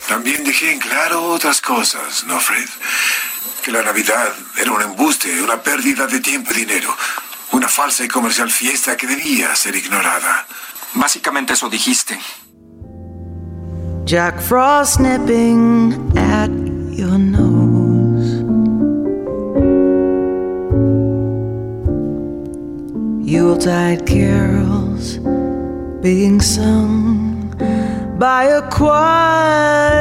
[0.08, 2.68] También dejé en claro otras cosas, ¿no, Fred?
[3.62, 6.96] Que la Navidad era un embuste, una pérdida de tiempo y dinero.
[7.52, 10.46] Una falsa y comercial fiesta que debía ser ignorada.
[10.94, 12.18] Básicamente eso dijiste.
[14.04, 16.50] Jack Frost nipping at
[16.96, 18.42] your nose.
[23.22, 25.18] Yuletide carols
[26.00, 27.54] being sung
[28.18, 29.92] by a choir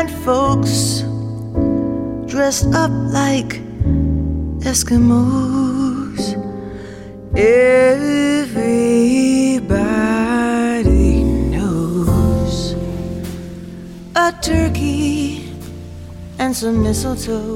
[0.00, 1.04] and folks
[2.26, 3.60] dressed up like
[4.66, 5.75] Eskimos.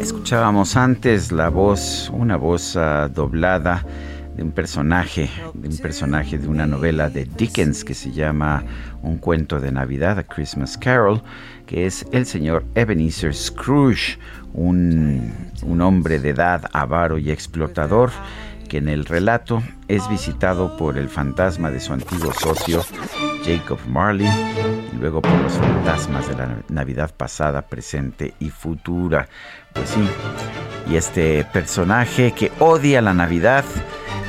[0.02, 3.86] Escuchábamos antes la voz, una voz uh, doblada
[4.36, 8.62] de un personaje, de un personaje de una novela de Dickens que se llama
[9.02, 11.22] Un cuento de Navidad, A Christmas Carol,
[11.66, 14.18] que es el señor Ebenezer Scrooge,
[14.52, 15.32] un,
[15.62, 18.10] un hombre de edad avaro y explotador
[18.70, 22.84] que en el relato es visitado por el fantasma de su antiguo socio,
[23.44, 24.28] Jacob Marley,
[24.92, 29.28] y luego por los fantasmas de la Navidad pasada, presente y futura.
[29.72, 30.08] Pues sí,
[30.88, 33.64] y este personaje que odia la Navidad,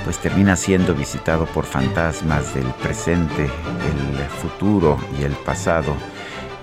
[0.06, 5.96] pues termina siendo visitado por fantasmas del presente, el futuro y el pasado,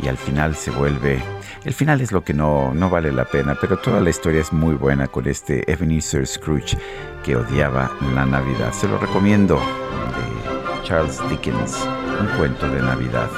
[0.02, 1.22] y al final se vuelve
[1.64, 4.52] el final es lo que no, no vale la pena, pero toda la historia es
[4.52, 6.78] muy buena con este Ebenezer Scrooge
[7.24, 8.72] que odiaba la Navidad.
[8.72, 11.76] Se lo recomiendo de Charles Dickens,
[12.20, 13.28] un cuento de Navidad.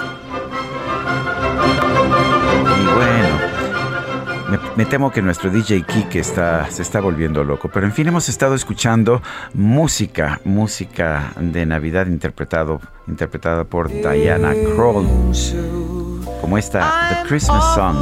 [2.81, 3.51] Y bueno,
[4.77, 8.29] me, temo que nuestro DJ Kike está, se está volviendo loco, pero en fin hemos
[8.29, 9.23] estado escuchando
[9.55, 15.07] música, música de Navidad interpretado, interpretada por Diana Kroll
[16.41, 17.97] como esta The Christmas Song,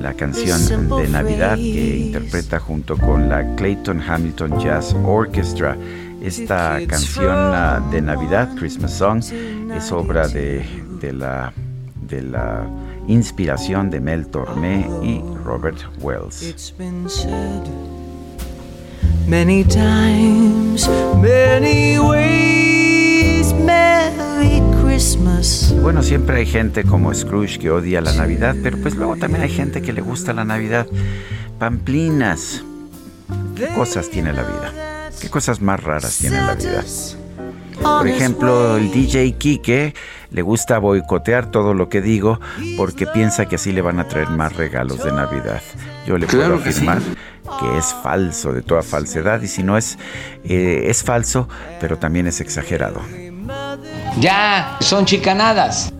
[0.00, 5.76] la canción de Navidad que interpreta junto con la Clayton Hamilton Jazz Orchestra.
[6.22, 9.22] Esta canción de Navidad, Christmas Song,
[9.74, 10.64] es obra de,
[11.00, 11.52] de, la,
[12.08, 12.66] de la
[13.06, 16.74] inspiración de Mel Tormé y Robert Wells.
[19.28, 20.88] Many times,
[21.20, 24.65] many ways, Merry
[25.82, 29.50] bueno, siempre hay gente como Scrooge que odia la Navidad, pero pues luego también hay
[29.50, 30.86] gente que le gusta la Navidad.
[31.58, 32.64] Pamplinas.
[33.54, 35.10] ¿Qué cosas tiene la vida?
[35.20, 36.82] ¿Qué cosas más raras tiene la vida?
[37.82, 39.94] Por ejemplo, el DJ Kike
[40.30, 42.40] le gusta boicotear todo lo que digo
[42.78, 45.60] porque piensa que así le van a traer más regalos de Navidad.
[46.06, 49.98] Yo le puedo afirmar que, es falso de toda falsedad y si no es,
[50.44, 51.50] eh, es falso,
[51.80, 53.02] pero también es exagerado.
[54.20, 55.92] Ya, son chicanadas.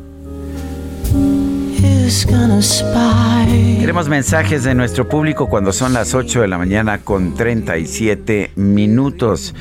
[3.81, 9.55] Queremos mensajes de nuestro público cuando son las 8 de la mañana con 37 minutos.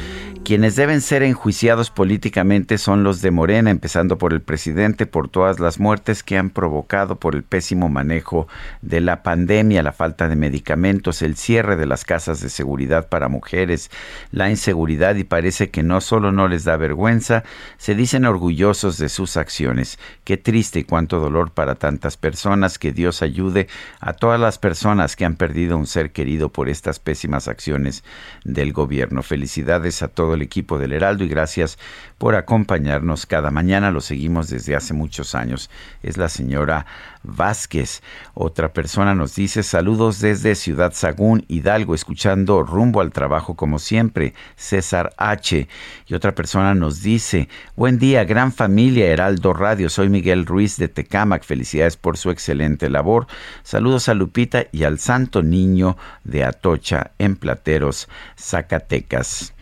[0.46, 5.60] Quienes deben ser enjuiciados políticamente son los de Morena, empezando por el presidente, por todas
[5.60, 8.48] las muertes que han provocado por el pésimo manejo
[8.84, 13.28] de la pandemia, la falta de medicamentos, el cierre de las casas de seguridad para
[13.28, 13.90] mujeres,
[14.30, 17.44] la inseguridad y parece que no solo no les da vergüenza,
[17.78, 19.98] se dicen orgullosos de sus acciones.
[20.26, 22.78] Qué triste y cuánto dolor para tantas personas.
[22.78, 23.68] Que Dios ayude
[24.00, 28.04] a todas las personas que han perdido un ser querido por estas pésimas acciones
[28.44, 29.24] del gobierno.
[29.24, 31.78] Felicidades a todos el equipo del Heraldo y gracias
[32.18, 33.92] por acompañarnos cada mañana.
[33.92, 35.70] Lo seguimos desde hace muchos años.
[36.04, 36.86] Es la señora
[37.24, 38.02] Vázquez.
[38.34, 44.34] Otra persona nos dice saludos desde Ciudad Sagún, Hidalgo, escuchando rumbo al trabajo como siempre.
[44.56, 45.68] César H.
[46.08, 49.90] Y otra persona nos dice buen día, gran familia Heraldo Radio.
[49.90, 51.44] Soy Miguel Ruiz de Tecámac.
[51.44, 53.28] Felicidades por su excelente labor.
[53.64, 58.08] Saludos a Lupita y al Santo Niño de Atocha en Plateros,
[58.38, 59.54] Zacatecas.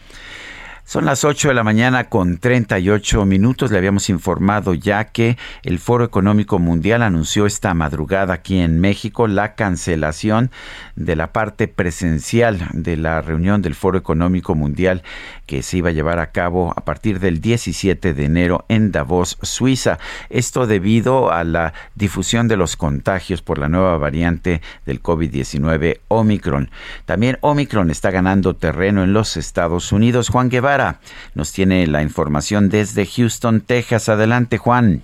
[0.85, 3.71] Son las 8 de la mañana con 38 minutos.
[3.71, 9.27] Le habíamos informado ya que el Foro Económico Mundial anunció esta madrugada aquí en México
[9.27, 10.51] la cancelación
[10.97, 15.03] de la parte presencial de la reunión del Foro Económico Mundial
[15.45, 19.37] que se iba a llevar a cabo a partir del 17 de enero en Davos,
[19.41, 19.99] Suiza.
[20.29, 26.71] Esto debido a la difusión de los contagios por la nueva variante del COVID-19 Omicron.
[27.05, 30.29] También Omicron está ganando terreno en los Estados Unidos.
[30.29, 30.99] Juan Guevara
[31.35, 34.09] nos tiene la información desde Houston, Texas.
[34.09, 35.03] Adelante, Juan.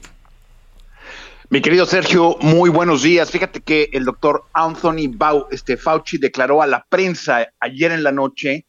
[1.51, 3.31] Mi querido Sergio, muy buenos días.
[3.31, 5.09] Fíjate que el doctor Anthony
[5.49, 8.67] este, Fauci declaró a la prensa ayer en la noche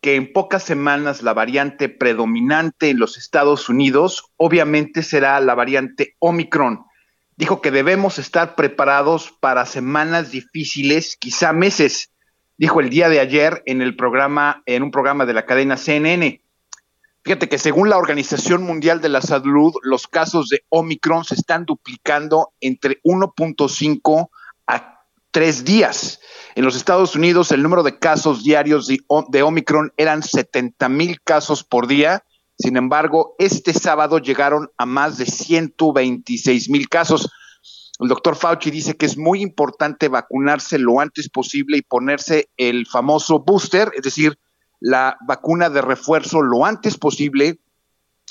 [0.00, 6.16] que en pocas semanas la variante predominante en los Estados Unidos obviamente será la variante
[6.18, 6.84] Omicron.
[7.36, 12.10] Dijo que debemos estar preparados para semanas difíciles, quizá meses,
[12.56, 16.40] dijo el día de ayer en el programa, en un programa de la cadena CNN.
[17.24, 21.64] Fíjate que según la Organización Mundial de la Salud, los casos de Omicron se están
[21.64, 24.28] duplicando entre 1.5
[25.36, 26.18] 3 días.
[26.54, 31.62] En los Estados Unidos el número de casos diarios de, Omicron eran 70 mil casos
[31.62, 32.24] por día.
[32.58, 37.30] Sin embargo, este sábado llegaron a más de 126 mil casos.
[38.00, 42.86] El doctor Fauci dice que es muy importante vacunarse lo antes posible y ponerse el
[42.86, 44.38] famoso booster, es decir,
[44.80, 47.60] la vacuna de refuerzo lo antes posible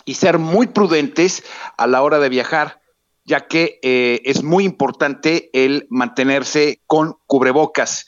[0.06, 1.44] y ser muy prudentes
[1.78, 2.82] a la hora de viajar
[3.26, 8.06] ya que eh, es muy importante el mantenerse con cubrebocas.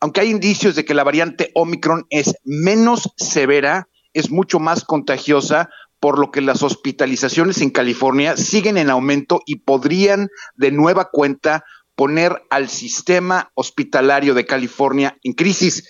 [0.00, 5.68] Aunque hay indicios de que la variante Omicron es menos severa, es mucho más contagiosa,
[5.98, 11.64] por lo que las hospitalizaciones en California siguen en aumento y podrían de nueva cuenta
[11.94, 15.84] poner al sistema hospitalario de California en crisis.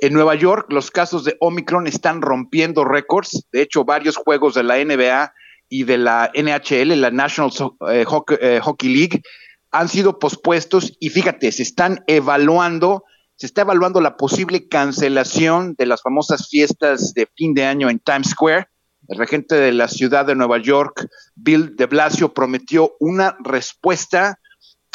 [0.00, 3.46] En Nueva York, los casos de Omicron están rompiendo récords.
[3.50, 5.32] De hecho, varios juegos de la NBA
[5.68, 7.50] y de la NHL, la National
[7.90, 8.04] eh,
[8.40, 9.22] eh, Hockey, League,
[9.70, 13.04] han sido pospuestos y fíjate, se están evaluando,
[13.36, 17.98] se está evaluando la posible cancelación de las famosas fiestas de fin de año en
[17.98, 18.68] Times Square.
[19.08, 24.38] El regente de la ciudad de Nueva York, Bill de Blasio, prometió una respuesta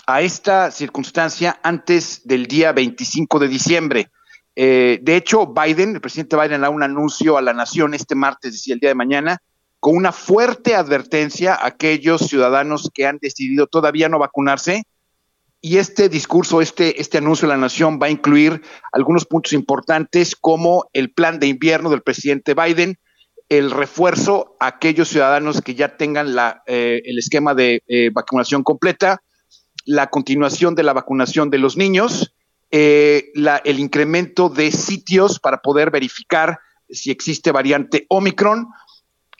[0.05, 4.11] a esta circunstancia antes del día 25 de diciembre.
[4.55, 8.53] Eh, de hecho, Biden, el presidente Biden, da un anuncio a la nación este martes,
[8.53, 9.41] decía el día de mañana,
[9.83, 14.83] con una fuerte advertencia a aquellos ciudadanos que han decidido todavía no vacunarse.
[15.59, 18.61] Y este discurso, este, este anuncio de la nación va a incluir
[18.93, 22.97] algunos puntos importantes como el plan de invierno del presidente Biden,
[23.49, 28.63] el refuerzo a aquellos ciudadanos que ya tengan la, eh, el esquema de eh, vacunación
[28.63, 29.21] completa,
[29.83, 32.33] la continuación de la vacunación de los niños,
[32.71, 33.33] eh,
[33.65, 38.69] el incremento de sitios para poder verificar si existe variante Omicron,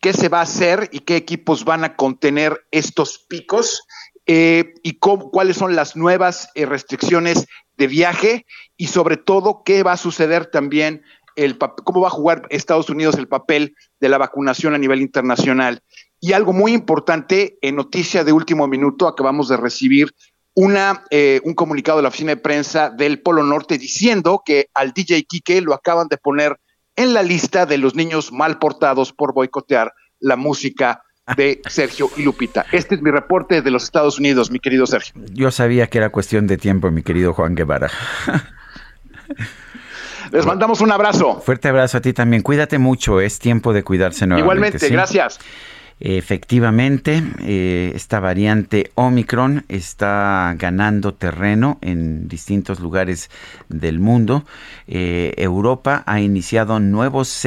[0.03, 3.87] qué se va a hacer y qué equipos van a contener estos picos
[4.25, 7.47] eh, y cuáles son las nuevas eh, restricciones
[7.77, 11.03] de viaje y sobre todo qué va a suceder también,
[11.37, 15.81] el, cómo va a jugar Estados Unidos el papel de la vacunación a nivel internacional.
[16.19, 20.13] Y algo muy importante, en noticia de último minuto, acabamos de recibir
[20.53, 24.91] una, eh, un comunicado de la oficina de prensa del Polo Norte diciendo que al
[24.91, 26.59] DJ Kike lo acaban de poner
[26.95, 31.03] en la lista de los niños mal portados por boicotear la música
[31.37, 32.65] de Sergio y Lupita.
[32.71, 35.13] Este es mi reporte de los Estados Unidos, mi querido Sergio.
[35.31, 37.89] Yo sabía que era cuestión de tiempo, mi querido Juan Guevara.
[40.31, 41.39] Les mandamos un abrazo.
[41.41, 42.41] Fuerte abrazo a ti también.
[42.41, 44.77] Cuídate mucho, es tiempo de cuidarse nuevamente.
[44.77, 45.39] Igualmente, gracias.
[46.05, 53.29] Efectivamente, eh, esta variante Omicron está ganando terreno en distintos lugares
[53.69, 54.43] del mundo.
[54.85, 57.41] Eh, Europa ha iniciado nuevos,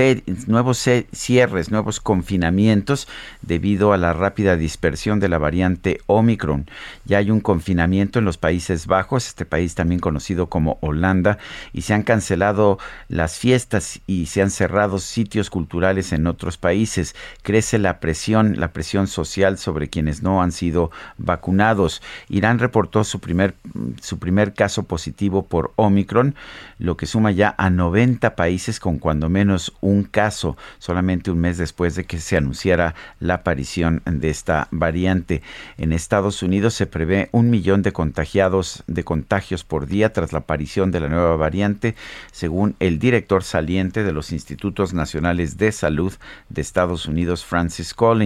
[0.47, 3.09] nuevos cierres, nuevos confinamientos
[3.43, 6.65] debido a la rápida dispersión de la variante Omicron.
[7.05, 11.37] Ya hay un confinamiento en los Países Bajos, este país también conocido como Holanda,
[11.75, 12.79] y se han cancelado
[13.09, 17.15] las fiestas y se han cerrado sitios culturales en otros países.
[17.43, 22.03] Crece la presión la presión social sobre quienes no han sido vacunados.
[22.29, 23.55] Irán reportó su primer,
[24.01, 26.35] su primer caso positivo por Omicron,
[26.79, 31.59] lo que suma ya a 90 países con cuando menos un caso, solamente un mes
[31.59, 35.43] después de que se anunciara la aparición de esta variante.
[35.79, 40.41] En Estados Unidos se prevé un millón de contagiados, de contagios por día tras la
[40.41, 41.95] aparición de la nueva variante,
[42.33, 46.13] según el director saliente de los Institutos Nacionales de Salud
[46.49, 48.26] de Estados Unidos, Francis Collins.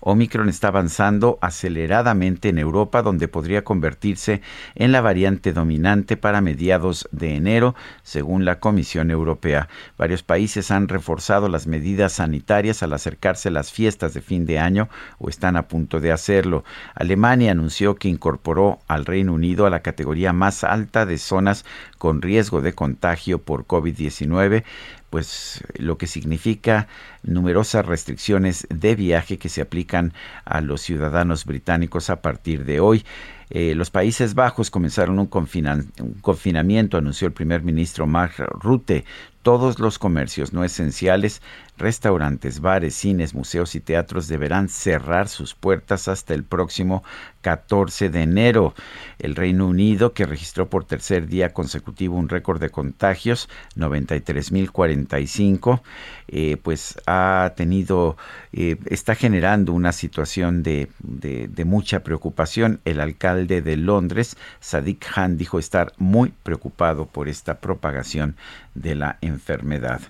[0.00, 4.42] Omicron está avanzando aceleradamente en Europa, donde podría convertirse
[4.74, 9.68] en la variante dominante para mediados de enero, según la Comisión Europea.
[9.98, 14.88] Varios países han reforzado las medidas sanitarias al acercarse las fiestas de fin de año
[15.18, 16.64] o están a punto de hacerlo.
[16.94, 21.64] Alemania anunció que incorporó al Reino Unido a la categoría más alta de zonas
[21.98, 24.64] con riesgo de contagio por COVID-19
[25.10, 26.88] pues lo que significa
[27.22, 30.12] numerosas restricciones de viaje que se aplican
[30.44, 33.04] a los ciudadanos británicos a partir de hoy.
[33.50, 39.04] Eh, los Países Bajos comenzaron un, un, confinamiento, anunció el primer ministro Mark Rutte.
[39.42, 41.40] Todos los comercios no esenciales
[41.78, 47.04] Restaurantes, bares, cines, museos y teatros deberán cerrar sus puertas hasta el próximo
[47.42, 48.74] 14 de enero.
[49.18, 55.82] El Reino Unido, que registró por tercer día consecutivo un récord de contagios, 93.045,
[56.28, 58.16] eh, pues ha tenido,
[58.54, 62.80] eh, está generando una situación de, de, mucha preocupación.
[62.86, 68.34] El alcalde de Londres, Sadiq Khan, dijo estar muy preocupado por esta propagación
[68.74, 70.00] de la enfermedad.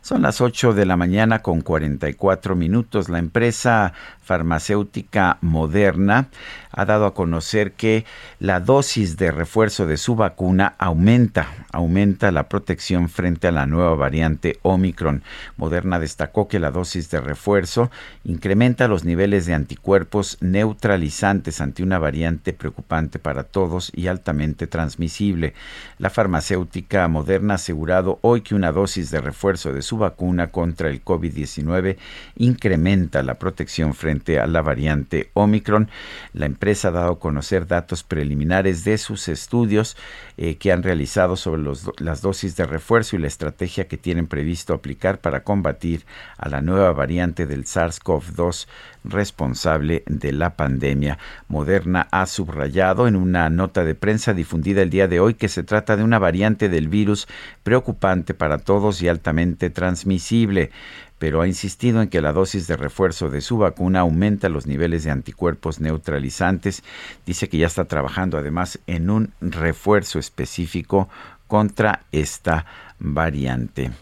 [0.00, 3.10] Son las 8 de la mañana mañana con 44 minutos.
[3.10, 6.28] La empresa farmacéutica Moderna
[6.70, 8.06] ha dado a conocer que
[8.38, 13.94] la dosis de refuerzo de su vacuna aumenta, aumenta la protección frente a la nueva
[13.94, 15.22] variante Omicron.
[15.58, 17.90] Moderna destacó que la dosis de refuerzo
[18.24, 25.52] incrementa los niveles de anticuerpos neutralizantes ante una variante preocupante para todos y altamente transmisible.
[25.98, 30.88] La farmacéutica Moderna ha asegurado hoy que una dosis de refuerzo de su vacuna contra
[30.88, 31.96] el COVID-19
[32.36, 35.88] incrementa la protección frente a la variante Omicron.
[36.32, 39.96] La empresa ha dado a conocer datos preliminares de sus estudios
[40.36, 41.62] eh, que han realizado sobre
[41.98, 46.04] las dosis de refuerzo y la estrategia que tienen previsto aplicar para combatir
[46.36, 48.66] a la nueva variante del SARS-CoV-2
[49.04, 51.18] responsable de la pandemia.
[51.48, 55.48] Moderna ha subrayado subrayado en una nota de prensa difundida el día de hoy que
[55.48, 57.28] se trata de una variante del virus
[57.62, 60.70] preocupante para todos y altamente transmisible
[61.18, 65.04] pero ha insistido en que la dosis de refuerzo de su vacuna aumenta los niveles
[65.04, 66.82] de anticuerpos neutralizantes.
[67.26, 71.08] Dice que ya está trabajando además en un refuerzo específico
[71.46, 72.66] contra esta
[72.98, 73.92] variante.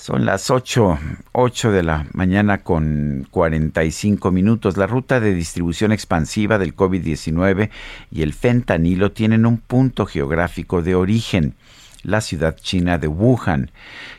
[0.00, 0.98] Son las 8,
[1.32, 4.78] 8 de la mañana con 45 minutos.
[4.78, 7.68] La ruta de distribución expansiva del COVID-19
[8.10, 11.54] y el fentanilo tienen un punto geográfico de origen
[12.02, 13.70] la ciudad china de Wuhan.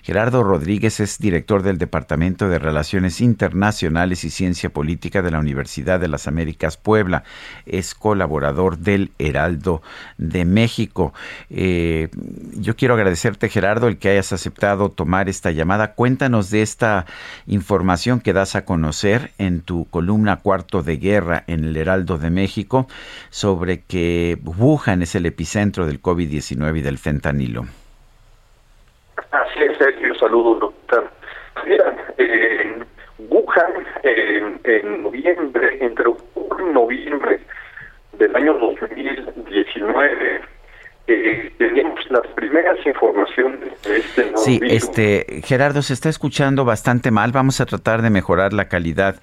[0.04, 6.00] Gerardo Rodríguez es director del Departamento de Relaciones Internacionales y Ciencia Política de la Universidad
[6.00, 7.24] de las Américas Puebla.
[7.66, 9.82] Es colaborador del Heraldo
[10.18, 11.14] de México.
[11.50, 12.10] Eh,
[12.56, 15.94] yo quiero agradecerte, Gerardo, el que hayas aceptado tomar esta llamada.
[15.94, 17.06] Cuéntanos de esta
[17.48, 22.30] información que das a conocer en tu columna Cuarto de Guerra en el Heraldo de
[22.30, 22.88] México
[23.30, 27.71] sobre que Wuhan es el epicentro del COVID-19 y del fentanilo.
[29.32, 31.10] Así es, Sergio, saludos, doctor.
[31.66, 32.86] Mira, en
[33.30, 33.72] Wuhan,
[34.04, 37.40] en, noviembre, entre octubre y noviembre
[38.14, 40.42] del año 2019,
[41.08, 47.12] eh, tenemos las primeras informaciones de este nuevo Sí, este Gerardo se está escuchando bastante
[47.12, 47.32] mal.
[47.32, 49.16] Vamos a tratar de mejorar la calidad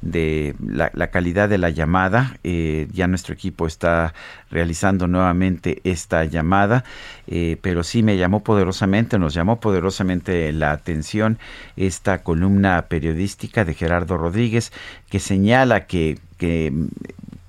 [0.00, 2.36] de la, calidad de la llamada.
[2.42, 4.14] Eh, ya nuestro equipo está
[4.50, 6.84] realizando nuevamente esta llamada,
[7.26, 11.38] eh, pero sí me llamó poderosamente, nos llamó poderosamente la atención
[11.76, 14.72] esta columna periodística de Gerardo Rodríguez
[15.10, 16.72] que señala que, que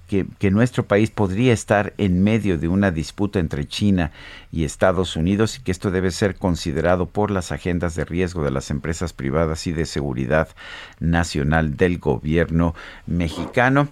[0.08, 4.12] que, nuestro país podría estar en medio de una disputa entre China
[4.52, 8.52] y Estados Unidos y que esto debe ser considerado por las agendas de riesgo de
[8.52, 10.48] las empresas privadas y de seguridad
[11.00, 12.74] nacional del gobierno
[13.06, 13.90] mexicano.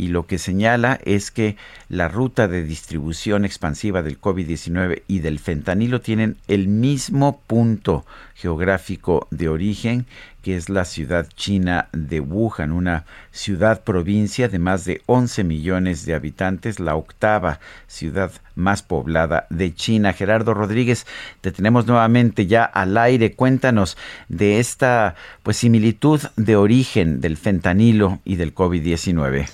[0.00, 1.58] Y lo que señala es que
[1.90, 9.28] la ruta de distribución expansiva del COVID-19 y del fentanilo tienen el mismo punto geográfico
[9.30, 10.06] de origen
[10.40, 16.06] que es la ciudad china de Wuhan, una ciudad provincia de más de 11 millones
[16.06, 20.14] de habitantes, la octava ciudad más poblada de China.
[20.14, 21.06] Gerardo Rodríguez,
[21.42, 23.34] te tenemos nuevamente ya al aire.
[23.34, 23.98] Cuéntanos
[24.30, 29.46] de esta pues similitud de origen del fentanilo y del COVID-19.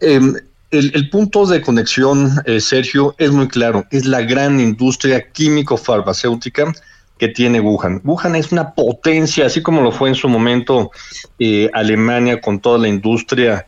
[0.00, 0.34] Em,
[0.70, 3.86] el, punto de conexión, eh, Sergio, es muy claro.
[3.90, 6.72] Es la gran industria químico-farmacéutica
[7.18, 8.00] que tiene Wuhan.
[8.04, 10.90] Wuhan es una potencia, así como lo fue en su momento
[11.38, 13.66] eh, Alemania con toda la industria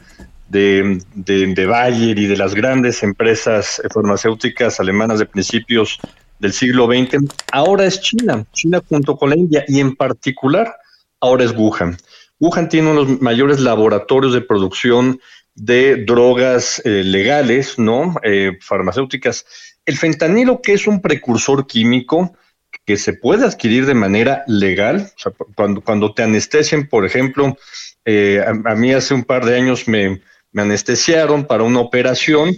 [0.49, 5.99] de, de, Bayer y de las grandes empresas farmacéuticas alemanas de principios
[6.39, 7.25] del siglo XX.
[7.53, 10.75] Ahora es China, China junto con la India y en particular
[11.21, 11.97] ahora es Wuhan.
[12.39, 15.21] Wuhan tiene uno de los mayores laboratorios de producción
[15.57, 18.15] de drogas eh, legales, ¿no?
[18.23, 19.47] Eh, farmacéuticas.
[19.85, 22.37] El fentanilo, que es un precursor químico,
[22.85, 25.11] que se puede adquirir de manera legal.
[25.55, 27.57] cuando, cuando te anestesian, por ejemplo,
[28.05, 30.20] eh, a, mí hace un par de años me,
[30.55, 32.55] anestesiaron para una operación,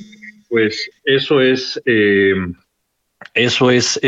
[0.48, 2.34] pues eso es, eh,
[3.34, 4.00] eso es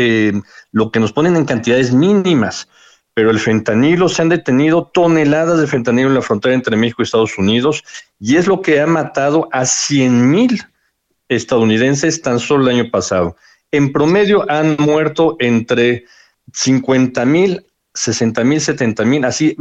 [0.71, 2.67] lo que nos ponen en cantidades mínimas.
[3.13, 7.03] Pero el fentanilo, se han detenido toneladas de fentanilo en la frontera entre México y
[7.03, 7.83] Estados Unidos
[8.19, 10.63] y es lo que ha matado a 100 mil
[11.27, 13.35] estadounidenses tan solo el año pasado.
[13.71, 16.05] En promedio han muerto entre
[16.53, 19.55] 50 mil, 60 mil, 70 mil, así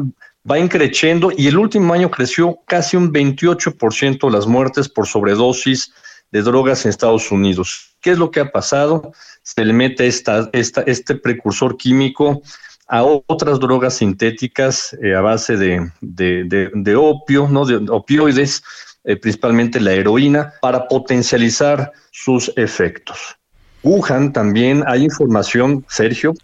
[0.48, 5.92] va increciendo y el último año creció casi un 28% las muertes por sobredosis
[6.30, 7.96] de drogas en Estados Unidos.
[8.00, 9.12] ¿Qué es lo que ha pasado?
[9.42, 12.42] Se le mete esta, esta, este precursor químico
[12.90, 17.64] a otras drogas sintéticas eh, a base de, de, opio, ¿no?
[17.64, 18.62] de opioides,
[19.04, 23.36] eh, principalmente la heroína, para potencializar sus efectos.
[23.82, 26.34] Wuhan también hay información, Sergio,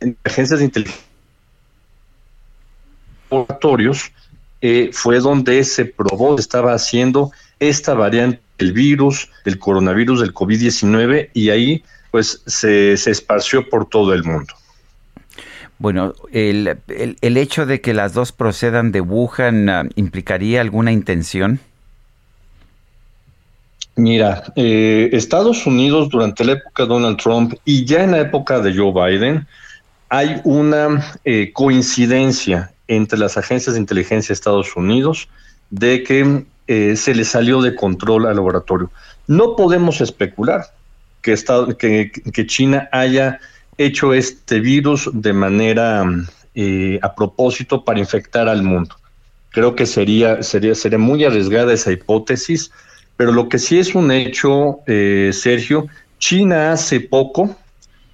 [0.00, 1.10] en agencias de inteligencia
[3.30, 4.12] laboratorios
[4.60, 11.30] eh, fue donde se probó, estaba haciendo esta variante del virus, del coronavirus, del COVID-19,
[11.32, 14.52] y ahí pues se, se, esparció por todo el mundo.
[15.80, 21.58] Bueno, el, el, hecho de que las dos procedan de Wuhan ah, implicaría alguna intención.
[23.96, 28.60] Mira, eh, Estados Unidos durante la época de Donald Trump y ya en la época
[28.60, 29.46] de Joe Biden
[30.10, 35.30] hay una eh, coincidencia entre las agencias de inteligencia de Estados Unidos
[35.70, 38.90] de que eh, se le salió de control al laboratorio.
[39.26, 40.66] No podemos especular
[41.22, 43.40] que, que, China haya
[43.84, 46.04] hecho este virus de manera
[47.02, 48.94] a propósito para infectar al mundo.
[49.50, 52.70] Creo que sería, sería, sería muy arriesgada esa hipótesis
[53.16, 55.88] Pero lo que sí es un hecho, eh, Sergio,
[56.18, 57.54] China hace poco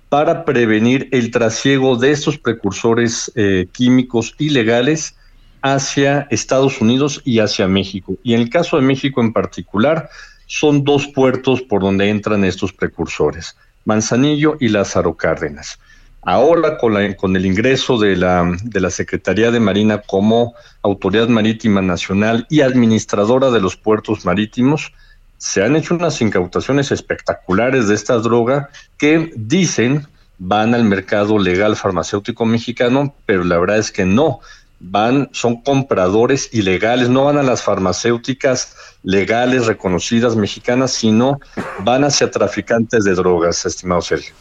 [0.09, 5.14] para prevenir el trasiego de estos precursores eh, químicos ilegales
[5.62, 8.16] hacia Estados Unidos y hacia México.
[8.22, 10.09] Y en el caso de México en particular,
[10.47, 13.56] son dos puertos por donde entran estos precursores,
[13.86, 15.78] Manzanillo y Lázaro Cárdenas.
[16.20, 16.96] Ahora, con,
[17.36, 23.50] el ingreso de la, de la Secretaría de Marina como Autoridad Marítima Nacional y administradora
[23.50, 24.92] de los puertos marítimos,
[25.38, 30.06] se han hecho unas incautaciones espectaculares de esta droga que dicen
[30.38, 34.40] van al mercado legal farmacéutico mexicano, pero la verdad es que no
[34.80, 41.40] van, son compradores ilegales, no van a las farmacéuticas legales reconocidas mexicanas, sino
[41.80, 44.34] van hacia traficantes de drogas, estimado Sergio.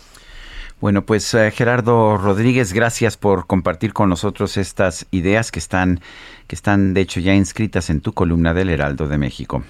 [0.81, 6.01] Bueno, pues eh, Gerardo Rodríguez, gracias por compartir con nosotros estas ideas que están,
[6.47, 9.63] que están de hecho ya inscritas en tu columna del Heraldo de México.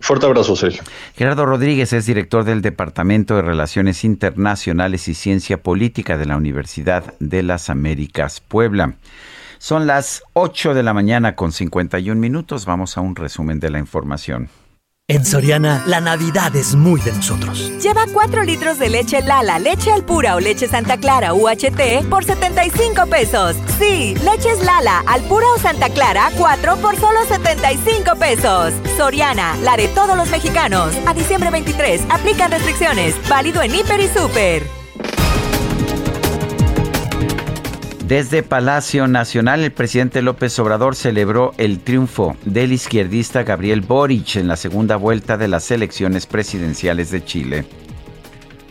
[0.00, 0.82] Fuerte abrazo, Sergio.
[1.16, 7.14] Gerardo Rodríguez es director del Departamento de Relaciones Internacionales y Ciencia Política de la Universidad
[7.18, 8.96] de las Américas, Puebla.
[9.58, 12.66] Son las 8 de la mañana con 51 minutos.
[12.66, 14.48] Vamos a un resumen de la información.
[15.08, 17.70] En Soriana, la Navidad es muy de nosotros.
[17.80, 22.24] Lleva 4 litros de leche Lala, leche al pura o leche Santa Clara UHT por
[22.24, 23.54] 75 pesos.
[23.78, 28.74] Sí, leches Lala, al pura o Santa Clara, 4 por solo 75 pesos.
[28.96, 30.92] Soriana, la de todos los mexicanos.
[31.06, 33.14] A diciembre 23, aplican restricciones.
[33.28, 34.85] Válido en Hiper y Super.
[38.06, 44.46] Desde Palacio Nacional, el presidente López Obrador celebró el triunfo del izquierdista Gabriel Boric en
[44.46, 47.64] la segunda vuelta de las elecciones presidenciales de Chile.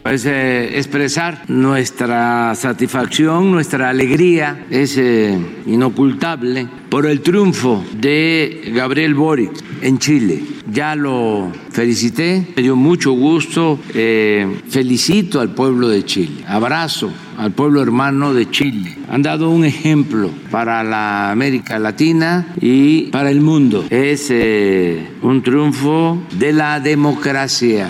[0.06, 9.52] Es expresar nuestra satisfacción, nuestra alegría, es eh, inocultable por el triunfo de Gabriel Boric
[9.82, 10.44] en Chile.
[10.72, 17.53] Ya lo felicité, me dio mucho gusto, eh, felicito al pueblo de Chile, abrazo al
[17.53, 18.95] pueblo hermano de Chile.
[19.10, 23.84] Han dado un ejemplo para la América Latina y para el mundo.
[23.90, 27.90] Es eh, un triunfo de la democracia.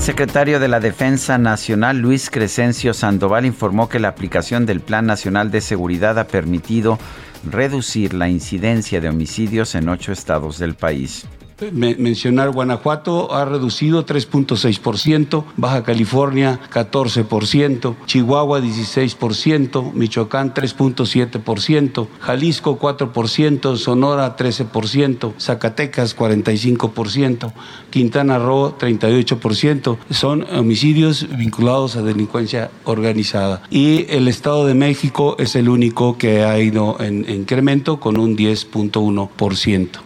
[0.00, 5.04] El secretario de la Defensa Nacional, Luis Crescencio Sandoval, informó que la aplicación del Plan
[5.04, 6.98] Nacional de Seguridad ha permitido
[7.44, 11.26] reducir la incidencia de homicidios en ocho estados del país
[11.72, 24.36] mencionar Guanajuato ha reducido 3.6%, Baja California 14%, Chihuahua 16%, Michoacán 3.7%, Jalisco 4%, Sonora
[24.36, 27.52] 13%, Zacatecas 45%,
[27.90, 29.98] Quintana Roo 38%.
[30.10, 33.62] Son homicidios vinculados a delincuencia organizada.
[33.70, 38.36] Y el Estado de México es el único que ha ido en incremento con un
[38.36, 40.00] 10.1%.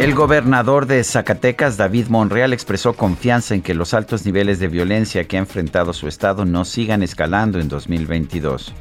[0.00, 5.24] El gobernador de Zacatecas, David Monreal, expresó confianza en que los altos niveles de violencia
[5.24, 8.72] que ha enfrentado su estado no sigan escalando en 2022.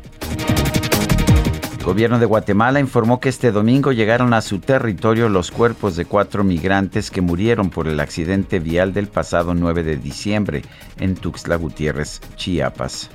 [1.78, 6.06] El gobierno de Guatemala informó que este domingo llegaron a su territorio los cuerpos de
[6.06, 10.62] cuatro migrantes que murieron por el accidente vial del pasado 9 de diciembre
[11.02, 13.10] en Tuxtla Gutiérrez, Chiapas.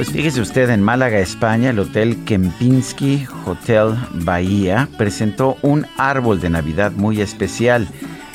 [0.00, 6.48] Pues fíjese usted, en Málaga, España, el Hotel Kempinski Hotel Bahía presentó un árbol de
[6.48, 7.86] Navidad muy especial.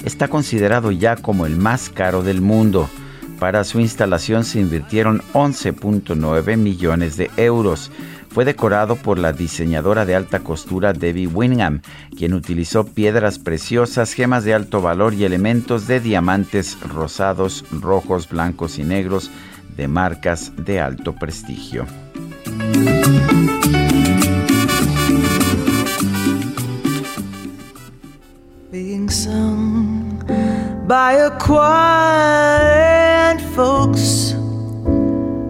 [0.03, 2.87] Está considerado ya como el más caro del mundo.
[3.39, 7.91] Para su instalación se invirtieron 11.9 millones de euros.
[8.29, 11.81] Fue decorado por la diseñadora de alta costura Debbie Wingham,
[12.15, 18.77] quien utilizó piedras preciosas, gemas de alto valor y elementos de diamantes rosados, rojos, blancos
[18.77, 19.31] y negros
[19.75, 21.85] de marcas de alto prestigio.
[28.71, 30.23] Being sung
[30.87, 32.61] by a choir
[33.31, 34.35] and folks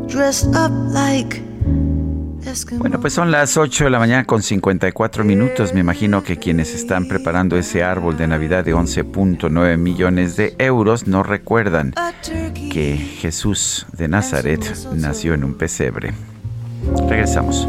[0.07, 1.44] dressed up like
[2.77, 5.73] bueno, pues son las 8 de la mañana con 54 minutos.
[5.73, 11.07] Me imagino que quienes están preparando ese árbol de Navidad de 11.9 millones de euros
[11.07, 11.94] no recuerdan
[12.72, 14.64] que Jesús de Nazaret
[14.94, 16.14] nació en un pesebre.
[17.10, 17.68] Regresamos.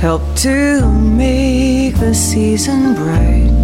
[0.00, 3.63] Help to make the season bright.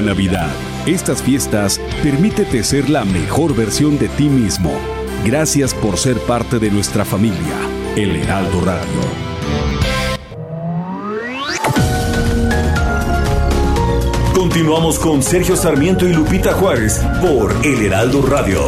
[0.00, 0.50] Navidad.
[0.86, 4.72] Estas fiestas permítete ser la mejor versión de ti mismo.
[5.24, 7.56] Gracias por ser parte de nuestra familia.
[7.96, 9.30] El Heraldo Radio.
[14.34, 18.60] Continuamos con Sergio Sarmiento y Lupita Juárez por El Heraldo Radio.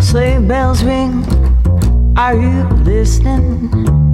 [0.00, 1.24] Sleigh bells ring.
[2.16, 4.13] Are you listening?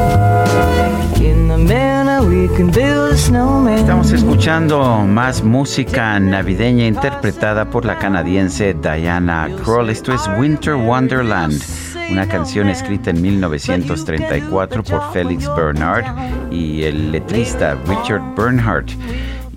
[3.75, 9.89] Estamos escuchando más música navideña interpretada por la canadiense Diana Kroll.
[9.89, 11.61] Esto es Winter Wonderland,
[12.09, 16.05] una canción escrita en 1934 por Felix Bernard
[16.51, 18.91] y el letrista Richard Bernhardt.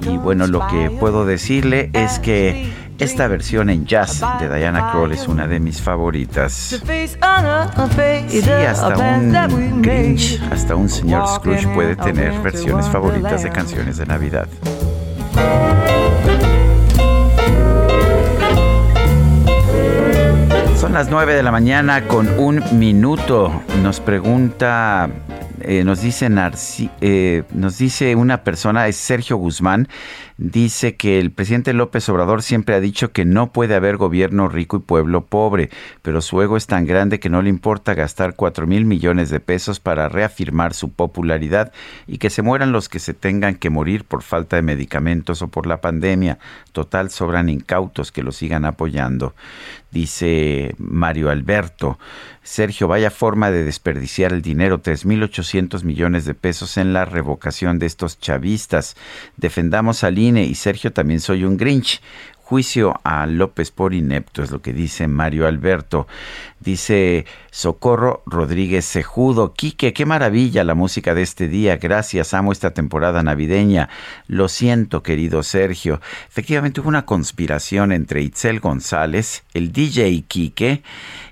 [0.02, 2.70] Y bueno, lo que puedo decirle es que
[3.04, 6.52] esta versión en jazz de Diana Kroll es una de mis favoritas.
[6.52, 6.80] Sí,
[8.66, 8.96] hasta
[9.46, 14.48] un Grinch, hasta un señor Scrooge puede tener versiones favoritas de canciones de Navidad.
[20.80, 23.62] Son las 9 de la mañana con un minuto.
[23.82, 25.10] Nos pregunta
[25.66, 29.88] eh, nos dice Narci eh, nos dice una persona, es Sergio Guzmán,
[30.36, 34.78] dice que el presidente López Obrador siempre ha dicho que no puede haber gobierno rico
[34.78, 35.70] y pueblo pobre,
[36.02, 39.40] pero su ego es tan grande que no le importa gastar 4 mil millones de
[39.40, 41.72] pesos para reafirmar su popularidad
[42.06, 45.48] y que se mueran los que se tengan que morir por falta de medicamentos o
[45.48, 46.38] por la pandemia.
[46.72, 49.34] Total, sobran incautos que lo sigan apoyando.
[49.90, 51.98] Dice Mario Alberto,
[52.42, 57.86] Sergio, vaya forma de desperdiciar el dinero, 3.800 millones de pesos en la revocación de
[57.86, 58.96] estos chavistas.
[59.36, 62.00] Defendamos al Y Sergio también soy un Grinch.
[62.44, 66.06] Juicio a López por inepto, es lo que dice Mario Alberto.
[66.60, 69.54] Dice Socorro Rodríguez Cejudo.
[69.54, 71.78] Quique, qué maravilla la música de este día.
[71.78, 73.88] Gracias, amo esta temporada navideña.
[74.28, 76.00] Lo siento, querido Sergio.
[76.28, 80.82] Efectivamente hubo una conspiración entre Itzel González, el DJ Quique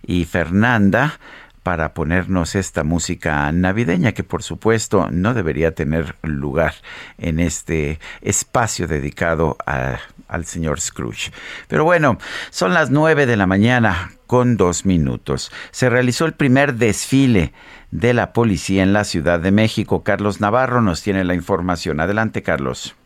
[0.06, 1.18] y Fernanda
[1.62, 6.74] para ponernos esta música navideña que por supuesto no debería tener lugar
[7.18, 11.32] en este espacio dedicado al señor Scrooge.
[11.68, 12.18] Pero bueno,
[12.50, 15.52] son las nueve de la mañana con dos minutos.
[15.70, 17.52] Se realizó el primer desfile
[17.90, 20.02] de la policía en la Ciudad de México.
[20.02, 22.00] Carlos Navarro nos tiene la información.
[22.00, 22.96] Adelante, Carlos.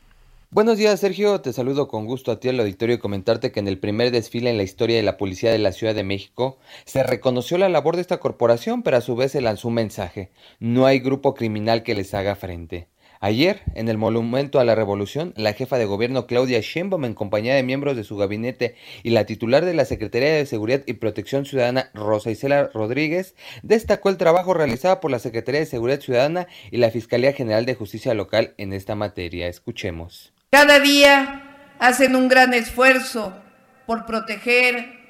[0.50, 1.40] Buenos días, Sergio.
[1.40, 4.48] Te saludo con gusto a ti al auditorio y comentarte que en el primer desfile
[4.48, 7.96] en la historia de la Policía de la Ciudad de México se reconoció la labor
[7.96, 10.30] de esta corporación, pero a su vez se lanzó un mensaje.
[10.60, 12.88] No hay grupo criminal que les haga frente.
[13.18, 17.56] Ayer, en el Monumento a la Revolución, la jefa de gobierno Claudia Sheinbaum, en compañía
[17.56, 21.44] de miembros de su gabinete y la titular de la Secretaría de Seguridad y Protección
[21.44, 26.76] Ciudadana, Rosa Isela Rodríguez, destacó el trabajo realizado por la Secretaría de Seguridad Ciudadana y
[26.76, 29.48] la Fiscalía General de Justicia Local en esta materia.
[29.48, 30.35] Escuchemos.
[30.56, 31.42] Cada día
[31.78, 33.36] hacen un gran esfuerzo
[33.84, 35.00] por proteger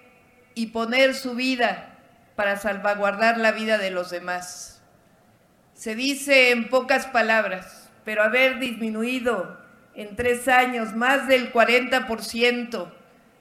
[0.57, 1.95] y poner su vida
[2.35, 4.83] para salvaguardar la vida de los demás.
[5.73, 9.57] Se dice en pocas palabras, pero haber disminuido
[9.95, 12.93] en tres años más del 40%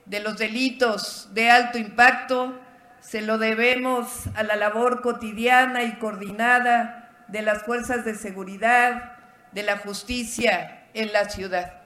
[0.05, 2.53] de los delitos de alto impacto,
[2.99, 9.17] se lo debemos a la labor cotidiana y coordinada de las fuerzas de seguridad,
[9.53, 11.84] de la justicia en la ciudad.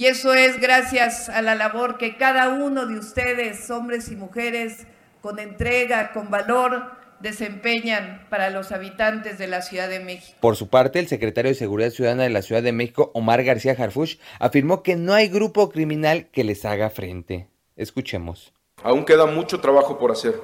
[0.00, 4.86] Y eso es gracias a la labor que cada uno de ustedes, hombres y mujeres,
[5.20, 10.38] con entrega, con valor, desempeñan para los habitantes de la Ciudad de México.
[10.40, 13.76] Por su parte, el secretario de Seguridad Ciudadana de la Ciudad de México, Omar García
[13.78, 17.48] Harfush, afirmó que no hay grupo criminal que les haga frente.
[17.76, 18.54] Escuchemos.
[18.82, 20.40] Aún queda mucho trabajo por hacer,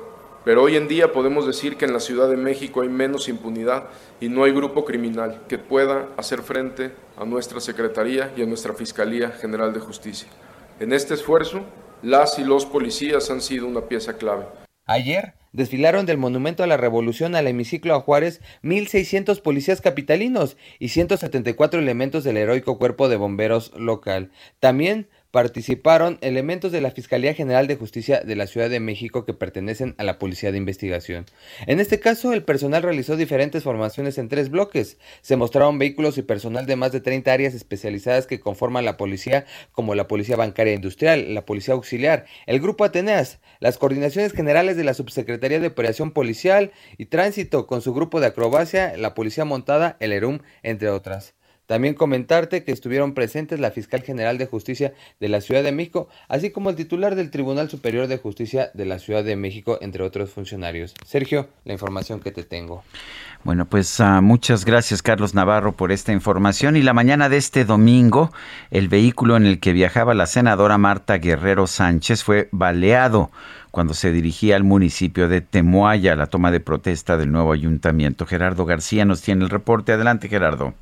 [0.47, 3.89] pero hoy en día podemos decir que en la Ciudad de México hay menos impunidad
[4.21, 8.73] y no hay grupo criminal que pueda hacer frente a nuestra Secretaría y a nuestra
[8.73, 10.29] Fiscalía General de Justicia.
[10.79, 11.65] En este esfuerzo,
[12.01, 14.45] las y los policías han sido una pieza clave.
[14.85, 20.91] Ayer desfilaron del Monumento a la Revolución al hemiciclo a Juárez 1.600 policías capitalinos y
[20.91, 24.31] 174 elementos del heroico cuerpo de bomberos local.
[24.61, 29.35] También participaron elementos de la Fiscalía General de Justicia de la Ciudad de México que
[29.35, 31.27] pertenecen a la Policía de Investigación.
[31.67, 34.99] En este caso, el personal realizó diferentes formaciones en tres bloques.
[35.21, 39.47] Se mostraron vehículos y personal de más de 30 áreas especializadas que conforman la policía,
[39.73, 44.85] como la Policía Bancaria Industrial, la Policía Auxiliar, el Grupo Ateneas, las coordinaciones generales de
[44.85, 49.97] la Subsecretaría de Operación Policial y Tránsito, con su grupo de acrobacia, la Policía Montada,
[50.01, 51.35] el ERUM, entre otras.
[51.67, 56.09] También comentarte que estuvieron presentes la fiscal general de justicia de la Ciudad de México,
[56.29, 60.05] así como el titular del Tribunal Superior de Justicia de la Ciudad de México, entre
[60.05, 60.95] otros funcionarios.
[61.05, 62.85] Sergio, la información que te tengo.
[63.45, 66.77] Bueno, pues uh, muchas gracias Carlos Navarro por esta información.
[66.77, 68.33] Y la mañana de este domingo,
[68.71, 73.31] el vehículo en el que viajaba la senadora Marta Guerrero Sánchez fue baleado
[73.71, 78.25] cuando se dirigía al municipio de Temoaya, la toma de protesta del nuevo ayuntamiento.
[78.25, 79.93] Gerardo García nos tiene el reporte.
[79.93, 80.75] Adelante, Gerardo.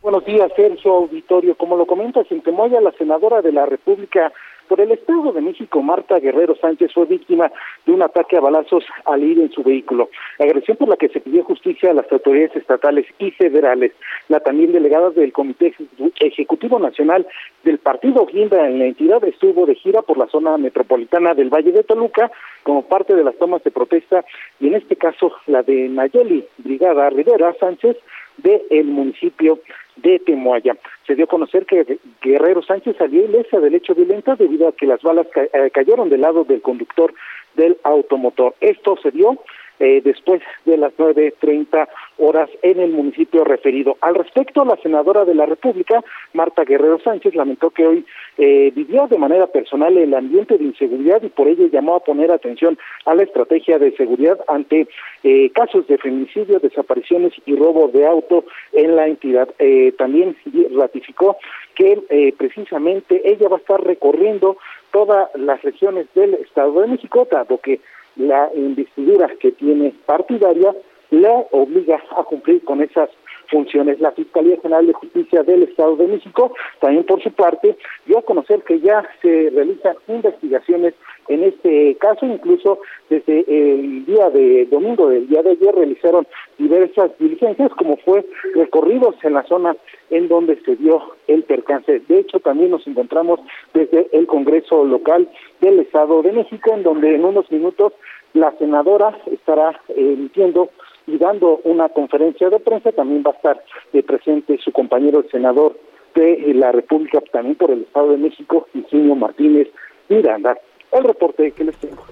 [0.00, 1.56] Buenos días, Sergio Auditorio.
[1.56, 4.32] Como lo comentas, en Temoya, la senadora de la República
[4.68, 7.50] por el Estado de México, Marta Guerrero Sánchez, fue víctima
[7.86, 10.10] de un ataque a balazos al ir en su vehículo.
[10.38, 13.92] Agresión por la que se pidió justicia a las autoridades estatales y federales.
[14.28, 15.74] La también delegada del Comité
[16.20, 17.26] Ejecutivo Nacional
[17.64, 21.72] del Partido Guinda en la entidad estuvo de gira por la zona metropolitana del Valle
[21.72, 22.30] de Toluca
[22.62, 24.24] como parte de las tomas de protesta
[24.60, 27.96] y en este caso la de Nayeli Brigada Rivera Sánchez
[28.38, 29.60] del el municipio
[29.96, 30.76] de Temoaya.
[31.06, 34.86] Se dio a conocer que Guerrero Sánchez salió ilesa del hecho violento debido a que
[34.86, 37.12] las balas eh, cayeron del lado del conductor
[37.54, 38.54] del automotor.
[38.60, 39.38] Esto se dio
[39.80, 41.88] eh, después de las 9.30
[42.18, 43.96] horas en el municipio referido.
[44.00, 46.02] Al respecto, la senadora de la República,
[46.32, 48.04] Marta Guerrero Sánchez, lamentó que hoy
[48.38, 52.32] eh, vivió de manera personal el ambiente de inseguridad y por ello llamó a poner
[52.32, 54.88] atención a la estrategia de seguridad ante
[55.22, 59.48] eh, casos de feminicidio, desapariciones y robo de auto en la entidad.
[59.96, 60.36] también
[60.76, 61.36] ratificó
[61.74, 64.56] que precisamente ella va a estar recorriendo
[64.90, 67.80] todas las regiones del Estado de México, dado que
[68.18, 70.74] la investidura que tiene partidaria
[71.10, 73.08] la obliga a cumplir con esas
[73.50, 74.00] funciones.
[74.00, 77.76] La Fiscalía General de Justicia del Estado de México también por su parte
[78.06, 80.94] dio a conocer que ya se realizan investigaciones
[81.28, 82.80] en este caso, incluso
[83.10, 86.26] desde el día de domingo del día de ayer realizaron
[86.56, 89.76] diversas diligencias, como fue recorridos en la zona
[90.10, 92.00] en donde se dio el percance.
[92.08, 93.40] De hecho, también nos encontramos
[93.74, 95.28] desde el Congreso local
[95.60, 97.92] del Estado de México, en donde en unos minutos
[98.32, 100.70] la senadora estará emitiendo
[101.08, 102.92] y dando una conferencia de prensa.
[102.92, 103.64] También va a estar
[104.06, 105.76] presente su compañero el senador
[106.14, 109.68] de la República, también por el Estado de México, Ingenio Martínez
[110.08, 110.56] Miranda
[110.92, 112.02] el reporte que les tengo.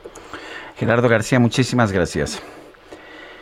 [0.77, 2.43] Gerardo García, muchísimas gracias.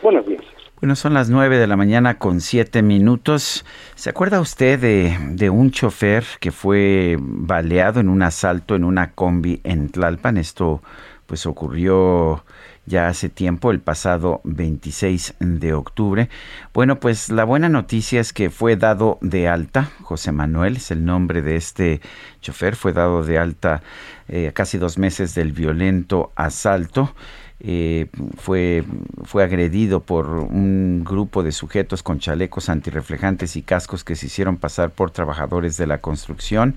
[0.01, 0.43] Buenos días.
[0.81, 3.65] Bueno, son las nueve de la mañana con siete minutos.
[3.95, 9.13] ¿Se acuerda usted de, de, un chofer que fue baleado en un asalto en una
[9.13, 10.37] combi en Tlalpan?
[10.37, 10.81] Esto
[11.25, 12.43] pues ocurrió
[12.85, 16.29] ya hace tiempo, el pasado 26 de octubre.
[16.73, 21.03] Bueno, pues la buena noticia es que fue dado de alta, José Manuel es el
[21.03, 22.01] nombre de este
[22.41, 23.81] chofer, fue dado de alta
[24.27, 27.15] eh, casi dos meses del violento asalto.
[27.61, 28.07] Eh,
[28.37, 28.83] fue,
[29.23, 34.57] fue agredido por un grupo de sujetos con chalecos antirreflejantes y cascos que se hicieron
[34.57, 36.75] pasar por trabajadores de la construcción.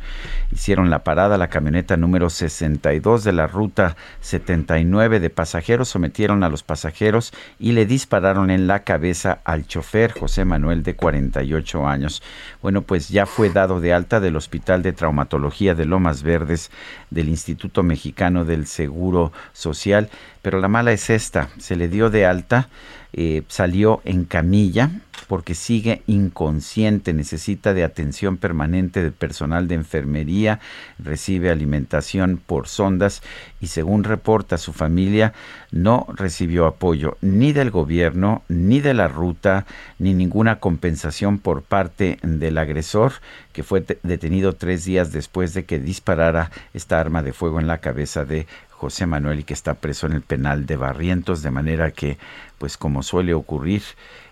[0.53, 6.49] Hicieron la parada la camioneta número 62 de la ruta 79 de pasajeros, sometieron a
[6.49, 12.23] los pasajeros y le dispararon en la cabeza al chofer José Manuel de 48 años.
[12.63, 16.71] Bueno, pues ya fue dado de alta del Hospital de Traumatología de Lomas Verdes
[17.11, 20.09] del Instituto Mexicano del Seguro Social,
[20.43, 22.69] pero la la mala es esta, se le dio de alta,
[23.15, 24.91] eh, salió en camilla
[25.29, 30.61] porque sigue inconsciente, necesita de atención permanente de personal de enfermería,
[30.99, 33.23] recibe alimentación por sondas
[33.61, 35.33] y según reporta su familia
[35.71, 39.67] no recibió apoyo ni del gobierno, ni de la ruta,
[39.99, 43.13] ni ninguna compensación por parte del agresor
[43.53, 47.79] que fue detenido tres días después de que disparara esta arma de fuego en la
[47.79, 48.47] cabeza de
[48.79, 52.17] José Manuel y que está preso en el penal de Barrientos, de manera que,
[52.59, 53.83] pues como suele ocurrir,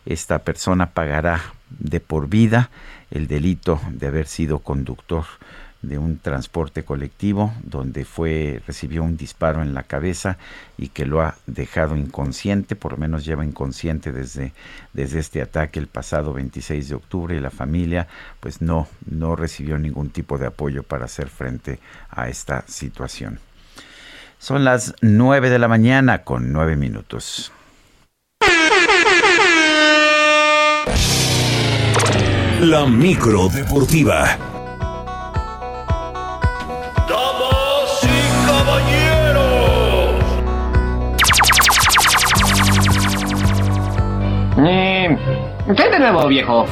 [0.07, 2.71] esta persona pagará de por vida
[3.11, 5.25] el delito de haber sido conductor
[5.83, 10.39] de un transporte colectivo donde fue recibió un disparo en la cabeza
[10.79, 14.53] y que lo ha dejado inconsciente, por lo menos lleva inconsciente desde,
[14.93, 18.07] desde este ataque el pasado 26 de octubre y la familia
[18.39, 23.41] pues no no recibió ningún tipo de apoyo para hacer frente a esta situación.
[24.39, 27.53] Son las 9 de la mañana con 9 minutos.
[32.61, 34.37] La micro deportiva.
[37.09, 40.15] Damas y caballeros.
[44.59, 45.19] Eh,
[45.77, 46.67] ¿Qué de nuevo, viejo?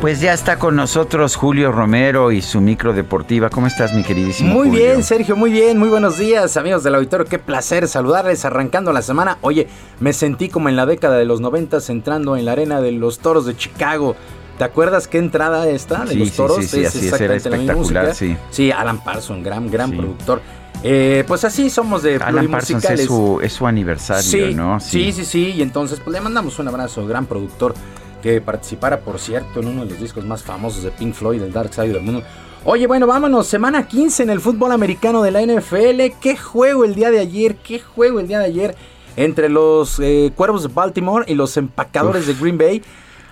[0.00, 3.50] Pues ya está con nosotros Julio Romero y su micro deportiva.
[3.50, 4.54] ¿Cómo estás, mi queridísimo?
[4.54, 4.84] Muy Julio?
[4.84, 5.76] bien, Sergio, muy bien.
[5.76, 7.26] Muy buenos días, amigos del auditorio.
[7.26, 9.38] Qué placer saludarles arrancando la semana.
[9.40, 9.66] Oye,
[9.98, 13.18] me sentí como en la década de los noventas entrando en la arena de los
[13.18, 14.14] toros de Chicago.
[14.56, 16.56] ¿Te acuerdas qué entrada esta de Sí, los sí, toros?
[16.58, 18.14] sí, sí, Es así es, era exactamente la misma espectacular, música.
[18.14, 18.36] sí.
[18.50, 20.40] Sí, Alan Parsons, gran, gran productor.
[20.84, 24.78] Eh, pues así somos de Alan Parsons es su, es su aniversario, Sí, ¿no?
[24.78, 25.54] sí, sí, sí.
[25.56, 27.74] Y entonces, pues le mandamos un abrazo, gran productor,
[28.20, 31.52] que participara, por cierto, en uno de los discos más famosos de Pink Floyd, el
[31.52, 32.22] Dark Side of the Moon.
[32.64, 36.18] Oye, bueno, vámonos, semana 15 en el fútbol americano de la NFL.
[36.20, 37.56] ¿Qué juego el día de ayer?
[37.56, 38.76] ¿Qué juego el día de ayer?
[39.16, 42.82] Entre los eh, Cuervos de Baltimore y los empacadores de Green Bay.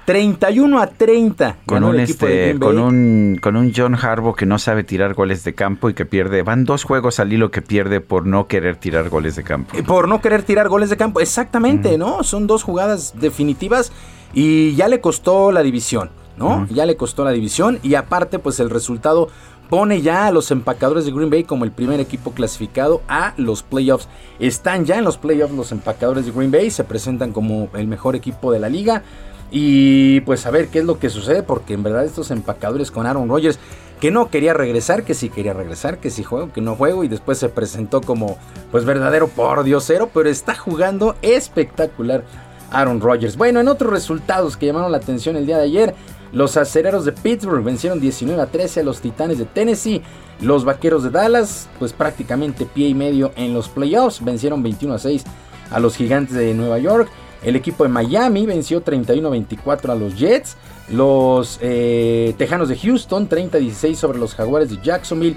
[0.06, 1.56] 31 a 30.
[1.66, 5.54] Con un, este, con, un, con un John Harbaugh que no sabe tirar goles de
[5.54, 6.42] campo y que pierde.
[6.42, 9.76] Van dos juegos al hilo que pierde por no querer tirar goles de campo.
[9.82, 11.20] Por no querer tirar goles de campo.
[11.20, 12.22] Exactamente, ¿no?
[12.22, 13.92] Son dos jugadas definitivas
[14.32, 16.66] y ya le costó la división, ¿no?
[16.68, 19.28] Ya le costó la división y aparte, pues el resultado
[19.68, 23.62] pone ya a los empacadores de Green Bay como el primer equipo clasificado a los
[23.62, 24.08] playoffs.
[24.38, 28.16] Están ya en los playoffs los empacadores de Green Bay, se presentan como el mejor
[28.16, 29.02] equipo de la liga.
[29.50, 33.06] Y pues a ver qué es lo que sucede, porque en verdad estos empacadores con
[33.06, 33.58] Aaron Rodgers,
[34.00, 37.08] que no quería regresar, que sí quería regresar, que sí juego, que no juego, y
[37.08, 38.38] después se presentó como
[38.70, 42.24] pues verdadero por diosero, pero está jugando espectacular
[42.70, 43.36] Aaron Rodgers.
[43.36, 45.94] Bueno, en otros resultados que llamaron la atención el día de ayer,
[46.32, 50.02] los acereros de Pittsburgh vencieron 19 a 13 a los Titanes de Tennessee.
[50.40, 54.98] Los vaqueros de Dallas, pues prácticamente pie y medio en los playoffs, vencieron 21 a
[54.98, 55.24] 6
[55.70, 57.08] a los gigantes de Nueva York.
[57.42, 60.56] El equipo de Miami venció 31 a 24 a los Jets.
[60.90, 65.36] Los eh, Tejanos de Houston 30 a 16 sobre los Jaguares de Jacksonville.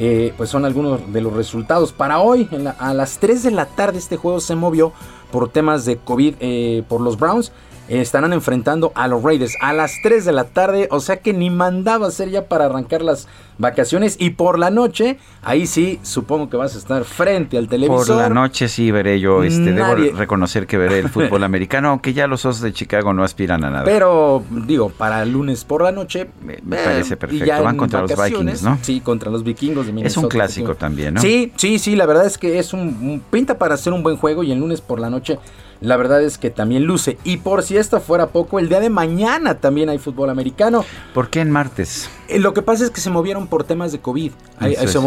[0.00, 1.92] Eh, pues son algunos de los resultados.
[1.92, 2.48] Para hoy,
[2.78, 4.92] a las 3 de la tarde, este juego se movió
[5.30, 7.52] por temas de COVID eh, por los Browns.
[7.88, 10.88] Eh, estarán enfrentando a los Raiders a las 3 de la tarde.
[10.90, 14.16] O sea que ni mandaba ser ya para arrancar las vacaciones.
[14.20, 18.06] Y por la noche, ahí sí, supongo que vas a estar frente al televisor.
[18.06, 21.88] Por la noche sí veré yo, este, Nadie- debo reconocer que veré el fútbol americano,
[21.88, 23.84] aunque ya los osos de Chicago no aspiran a nada.
[23.84, 26.28] Pero, digo, para el lunes por la noche.
[26.42, 27.62] Me, parece perfecto.
[27.64, 28.78] Van contra los Vikings, ¿no?
[28.82, 30.26] Sí, contra los vikingos de es Minnesota.
[30.26, 31.20] un clásico también, ¿no?
[31.20, 34.16] Sí, sí, sí, la verdad es que es un, un- pinta para hacer un buen
[34.16, 35.38] juego y el lunes por la noche
[35.80, 37.18] la verdad es que también luce.
[37.24, 40.84] Y por si esto fuera poco, el día de mañana también hay fútbol americano.
[41.14, 42.10] ¿Por qué en martes?
[42.28, 44.32] Eh, Lo que pasa es que se movieron por temas de COVID.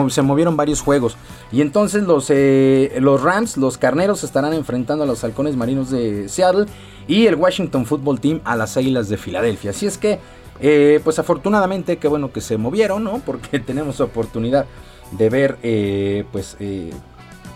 [0.09, 1.17] Se movieron varios juegos.
[1.51, 6.29] Y entonces los, eh, los Rams, los Carneros, estarán enfrentando a los Halcones Marinos de
[6.29, 6.65] Seattle
[7.07, 9.71] y el Washington Football Team a las Águilas de Filadelfia.
[9.71, 10.19] Así es que,
[10.61, 13.19] eh, pues afortunadamente, qué bueno que se movieron, ¿no?
[13.25, 14.65] Porque tenemos oportunidad
[15.11, 16.91] de ver, eh, pues, eh,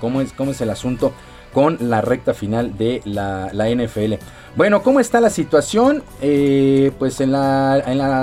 [0.02, 1.14] cómo, es, cómo es el asunto
[1.56, 4.16] con la recta final de la, NFL.
[4.56, 6.04] Bueno, ¿cómo está la situación?
[6.22, 7.76] Eh, pues en la,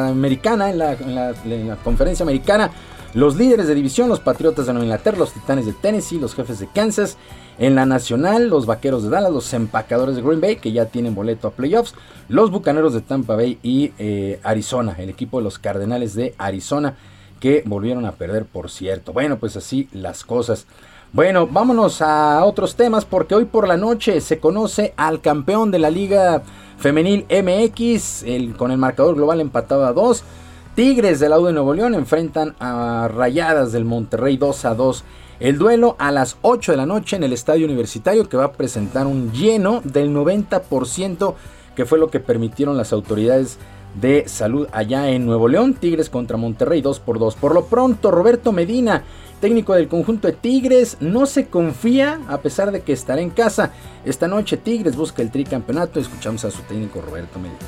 [0.09, 2.71] americana, en la conferencia americana,
[3.15, 6.59] los líderes de división, los Patriotas de Nueva Inglaterra, los Titanes de Tennessee, los Jefes
[6.59, 7.17] de Kansas.
[7.59, 11.15] En la nacional, los Vaqueros de Dallas, los Empacadores de Green Bay, que ya tienen
[11.15, 11.95] boleto a playoffs,
[12.29, 16.97] los Bucaneros de Tampa Bay y eh, Arizona, el equipo de los Cardenales de Arizona,
[17.41, 19.15] que volvieron a perder, por cierto.
[19.15, 20.67] Bueno, pues así las cosas.
[21.15, 25.79] Bueno, vámonos a otros temas porque hoy por la noche se conoce al campeón de
[25.79, 26.43] la Liga
[26.79, 28.25] Femenil MX
[28.57, 30.25] con el marcador global empatado a 2.
[30.75, 35.05] Tigres del lado de Nuevo León enfrentan a Rayadas del Monterrey 2 a 2.
[35.41, 38.53] El duelo a las 8 de la noche en el estadio universitario que va a
[38.53, 41.35] presentar un lleno del 90%
[41.77, 43.59] que fue lo que permitieron las autoridades
[44.01, 45.75] de salud allá en Nuevo León.
[45.75, 47.35] Tigres contra Monterrey 2 por 2.
[47.35, 49.05] Por lo pronto, Roberto Medina,
[49.43, 53.73] técnico del conjunto de Tigres, no se confía a pesar de que estará en casa.
[54.05, 55.99] Esta noche Tigres busca el tricampeonato.
[55.99, 57.59] Escuchamos a su técnico Roberto Medina.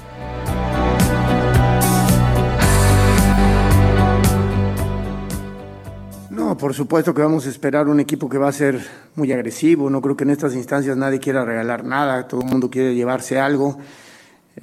[6.30, 8.80] No, por supuesto que vamos a esperar un equipo que va a ser
[9.16, 9.90] muy agresivo.
[9.90, 13.40] No creo que en estas instancias nadie quiera regalar nada, todo el mundo quiere llevarse
[13.40, 13.78] algo.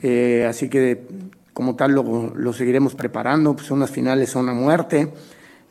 [0.02, 1.06] Eh, así que
[1.52, 3.54] como tal lo, lo, seguiremos preparando.
[3.54, 5.12] Pues unas finales son a muerte,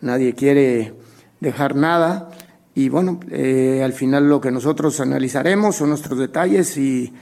[0.03, 0.93] nadie quiere
[1.41, 2.31] dejar nada.
[2.75, 7.13] Y bueno, eh, al final lo que nosotros analizaremos son nuestros detalles y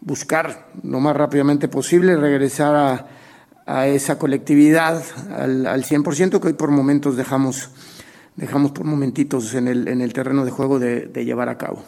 [0.00, 3.06] buscar lo más rápidamente posible regresar a,
[3.66, 7.70] a esa colectividad al, al 100% que hoy por momentos dejamos
[8.36, 11.82] dejamos por momentitos en el, en el terreno de juego de, de llevar a cabo.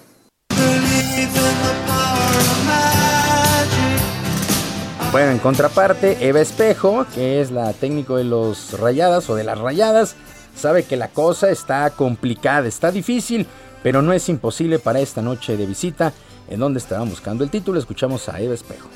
[5.12, 9.59] Bueno, en contraparte, Eva Espejo, que es la técnico de los Rayadas o de las
[9.59, 10.17] Rayadas,
[10.55, 13.47] sabe que la cosa está complicada, está difícil,
[13.83, 16.13] pero no es imposible para esta noche de visita
[16.49, 17.79] en donde estaban buscando el título.
[17.79, 18.89] Escuchamos a Eva Espejo.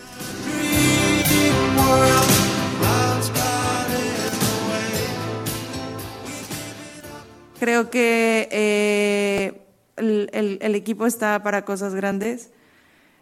[7.59, 9.53] Creo que eh,
[9.97, 12.51] el, equipo está para cosas grandes.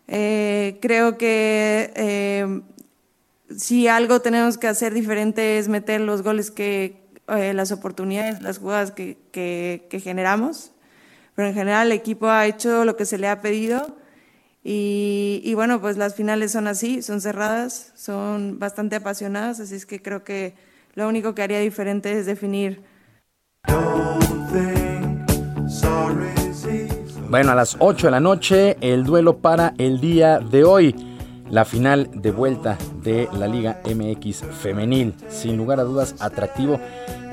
[0.09, 2.61] Eh, creo que eh,
[3.57, 7.02] si algo tenemos que hacer diferente es meter los goles que,
[7.37, 10.73] eh, las oportunidades, las jugadas que, que, que, generamos.
[11.35, 13.97] Pero en general el equipo ha hecho lo que se le ha pedido.
[14.65, 19.87] Y, y bueno, pues las finales son así, son cerradas, son bastante apasionadas, así es
[19.87, 20.55] que creo que
[20.95, 22.83] lo único que haría diferente es definir
[27.33, 30.95] bueno, a las 8 de la noche, el duelo para el día de hoy.
[31.49, 35.15] La final de vuelta de la Liga MX femenil.
[35.29, 36.79] Sin lugar a dudas, atractivo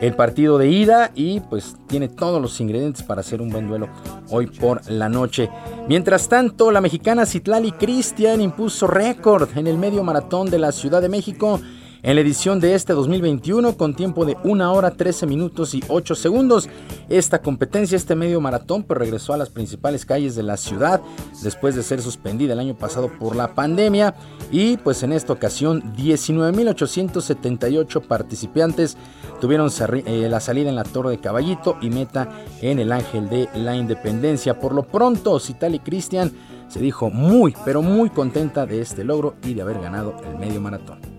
[0.02, 3.90] el partido de ida y pues tiene todos los ingredientes para hacer un buen duelo
[4.30, 5.50] hoy por la noche.
[5.88, 11.02] Mientras tanto, la mexicana Citlali Cristian impuso récord en el medio maratón de la Ciudad
[11.02, 11.60] de México
[12.02, 16.16] en la edición de este 2021 con tiempo de 1 hora 13 minutos y 8
[16.16, 16.70] segundos.
[17.10, 21.02] Esta competencia, este medio maratón, pues regresó a las principales calles de la ciudad
[21.44, 24.16] después de ser suspendida el año pasado por la pandemia
[24.52, 28.98] y pues en esta ocasión 19.878 participantes
[29.42, 29.70] tuvieron
[30.06, 32.30] eh, la salida en la Torre de Caballito y meta
[32.62, 34.60] en el Ángel de la Independencia.
[34.60, 36.32] Por lo pronto, Citali Cristian
[36.68, 40.62] se dijo muy, pero muy contenta de este logro y de haber ganado el medio
[40.62, 41.19] maratón.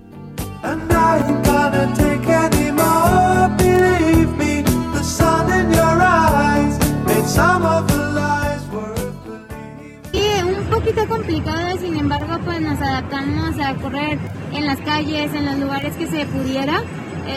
[11.10, 14.18] Complicado, sin embargo, pues nos adaptamos a correr
[14.52, 16.82] en las calles, en los lugares que se pudiera.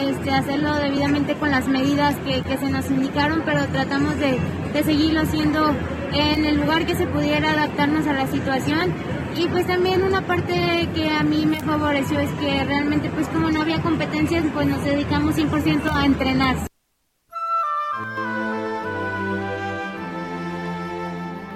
[0.02, 4.40] Este, hacerlo debidamente con las medidas que, que se nos indicaron, pero tratamos de,
[4.74, 5.72] de seguirlo haciendo
[6.14, 8.94] en el lugar que se pudiera adaptarnos a la situación
[9.36, 13.50] y pues también una parte que a mí me favoreció es que realmente pues como
[13.50, 16.56] no había competencias pues nos dedicamos 100% a entrenar.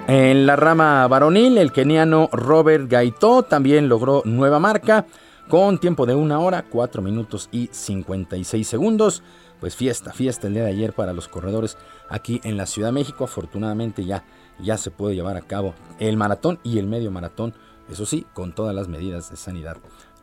[0.08, 5.04] En la rama varonil, el keniano Robert Gaito también logró nueva marca
[5.48, 9.22] con tiempo de una hora, 4 minutos y 56 segundos.
[9.60, 11.76] Pues fiesta, fiesta el día de ayer para los corredores
[12.08, 13.24] aquí en la Ciudad de México.
[13.24, 14.24] Afortunadamente ya,
[14.60, 17.54] ya se puede llevar a cabo el maratón y el medio maratón
[17.90, 19.78] eso sí, con todas las medidas de sanidad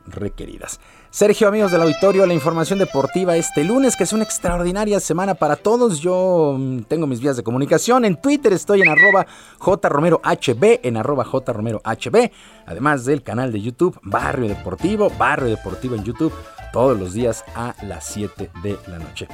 [0.06, 0.80] requeridas.
[1.10, 5.56] Sergio, amigos del auditorio, la información deportiva este lunes, que es una extraordinaria semana para
[5.56, 6.00] todos.
[6.00, 8.04] Yo mm, tengo mis vías de comunicación.
[8.04, 9.26] En Twitter estoy en arroba
[9.58, 12.30] jromerohb, en arroba jromerohb,
[12.66, 16.32] además del canal de YouTube Barrio Deportivo, Barrio Deportivo en YouTube,
[16.72, 19.26] todos los días a las 7 de la noche.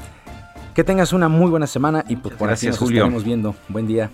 [0.74, 2.98] Que tengas una muy buena semana y pues, por Gracias, aquí nos Julio.
[3.02, 3.54] estaremos viendo.
[3.68, 4.10] Buen día.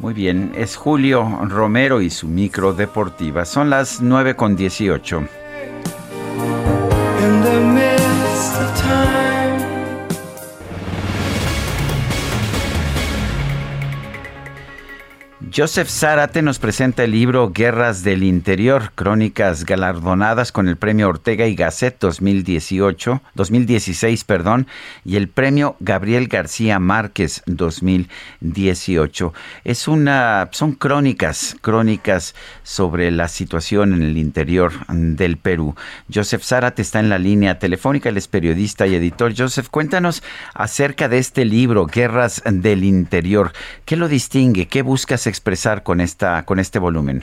[0.00, 3.44] Muy bien, es Julio Romero y su micro deportiva.
[3.44, 5.43] Son las 9 con 18.
[7.24, 9.03] in the midst of time.
[15.56, 21.46] Joseph Zárate nos presenta el libro Guerras del Interior, crónicas galardonadas con el premio Ortega
[21.46, 24.66] y Gasset 2018, 2016, perdón,
[25.04, 29.32] y el premio Gabriel García Márquez 2018.
[29.62, 35.76] Es una son crónicas, crónicas sobre la situación en el interior del Perú.
[36.12, 39.32] Joseph Zárate está en la línea telefónica, él es periodista y editor.
[39.38, 43.52] Joseph, cuéntanos acerca de este libro Guerras del Interior.
[43.84, 44.66] ¿Qué lo distingue?
[44.66, 47.22] ¿Qué buscas expresar con, esta, con este volumen?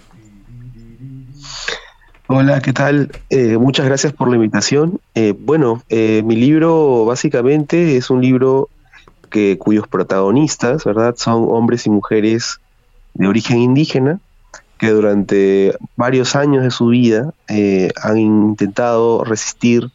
[2.27, 3.09] Hola, ¿qué tal?
[3.31, 5.01] Eh, muchas gracias por la invitación.
[5.15, 8.69] Eh, bueno, eh, mi libro básicamente es un libro
[9.31, 12.59] que, cuyos protagonistas, ¿verdad?, son hombres y mujeres
[13.15, 14.19] de origen indígena
[14.77, 17.33] que durante varios años de su vida
[18.03, 19.89] han intentado resistir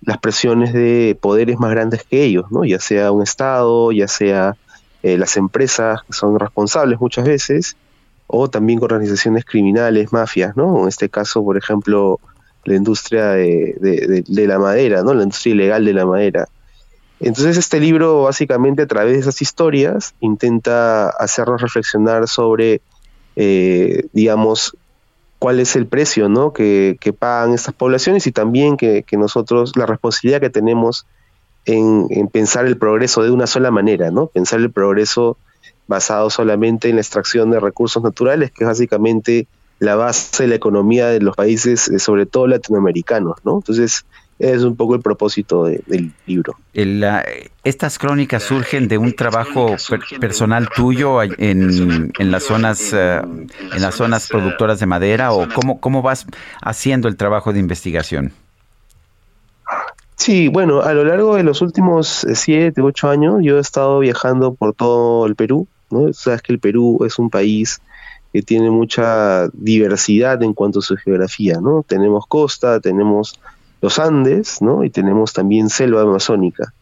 [0.00, 2.64] las presiones de poderes más grandes que ellos, ¿no?
[2.64, 4.56] ya sea un Estado, ya sea
[5.02, 7.76] eh, las empresas son responsables muchas veces,
[8.26, 10.82] o también con organizaciones criminales, mafias, ¿no?
[10.82, 12.20] En este caso, por ejemplo,
[12.64, 15.14] la industria de, la madera, ¿no?
[15.14, 16.48] La industria ilegal de la madera.
[17.18, 22.80] Entonces este libro básicamente a través de esas historias intenta hacernos reflexionar sobre,
[23.36, 24.74] eh, digamos,
[25.40, 26.52] cuál es el precio ¿no?
[26.52, 31.06] que, pagan estas poblaciones y también que, nosotros, la responsabilidad que tenemos
[31.64, 34.26] en, pensar el progreso de una sola manera, ¿no?
[34.26, 35.36] Pensar el progreso
[35.86, 39.46] basado solamente en la extracción de recursos naturales, que es básicamente
[39.78, 43.56] la base de la economía de los países, eh, sobre todo latinoamericanos, ¿no?
[43.56, 44.04] Entonces,
[44.40, 46.56] es un poco el propósito del libro.
[47.62, 49.76] estas crónicas surgen de un trabajo
[50.18, 55.78] personal tuyo en, en las zonas eh, en las zonas productoras de madera o cómo,
[55.78, 56.26] cómo vas
[56.62, 58.32] haciendo el trabajo de investigación.
[60.20, 64.00] Sí, bueno, a lo largo de los últimos eh, siete, ocho años yo he estado
[64.00, 66.12] viajando por todo el Perú, ¿no?
[66.12, 67.80] Sabes que el Perú es un país
[68.30, 71.86] que tiene mucha diversidad en cuanto a su geografía, ¿no?
[71.88, 73.40] Tenemos costa, tenemos
[73.80, 74.84] los Andes, ¿no?
[74.84, 76.74] Y tenemos también selva amazónica.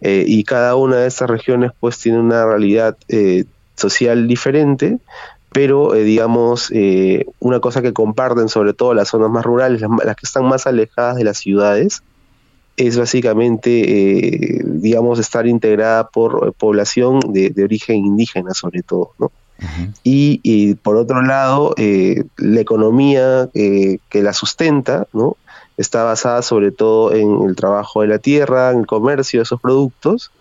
[0.00, 3.44] Eh, y cada una de estas regiones pues tiene una realidad eh,
[3.76, 5.00] social diferente,
[5.52, 6.72] pero digamos,
[7.40, 11.16] una cosa que comparten sobre todo las zonas más rurales, las que están más alejadas
[11.16, 12.02] de las ciudades,
[12.76, 19.30] es básicamente, eh, digamos, estar integrada por población de, origen indígena sobre todo, ¿no?
[20.02, 25.36] y, por otro lado, eh, la economía eh, que la sustenta, ¿no?
[25.76, 29.60] Está basada sobre todo en el trabajo de la tierra, en el comercio de esos
[29.60, 30.32] productos.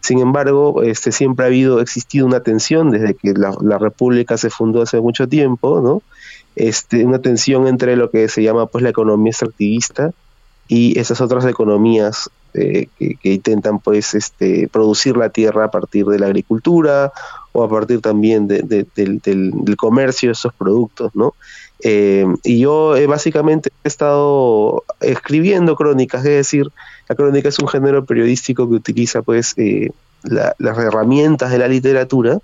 [0.00, 4.50] Sin embargo, este, siempre ha habido, existido una tensión desde que la, la República se
[4.50, 6.02] fundó hace mucho tiempo, ¿no?
[6.56, 10.12] Este, una tensión entre lo que se llama pues la economía extractivista
[10.68, 16.20] y esas otras economías eh, que, intentan pues este, producir la tierra a partir de
[16.20, 17.12] la agricultura
[17.52, 21.34] o a partir también del, comercio de esos productos, ¿no?
[21.82, 26.68] Eh, y yo eh, básicamente he estado escribiendo crónicas, es decir,
[27.08, 29.56] la crónica es un género periodístico que utiliza pues
[30.22, 32.38] las herramientas de la literatura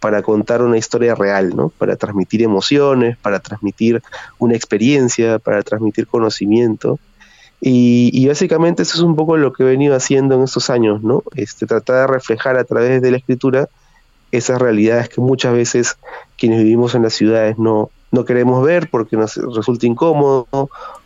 [0.00, 1.70] para contar una historia real, ¿no?
[1.70, 4.02] Para transmitir emociones, para transmitir
[4.38, 6.98] una experiencia, para transmitir conocimiento.
[7.60, 11.24] Y, básicamente eso es un poco lo que he venido haciendo en estos años, ¿no?
[11.34, 13.68] Este, tratar de reflejar a través de la escritura
[14.30, 15.96] esas realidades que muchas veces
[16.36, 20.46] quienes vivimos en las ciudades no, no queremos ver porque nos resulta incómodo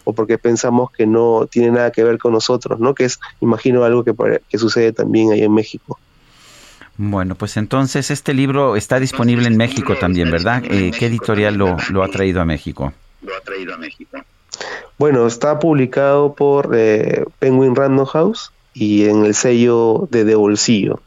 [0.05, 2.95] o porque pensamos que no tiene nada que ver con nosotros, ¿no?
[2.95, 4.12] Que es, imagino, algo que,
[4.49, 5.99] que sucede también ahí en México.
[6.99, 10.62] Bueno, pues entonces este libro está disponible en México también, ¿verdad?
[10.69, 12.93] Eh, ¿Qué editorial lo, lo ha traído a México?
[13.23, 14.19] Lo ha traído a México.
[14.98, 21.01] Bueno, está publicado por eh, Penguin Random House y en el sello de Bolsillo,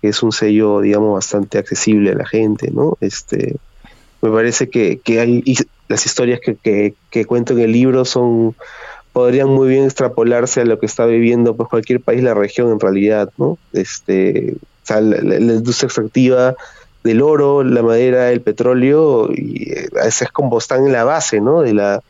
[0.00, 2.96] que es un sello, digamos, bastante accesible a la gente, ¿no?
[3.00, 3.56] Este,
[4.22, 5.42] me parece que, que hay
[5.88, 8.54] las historias que, que, que, cuento en el libro son
[9.12, 12.80] podrían muy bien extrapolarse a lo que está viviendo pues cualquier país la región en
[12.80, 14.56] realidad no este
[14.88, 16.54] la, la, industria extractiva
[17.02, 21.62] del oro la madera el petróleo y eh, es como están en la base no
[21.62, 22.02] de la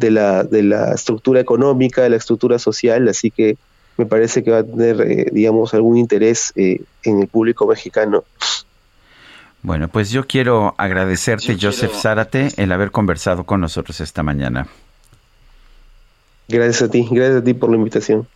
[0.00, 3.56] de la, de la estructura económica, de la estructura social, así que
[3.96, 8.24] me parece que va a tener, eh, digamos, algún interés eh, en el público mexicano.
[9.62, 14.68] Bueno, pues yo quiero agradecerte, Joseph Zárate, el haber conversado con nosotros esta mañana.
[16.48, 18.26] Gracias a ti, gracias a ti por la invitación.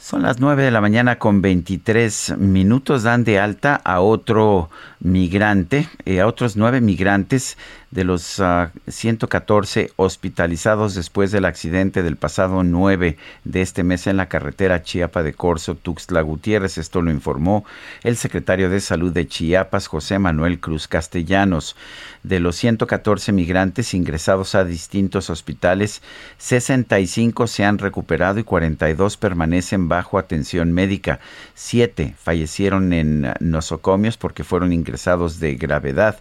[0.00, 3.02] Son las 9 de la mañana con 23 minutos.
[3.02, 7.58] Dan de alta a otro migrante, eh, a otros nueve migrantes
[7.90, 8.40] de los
[8.88, 14.82] 114 ah, hospitalizados después del accidente del pasado 9 de este mes en la carretera
[14.82, 16.78] Chiapa de Corzo, Tuxtla Gutiérrez.
[16.78, 17.66] Esto lo informó
[18.02, 21.76] el secretario de Salud de Chiapas, José Manuel Cruz Castellanos.
[22.22, 26.02] De los 114 migrantes ingresados a distintos hospitales,
[26.36, 31.20] 65 se han recuperado y 42 permanecen bajo atención médica.
[31.54, 36.20] Siete fallecieron en nosocomios porque fueron ingresados de gravedad.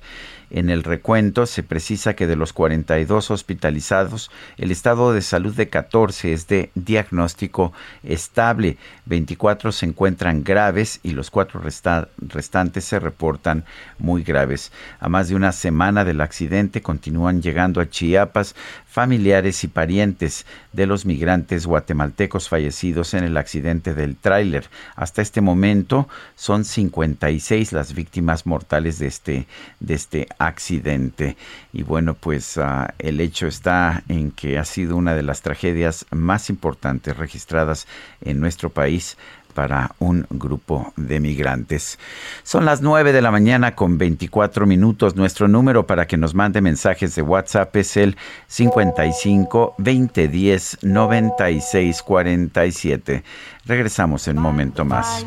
[0.51, 5.69] En el recuento se precisa que de los 42 hospitalizados, el estado de salud de
[5.69, 7.71] 14 es de diagnóstico
[8.03, 13.65] estable, 24 se encuentran graves y los cuatro restantes se reportan
[13.99, 14.71] muy graves.
[14.99, 18.55] A más de una semana del accidente continúan llegando a Chiapas
[18.87, 24.67] familiares y parientes de los migrantes guatemaltecos fallecidos en el accidente del tráiler.
[24.95, 29.47] Hasta este momento son 56 las víctimas mortales de este,
[29.79, 31.37] de este accidente.
[31.71, 36.05] Y bueno, pues ah, el hecho está en que ha sido una de las tragedias
[36.09, 37.87] más importantes registradas
[38.21, 39.17] en nuestro país
[39.53, 41.99] para un grupo de migrantes.
[42.43, 45.15] Son las 9 de la mañana con 24 minutos.
[45.15, 48.15] Nuestro número para que nos mande mensajes de WhatsApp es el
[48.47, 53.23] 55 2010 96 47.
[53.65, 55.25] Regresamos en un momento más.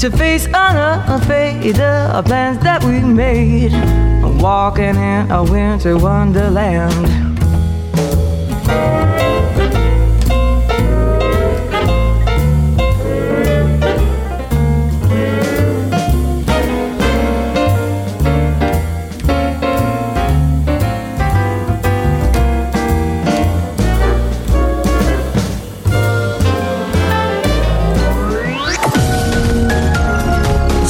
[0.00, 3.72] To face unafraid the plans that we made,
[4.42, 7.36] walking in a winter wonderland.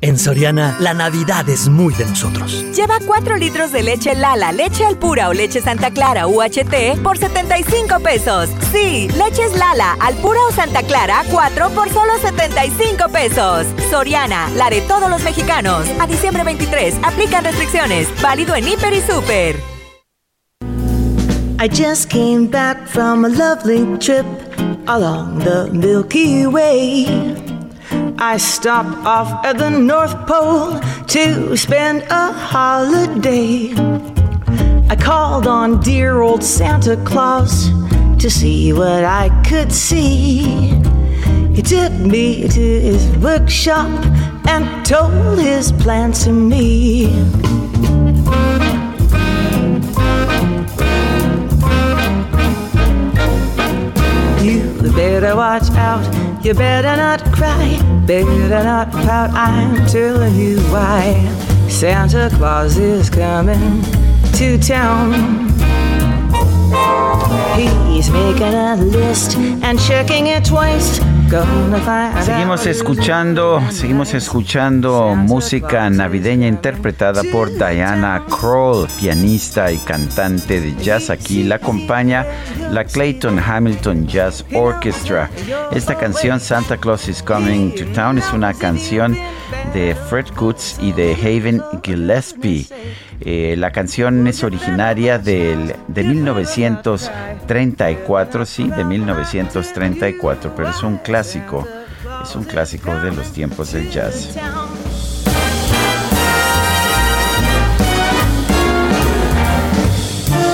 [0.00, 2.64] En Soriana, la Navidad es muy de nosotros.
[2.72, 7.98] Lleva 4 litros de leche Lala, leche Alpura o leche Santa Clara UHT por 75
[7.98, 8.48] pesos.
[8.70, 13.66] Sí, leches Lala, Alpura o Santa Clara, 4 por solo 75 pesos.
[13.90, 15.84] Soriana, la de todos los mexicanos.
[15.98, 18.06] A diciembre 23, aplican restricciones.
[18.22, 19.56] Válido en Hiper y Super.
[21.60, 24.26] I just came back from a lovely trip
[24.86, 27.47] along the Milky Way.
[28.20, 33.72] I stopped off at the North Pole to spend a holiday.
[34.88, 37.68] I called on dear old Santa Claus
[38.18, 40.42] to see what I could see.
[41.54, 43.88] He took me to his workshop
[44.48, 47.06] and told his plan to me.
[54.98, 56.02] Better watch out
[56.44, 59.30] you better not cry, better not pout.
[59.30, 61.26] I'm telling you why.
[61.68, 63.82] Santa Claus is coming
[64.34, 65.48] to town.
[67.58, 71.00] He's making a list and checking it twice.
[72.22, 81.10] Seguimos escuchando, seguimos escuchando música navideña interpretada por Diana Kroll, pianista y cantante de jazz.
[81.10, 82.24] Aquí la acompaña
[82.70, 85.28] la Clayton Hamilton Jazz Orchestra.
[85.72, 89.14] Esta canción Santa Claus is Coming to Town es una canción
[89.74, 92.66] de Fred Kutz y de Haven Gillespie.
[93.20, 101.66] Eh, la canción es originaria del, de 1934, sí, de 1934, pero es un clásico,
[102.22, 104.36] es un clásico de los tiempos del jazz.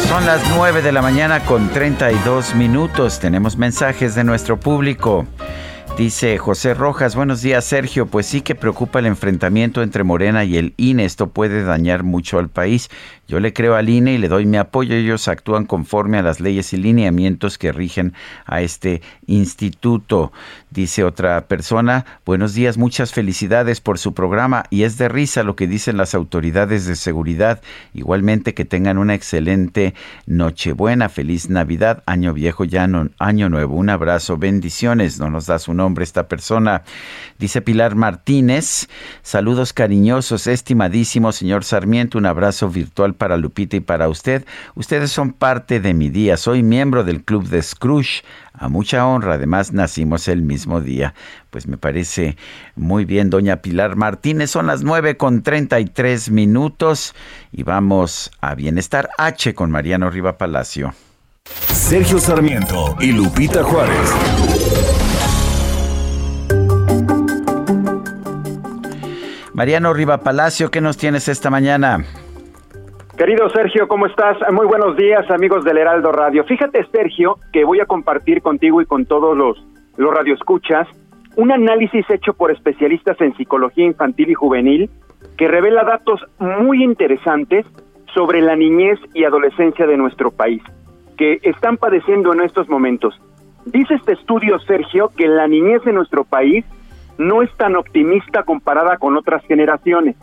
[0.09, 3.19] Son las 9 de la mañana con 32 minutos.
[3.19, 5.27] Tenemos mensajes de nuestro público.
[5.97, 10.57] Dice José Rojas, buenos días Sergio, pues sí que preocupa el enfrentamiento entre Morena y
[10.57, 12.91] el INE, esto puede dañar mucho al país.
[13.27, 16.41] Yo le creo al INE y le doy mi apoyo, ellos actúan conforme a las
[16.41, 18.13] leyes y lineamientos que rigen
[18.45, 20.33] a este instituto.
[20.71, 25.57] Dice otra persona, buenos días, muchas felicidades por su programa y es de risa lo
[25.57, 27.63] que dicen las autoridades de seguridad.
[27.95, 29.95] Igualmente que tengan una excelente
[30.27, 33.77] Nochebuena, feliz Navidad, año viejo, ya no, año nuevo.
[33.77, 36.83] Un abrazo, bendiciones, no nos da su nombre esta persona.
[37.45, 38.89] Dice Pilar Martínez,
[39.21, 44.47] saludos cariñosos, estimadísimo señor Sarmiento, un abrazo virtual para Lupita y para usted.
[44.77, 48.23] Ustedes son parte de mi día, soy miembro del club de Scrooge
[48.55, 49.35] a mucha honra.
[49.35, 51.13] Además, nacimos el mismo día.
[51.51, 52.39] Pues me parece
[52.77, 54.51] muy bien, doña Pilar Martínez.
[54.51, 57.15] Son las 9 con 33 minutos
[57.53, 60.95] y vamos a Bienestar H con Mariano Riva Palacio.
[61.71, 65.04] Sergio Sarmiento y Lupita Juárez.
[69.55, 72.05] Mariano Riva Palacio, ¿qué nos tienes esta mañana?
[73.17, 74.37] Querido Sergio, ¿cómo estás?
[74.53, 76.43] Muy buenos días, amigos del Heraldo Radio.
[76.43, 79.65] Fíjate, Sergio, que voy a compartir contigo y con todos los,
[79.97, 80.89] los radioescuchas
[81.37, 84.91] un análisis hecho por especialistas en psicología infantil y juvenil
[85.37, 87.65] que revela datos muy interesantes
[88.13, 90.63] sobre la niñez y adolescencia de nuestro país,
[91.17, 93.21] que están padeciendo en estos momentos.
[93.67, 96.65] Dice este estudio, Sergio, que la niñez de nuestro país
[97.19, 100.17] no es tan optimista comparada con otras generaciones.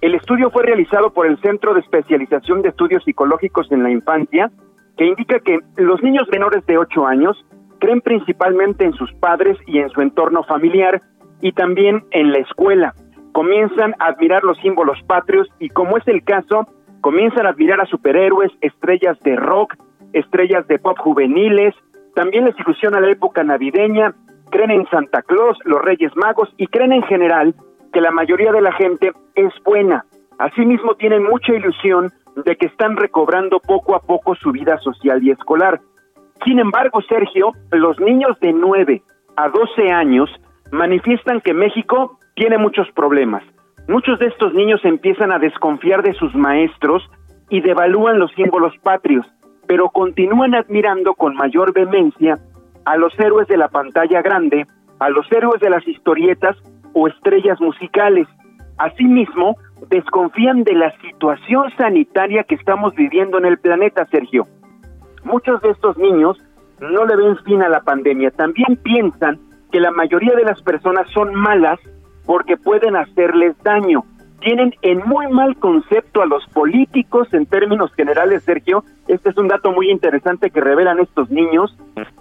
[0.00, 4.50] El estudio fue realizado por el Centro de Especialización de Estudios Psicológicos en la Infancia,
[4.96, 7.42] que indica que los niños menores de 8 años
[7.80, 11.02] creen principalmente en sus padres y en su entorno familiar
[11.40, 12.94] y también en la escuela.
[13.32, 16.68] Comienzan a admirar los símbolos patrios y como es el caso,
[17.00, 19.74] comienzan a admirar a superhéroes, estrellas de rock,
[20.12, 21.74] estrellas de pop juveniles,
[22.14, 24.14] también les ilusiona la época navideña,
[24.54, 27.54] creen en Santa Claus, los Reyes Magos y creen en general
[27.92, 30.04] que la mayoría de la gente es buena.
[30.38, 35.32] Asimismo, tienen mucha ilusión de que están recobrando poco a poco su vida social y
[35.32, 35.80] escolar.
[36.44, 39.02] Sin embargo, Sergio, los niños de 9
[39.36, 40.30] a 12 años
[40.70, 43.42] manifiestan que México tiene muchos problemas.
[43.88, 47.02] Muchos de estos niños empiezan a desconfiar de sus maestros
[47.50, 49.26] y devalúan los símbolos patrios,
[49.66, 52.38] pero continúan admirando con mayor vehemencia
[52.84, 54.66] a los héroes de la pantalla grande,
[54.98, 56.56] a los héroes de las historietas
[56.92, 58.28] o estrellas musicales.
[58.78, 59.56] Asimismo,
[59.88, 64.46] desconfían de la situación sanitaria que estamos viviendo en el planeta, Sergio.
[65.24, 66.38] Muchos de estos niños
[66.80, 68.30] no le ven fin a la pandemia.
[68.32, 69.38] También piensan
[69.72, 71.78] que la mayoría de las personas son malas
[72.26, 74.04] porque pueden hacerles daño.
[74.44, 78.84] Tienen en muy mal concepto a los políticos en términos generales, Sergio.
[79.08, 81.74] Este es un dato muy interesante que revelan estos niños.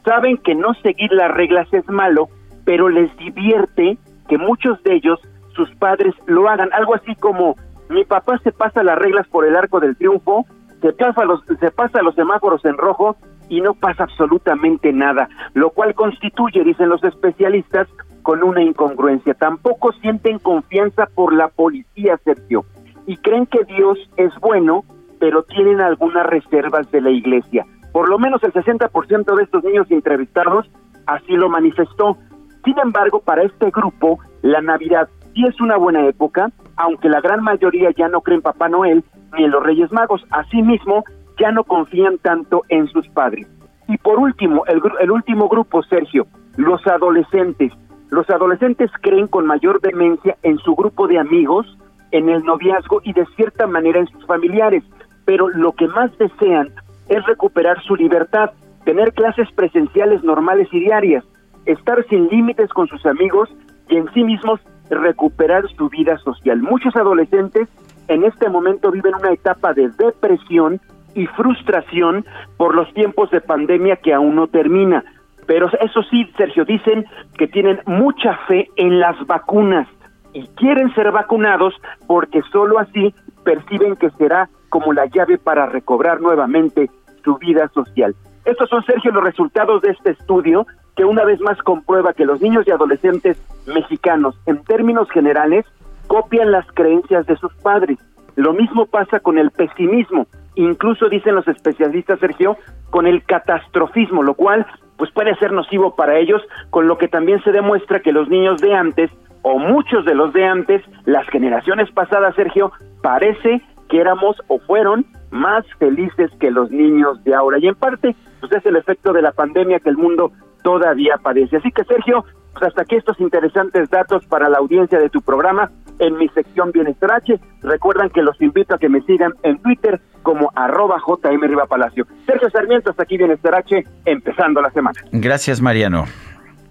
[0.05, 2.29] Saben que no seguir las reglas es malo,
[2.63, 3.97] pero les divierte
[4.29, 5.19] que muchos de ellos,
[5.53, 6.69] sus padres, lo hagan.
[6.71, 7.57] Algo así como,
[7.89, 10.45] mi papá se pasa las reglas por el arco del triunfo,
[10.81, 13.17] se pasa los, se pasa los semáforos en rojo
[13.53, 17.87] y no pasa absolutamente nada, lo cual constituye, dicen los especialistas,
[18.23, 19.35] con una incongruencia.
[19.35, 22.65] Tampoco sienten confianza por la policía, Sergio,
[23.05, 24.85] y creen que Dios es bueno,
[25.19, 27.65] pero tienen algunas reservas de la iglesia.
[27.91, 30.67] Por lo menos el 60% de estos niños entrevistados
[31.05, 32.17] así lo manifestó.
[32.65, 37.43] Sin embargo, para este grupo, la Navidad sí es una buena época, aunque la gran
[37.43, 39.03] mayoría ya no creen en Papá Noel
[39.37, 40.25] ni en los Reyes Magos.
[40.31, 41.03] Asimismo,
[41.39, 43.47] ya no confían tanto en sus padres.
[43.87, 46.27] Y por último, el, el último grupo, Sergio,
[46.57, 47.73] los adolescentes.
[48.09, 51.77] Los adolescentes creen con mayor demencia en su grupo de amigos,
[52.11, 54.83] en el noviazgo y de cierta manera en sus familiares,
[55.25, 56.69] pero lo que más desean
[57.09, 58.51] es recuperar su libertad,
[58.85, 61.23] tener clases presenciales normales y diarias,
[61.65, 63.49] estar sin límites con sus amigos
[63.89, 66.61] y en sí mismos recuperar su vida social.
[66.61, 67.67] Muchos adolescentes
[68.07, 70.79] en este momento viven una etapa de depresión
[71.15, 72.25] y frustración
[72.57, 75.03] por los tiempos de pandemia que aún no termina.
[75.45, 77.05] Pero eso sí, Sergio, dicen
[77.37, 79.87] que tienen mucha fe en las vacunas
[80.33, 81.75] y quieren ser vacunados
[82.07, 83.13] porque solo así
[83.43, 86.89] perciben que será como la llave para recobrar nuevamente
[87.23, 88.15] su vida social.
[88.45, 90.65] Estos son, Sergio, los resultados de este estudio
[90.95, 95.65] que una vez más comprueba que los niños y adolescentes mexicanos, en términos generales,
[96.07, 97.97] copian las creencias de sus padres.
[98.35, 102.57] Lo mismo pasa con el pesimismo, incluso dicen los especialistas, Sergio,
[102.89, 104.65] con el catastrofismo, lo cual
[104.97, 108.61] pues puede ser nocivo para ellos, con lo que también se demuestra que los niños
[108.61, 114.37] de antes, o muchos de los de antes, las generaciones pasadas, Sergio, parece que éramos
[114.47, 117.57] o fueron más felices que los niños de ahora.
[117.59, 120.31] Y en parte, pues es el efecto de la pandemia que el mundo
[120.63, 121.57] todavía padece.
[121.57, 122.23] Así que Sergio,
[122.53, 126.71] pues hasta aquí estos interesantes datos para la audiencia de tu programa en mi sección
[126.71, 127.39] Bienestar H.
[127.61, 132.07] Recuerdan que los invito a que me sigan en Twitter como arroba JM Riva Palacio.
[132.25, 134.99] Sergio Sarmiento, hasta aquí Bienestar H, empezando la semana.
[135.11, 136.05] Gracias, Mariano.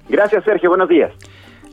[0.09, 0.71] Gracias, Sergio.
[0.71, 1.13] Buenos días.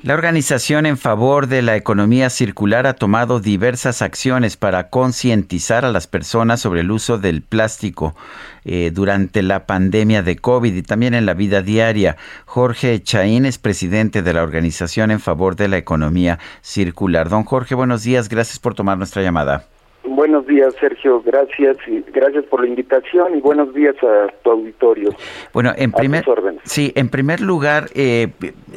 [0.01, 5.91] La Organización en favor de la economía circular ha tomado diversas acciones para concientizar a
[5.91, 8.15] las personas sobre el uso del plástico
[8.63, 12.15] eh, durante la pandemia de COVID y también en la vida diaria.
[12.45, 17.27] Jorge Chaín es presidente de la Organización en favor de la economía circular.
[17.27, 18.29] Don Jorge, buenos días.
[18.29, 19.65] Gracias por tomar nuestra llamada.
[20.09, 21.21] Buenos días, Sergio.
[21.21, 25.11] Gracias y gracias por la invitación y buenos días a tu auditorio.
[25.53, 26.25] Bueno, en primer
[26.63, 28.29] sí, en primer lugar eh,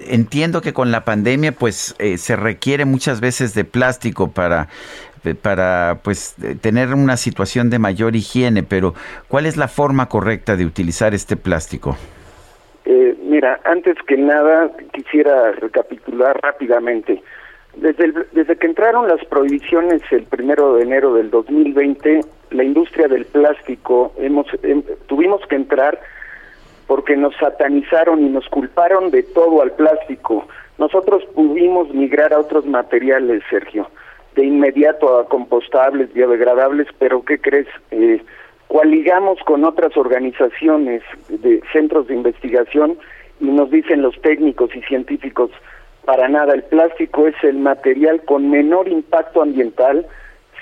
[0.08, 4.68] entiendo que con la pandemia, pues eh, se requiere muchas veces de plástico para
[5.40, 8.92] para pues tener una situación de mayor higiene, pero
[9.28, 11.96] ¿cuál es la forma correcta de utilizar este plástico?
[12.84, 17.22] Eh, mira, antes que nada quisiera recapitular rápidamente.
[17.76, 22.20] Desde, desde que entraron las prohibiciones el primero de enero del 2020,
[22.50, 25.98] la industria del plástico hemos em, tuvimos que entrar
[26.86, 30.46] porque nos satanizaron y nos culparon de todo al plástico.
[30.76, 33.88] Nosotros pudimos migrar a otros materiales, Sergio,
[34.34, 37.68] de inmediato a compostables, biodegradables, pero ¿qué crees?
[37.90, 38.22] Eh,
[38.68, 42.98] coaligamos con otras organizaciones de centros de investigación
[43.40, 45.50] y nos dicen los técnicos y científicos,
[46.04, 50.06] para nada, el plástico es el material con menor impacto ambiental,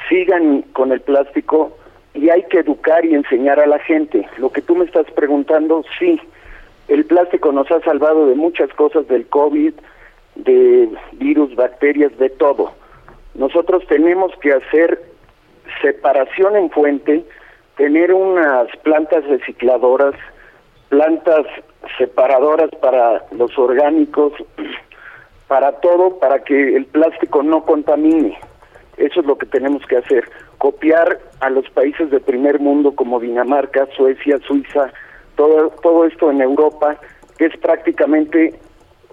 [0.09, 1.77] sigan con el plástico
[2.15, 4.29] y hay que educar y enseñar a la gente.
[4.39, 6.21] Lo que tú me estás preguntando, sí,
[6.89, 9.73] el plástico nos ha salvado de muchas cosas, del COVID,
[10.35, 12.73] de virus, bacterias, de todo.
[13.35, 15.01] Nosotros tenemos que hacer
[15.81, 17.25] separación en fuente,
[17.77, 20.15] tener unas plantas recicladoras,
[20.89, 21.47] plantas
[21.97, 24.33] separadoras para los orgánicos,
[25.51, 28.39] para todo, para que el plástico no contamine.
[28.99, 30.23] Eso es lo que tenemos que hacer,
[30.59, 34.93] copiar a los países de primer mundo como Dinamarca, Suecia, Suiza,
[35.35, 37.01] todo, todo esto en Europa,
[37.37, 38.55] que es prácticamente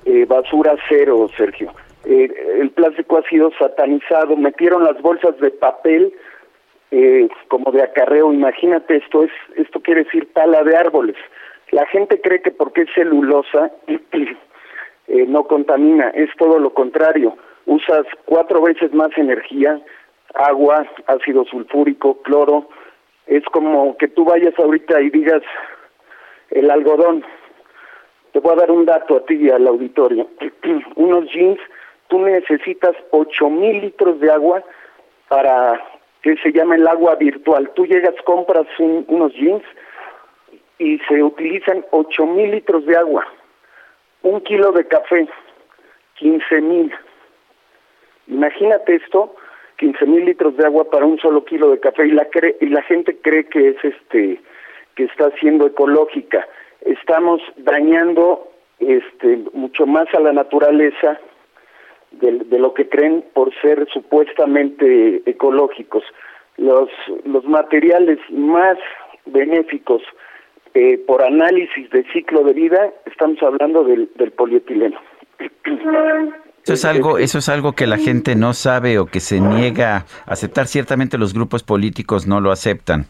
[0.06, 1.74] eh, basura cero, Sergio.
[2.06, 2.30] Eh,
[2.62, 6.14] el plástico ha sido satanizado, metieron las bolsas de papel
[6.92, 11.16] eh, como de acarreo, imagínate esto, es esto quiere decir tala de árboles.
[11.72, 13.72] La gente cree que porque es celulosa
[15.08, 17.38] Eh, no contamina, es todo lo contrario.
[17.66, 19.80] Usas cuatro veces más energía,
[20.34, 22.69] agua, ácido sulfúrico, cloro.
[23.26, 25.42] Es como que tú vayas ahorita y digas
[26.50, 27.24] el algodón.
[28.34, 30.27] Te voy a dar un dato a ti y al auditorio.
[30.95, 31.60] Unos jeans,
[32.10, 34.61] tú necesitas ocho mil litros de agua
[35.30, 35.82] para
[36.22, 37.72] que se llama el agua virtual.
[37.76, 39.64] Tú llegas, compras unos jeans
[40.77, 43.26] y se utilizan ocho mil litros de agua
[44.24, 45.28] un kilo de café,
[46.16, 46.94] 15 mil.
[48.28, 49.36] Imagínate esto,
[49.78, 52.28] 15 mil litros de agua para un solo kilo de café y la,
[52.60, 54.42] y la gente cree que es este
[54.96, 56.48] que está siendo ecológica.
[56.82, 61.20] Estamos dañando este mucho más a la naturaleza
[62.12, 66.04] de, de lo que creen por ser supuestamente ecológicos.
[66.58, 66.90] Los,
[67.26, 68.78] los materiales más
[69.26, 70.02] benéficos
[70.80, 74.08] eh, por análisis de ciclo de vida, estamos hablando del,
[74.38, 75.00] polietileno.
[76.64, 80.06] Eso es algo, eso es algo que la gente no sabe o que se niega
[80.28, 80.68] a aceptar.
[80.68, 83.08] Ciertamente los grupos políticos no lo aceptan.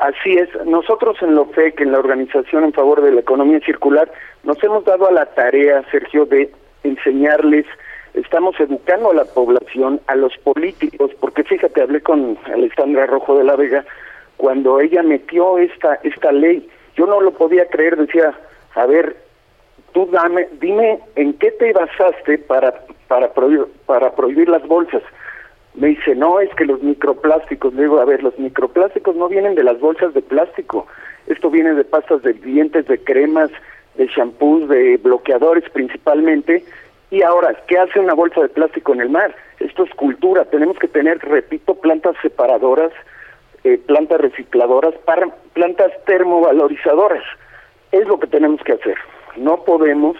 [0.00, 0.48] Así es.
[0.64, 4.10] Nosotros en la OFEC, en la Organización en Favor de la Economía Circular,
[4.44, 6.50] nos hemos dado a la tarea, Sergio, de
[6.82, 7.66] enseñarles,
[8.14, 13.44] estamos educando a la población, a los políticos, porque fíjate, hablé con Alexandra Rojo de
[13.44, 13.84] la Vega
[14.38, 16.66] cuando ella metió esta esta ley
[16.96, 18.34] yo no lo podía creer, decía,
[18.74, 19.16] a ver,
[19.92, 22.74] tú dame, dime en qué te basaste para,
[23.08, 25.02] para, prohibir, para prohibir las bolsas.
[25.74, 29.54] Me dice, no, es que los microplásticos, le digo, a ver, los microplásticos no vienen
[29.54, 30.86] de las bolsas de plástico,
[31.26, 33.50] esto viene de pastas de dientes, de cremas,
[33.96, 36.64] de shampoos, de bloqueadores principalmente.
[37.10, 39.34] Y ahora, ¿qué hace una bolsa de plástico en el mar?
[39.60, 42.92] Esto es cultura, tenemos que tener, repito, plantas separadoras,
[43.66, 47.24] eh, plantas recicladoras, para plantas termovalorizadoras.
[47.90, 48.96] Es lo que tenemos que hacer.
[49.36, 50.16] No podemos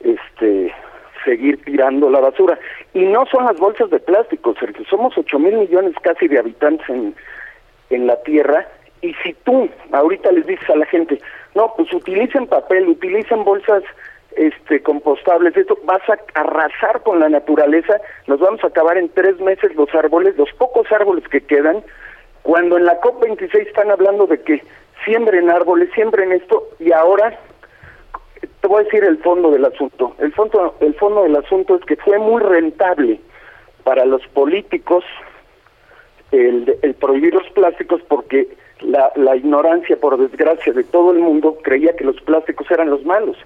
[0.00, 0.74] este
[1.22, 2.58] seguir tirando la basura.
[2.94, 4.86] Y no son las bolsas de plástico, Sergio.
[4.88, 7.14] Somos 8 mil millones casi de habitantes en,
[7.90, 8.66] en la Tierra.
[9.02, 11.20] Y si tú ahorita les dices a la gente,
[11.54, 13.82] no, pues utilicen papel, utilicen bolsas
[14.34, 19.38] este compostables, esto vas a arrasar con la naturaleza, nos vamos a acabar en tres
[19.40, 21.82] meses los árboles, los pocos árboles que quedan,
[22.46, 24.62] cuando en la COP26 están hablando de que
[25.04, 27.36] siembren árboles, siembren esto, y ahora
[28.60, 30.14] te voy a decir el fondo del asunto.
[30.20, 33.20] El fondo, el fondo del asunto es que fue muy rentable
[33.82, 35.04] para los políticos
[36.30, 38.46] el, el prohibir los plásticos porque
[38.80, 43.04] la, la ignorancia, por desgracia, de todo el mundo creía que los plásticos eran los
[43.04, 43.36] malos.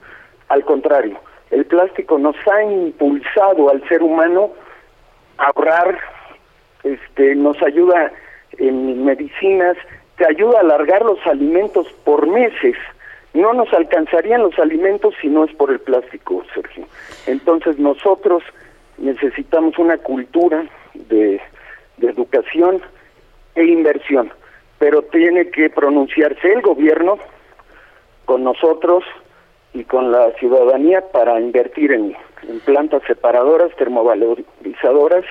[0.48, 1.18] Al contrario,
[1.50, 4.50] el plástico nos ha impulsado al ser humano
[5.38, 5.98] a ahorrar,
[6.82, 8.12] este, nos ayuda
[8.60, 9.76] en medicinas,
[10.16, 12.76] te ayuda a alargar los alimentos por meses.
[13.32, 16.84] No nos alcanzarían los alimentos si no es por el plástico, Sergio.
[17.26, 18.42] Entonces nosotros
[18.98, 20.64] necesitamos una cultura
[20.94, 21.40] de,
[21.96, 22.82] de educación
[23.54, 24.30] e inversión,
[24.78, 27.18] pero tiene que pronunciarse el gobierno
[28.26, 29.04] con nosotros
[29.72, 32.16] y con la ciudadanía para invertir en,
[32.48, 35.24] en plantas separadoras, termovalorizadoras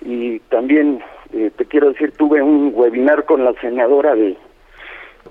[0.00, 1.02] y también
[1.34, 4.36] eh, te quiero decir, tuve un webinar con la senadora de,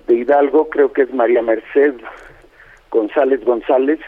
[0.07, 1.95] Hidalgo, creo que es María Merced
[2.91, 3.99] González González,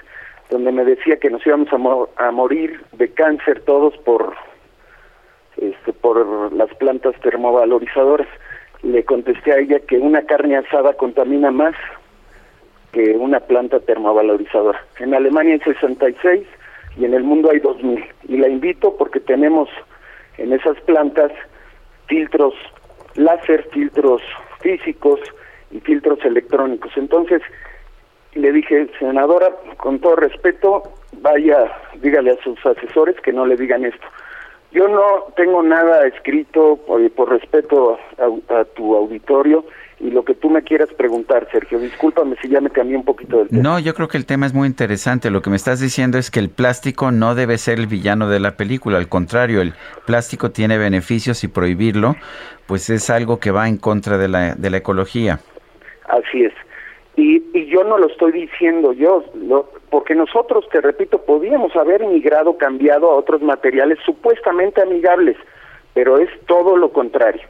[0.49, 4.33] donde me decía que nos íbamos a, mo- a morir de cáncer todos por
[5.57, 8.27] este, por las plantas termovalorizadoras.
[8.83, 11.73] Le contesté a ella que una carne asada contamina más
[12.91, 14.79] que una planta termovalorizadora.
[14.99, 16.45] En Alemania hay 66
[16.97, 18.05] y en el mundo hay 2000.
[18.27, 19.69] Y la invito porque tenemos
[20.37, 21.31] en esas plantas
[22.07, 22.53] filtros
[23.15, 24.21] láser, filtros
[24.59, 25.19] físicos
[25.71, 26.91] y filtros electrónicos.
[26.95, 27.41] Entonces
[28.33, 30.83] le dije, senadora, con todo respeto,
[31.21, 34.05] vaya, dígale a sus asesores que no le digan esto.
[34.71, 39.63] Yo no tengo nada escrito por, respeto a, a tu auditorio
[39.99, 41.79] y lo que tú me quieras preguntar, Sergio.
[41.79, 43.61] Discúlpame si ya me cambié un poquito del tema.
[43.63, 45.29] No, yo creo que el tema es muy interesante.
[45.31, 48.39] Lo que me estás diciendo es que el plástico no debe ser el villano de
[48.39, 48.97] la película.
[48.97, 49.73] Al contrario, el
[50.05, 52.15] plástico tiene beneficios y prohibirlo,
[52.67, 55.39] pues es algo que va en contra de la, de la ecología.
[56.09, 56.53] Así es.
[57.17, 62.05] Y, y yo no lo estoy diciendo yo, lo- porque nosotros, te repito, podíamos haber
[62.05, 65.37] migrado, cambiado a otros materiales supuestamente amigables,
[65.93, 67.43] pero es todo lo contrario.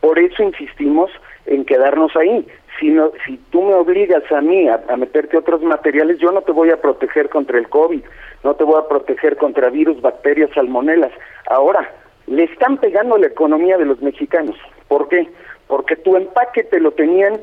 [0.00, 1.10] Por eso insistimos
[1.46, 2.46] en quedarnos ahí.
[2.78, 6.52] Si, no, si tú me obligas a mí a, meterte otros materiales, yo no te
[6.52, 8.02] voy a proteger contra el COVID,
[8.42, 11.12] no te voy a proteger contra virus, bacterias, salmonelas.
[11.48, 11.88] Ahora,
[12.26, 14.56] le están pegando a la economía de los mexicanos.
[14.88, 15.28] ¿Por qué?
[15.68, 17.40] Porque tu empaque te lo tenían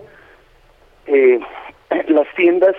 [1.07, 1.39] eh,
[2.07, 2.75] las tiendas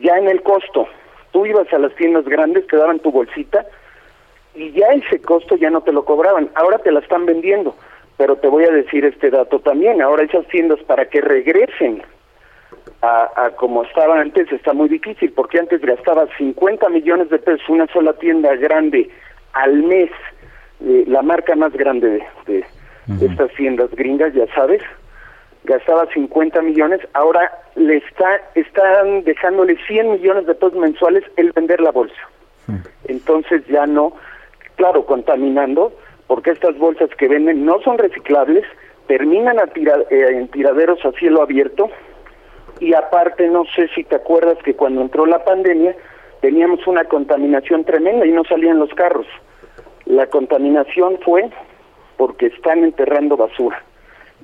[0.00, 0.88] ya en el costo.
[1.32, 3.66] Tú ibas a las tiendas grandes, te daban tu bolsita
[4.54, 6.50] y ya ese costo ya no te lo cobraban.
[6.54, 7.74] Ahora te la están vendiendo.
[8.16, 10.00] Pero te voy a decir este dato también.
[10.00, 12.02] Ahora esas tiendas para que regresen
[13.02, 17.68] a, a como estaban antes está muy difícil porque antes gastaba 50 millones de pesos
[17.68, 19.10] una sola tienda grande
[19.54, 20.10] al mes,
[20.84, 22.64] eh, la marca más grande de,
[23.20, 24.82] estas tiendas gringas, ya sabes,
[25.64, 31.80] gastaba 50 millones, ahora le está están dejándole 100 millones de pesos mensuales el vender
[31.80, 32.20] la bolsa.
[33.06, 34.14] Entonces ya no,
[34.76, 35.92] claro, contaminando,
[36.34, 38.64] porque estas bolsas que venden no son reciclables,
[39.06, 41.88] terminan a tira- eh, en tiraderos a cielo abierto
[42.80, 45.94] y aparte no sé si te acuerdas que cuando entró la pandemia
[46.40, 49.28] teníamos una contaminación tremenda y no salían los carros.
[50.06, 51.50] La contaminación fue
[52.16, 53.80] porque están enterrando basura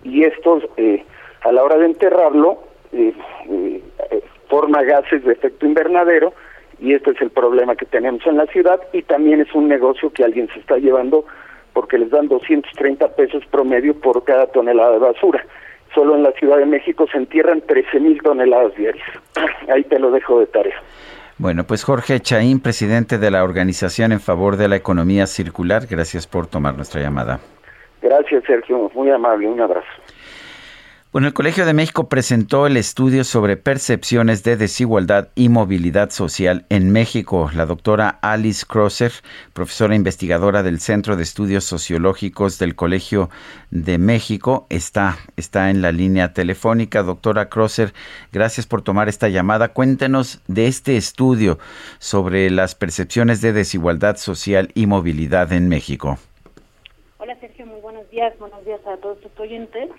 [0.04, 1.04] y esto eh,
[1.40, 2.62] a la hora de enterrarlo
[2.92, 3.12] eh,
[3.48, 6.34] eh, eh, forma gases de efecto invernadero
[6.78, 10.12] y este es el problema que tenemos en la ciudad y también es un negocio
[10.12, 11.24] que alguien se está llevando
[11.72, 15.44] porque les dan 230 pesos promedio por cada tonelada de basura.
[15.94, 19.06] Solo en la Ciudad de México se entierran 13 mil toneladas diarias.
[19.68, 20.76] Ahí te lo dejo de tarea.
[21.38, 26.26] Bueno, pues Jorge Chaín, presidente de la Organización en Favor de la Economía Circular, gracias
[26.26, 27.40] por tomar nuestra llamada.
[28.02, 28.90] Gracias, Sergio.
[28.94, 29.48] Muy amable.
[29.48, 29.86] Un abrazo.
[31.12, 36.66] Bueno, el Colegio de México presentó el estudio sobre percepciones de desigualdad y movilidad social
[36.68, 37.50] en México.
[37.52, 39.10] La doctora Alice Crosser,
[39.52, 43.28] profesora investigadora del Centro de Estudios Sociológicos del Colegio
[43.72, 47.02] de México, está, está en la línea telefónica.
[47.02, 47.92] Doctora Crosser,
[48.30, 49.70] gracias por tomar esta llamada.
[49.72, 51.58] Cuéntenos de este estudio
[51.98, 56.18] sobre las percepciones de desigualdad social y movilidad en México.
[57.18, 59.90] Hola Sergio, muy buenos días, buenos días a todos tus oyentes.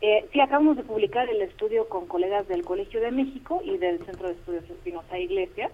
[0.00, 4.04] Eh, sí, acabamos de publicar el estudio con colegas del Colegio de México y del
[4.04, 5.70] Centro de Estudios Espinosa Iglesia,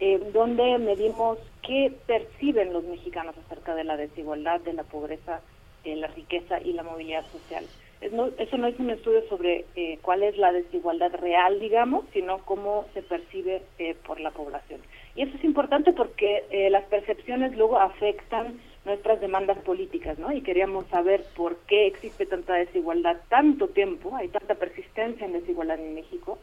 [0.00, 5.40] eh, donde medimos qué perciben los mexicanos acerca de la desigualdad, de la pobreza,
[5.84, 7.64] eh, la riqueza y la movilidad social.
[8.12, 12.38] No- eso no es un estudio sobre eh, cuál es la desigualdad real, digamos, sino
[12.44, 14.80] cómo se percibe eh, por la población.
[15.16, 20.32] Y eso es importante porque eh, las percepciones luego afectan nuestras demandas políticas, ¿no?
[20.32, 25.78] Y queríamos saber por qué existe tanta desigualdad tanto tiempo, hay tanta persistencia en desigualdad
[25.78, 26.38] en México,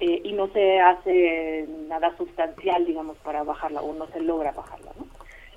[0.00, 4.90] eh, y no se hace nada sustancial, digamos, para bajarla o no se logra bajarla,
[4.98, 5.06] ¿no?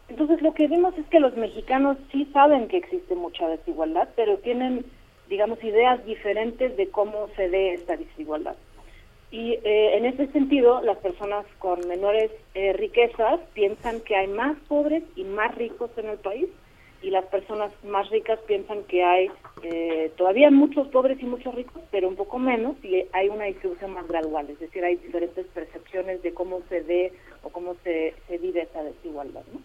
[0.09, 4.37] Entonces lo que vemos es que los mexicanos sí saben que existe mucha desigualdad, pero
[4.37, 4.85] tienen,
[5.27, 8.55] digamos, ideas diferentes de cómo se ve esta desigualdad.
[9.29, 14.57] Y eh, en ese sentido, las personas con menores eh, riquezas piensan que hay más
[14.67, 16.47] pobres y más ricos en el país,
[17.01, 19.29] y las personas más ricas piensan que hay
[19.61, 23.93] eh, todavía muchos pobres y muchos ricos, pero un poco menos, y hay una distribución
[23.93, 28.37] más gradual, es decir, hay diferentes percepciones de cómo se ve o cómo se, se
[28.39, 29.43] vive esa desigualdad.
[29.53, 29.59] ¿no?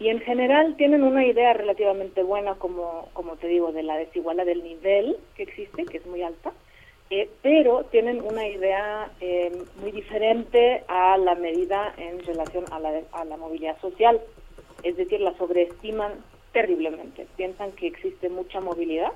[0.00, 4.46] Y en general tienen una idea relativamente buena, como, como te digo, de la desigualdad
[4.46, 6.52] del nivel que existe, que es muy alta,
[7.16, 13.02] eh, pero tienen una idea eh, muy diferente a la medida en relación a la,
[13.12, 14.20] a la movilidad social,
[14.82, 16.14] es decir, la sobreestiman
[16.52, 17.28] terriblemente.
[17.36, 19.12] Piensan que existe mucha movilidad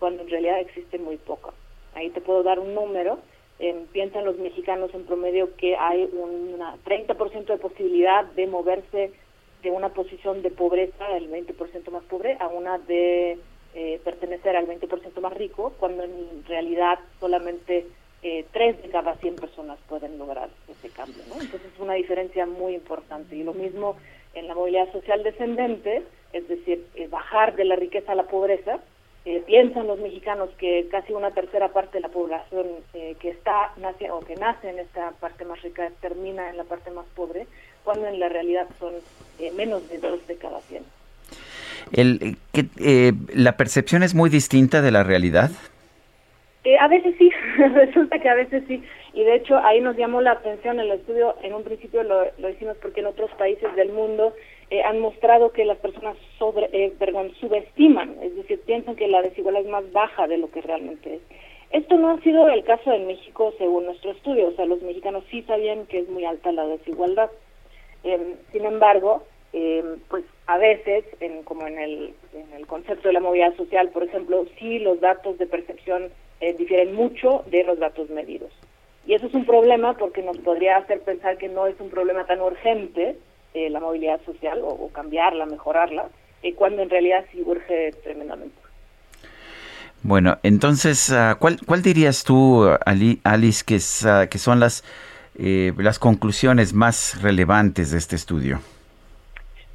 [0.00, 1.50] cuando en realidad existe muy poca.
[1.94, 3.20] Ahí te puedo dar un número.
[3.92, 9.12] piensan los mexicanos en promedio que hay un 30% de posibilidad de moverse
[9.62, 13.38] de una posición de pobreza, el 20% más pobre, a una de
[13.76, 17.86] eh, pertenecer al 20% más rico, cuando en realidad solamente
[18.22, 21.22] eh, 3 de cada 100 personas pueden lograr ese cambio.
[21.28, 21.40] ¿no?
[21.40, 23.36] Entonces es una diferencia muy importante.
[23.36, 23.96] Y lo mismo
[24.36, 28.80] en la movilidad social descendente, es decir, eh, bajar de la riqueza a la pobreza,
[29.24, 33.72] eh, piensan los mexicanos que casi una tercera parte de la población eh, que está
[33.76, 37.46] nace o que nace en esta parte más rica termina en la parte más pobre,
[37.82, 38.94] cuando en la realidad son
[39.56, 40.84] menos de dos de cada cien.
[41.92, 45.50] El, que, ¿La percepción es muy distinta de la realidad?
[46.80, 47.30] a veces sí,
[47.74, 48.82] resulta que a veces sí.
[49.14, 52.50] Y de hecho ahí nos llamó la atención el estudio, en un principio lo, lo
[52.50, 54.34] hicimos porque en otros países del mundo
[54.70, 59.22] eh, han mostrado que las personas sobre, eh, perdón, subestiman, es decir, piensan que la
[59.22, 61.20] desigualdad es más baja de lo que realmente es.
[61.70, 65.24] Esto no ha sido el caso en México según nuestro estudio, o sea, los mexicanos
[65.30, 67.30] sí sabían que es muy alta la desigualdad.
[68.02, 69.22] Eh, sin embargo,
[69.58, 72.14] eh, pues a veces, en, como en el,
[72.66, 76.10] concepto de la movilidad social, por ejemplo, sí los datos de percepción
[76.40, 78.52] eh, difieren mucho de los datos medidos.
[79.06, 82.26] Y eso es un problema porque nos podría hacer pensar que no es un problema
[82.26, 83.16] tan urgente
[83.54, 86.10] eh, la movilidad social o, cambiarla, mejorarla,
[86.54, 88.54] cuando en realidad sí urge tremendamente.
[90.02, 94.84] Bueno, entonces, uh, ¿cuál, ¿cuál dirías tú, Ali, Alice, que, es, uh, que son las,
[95.34, 98.60] las conclusiones más relevantes de este estudio?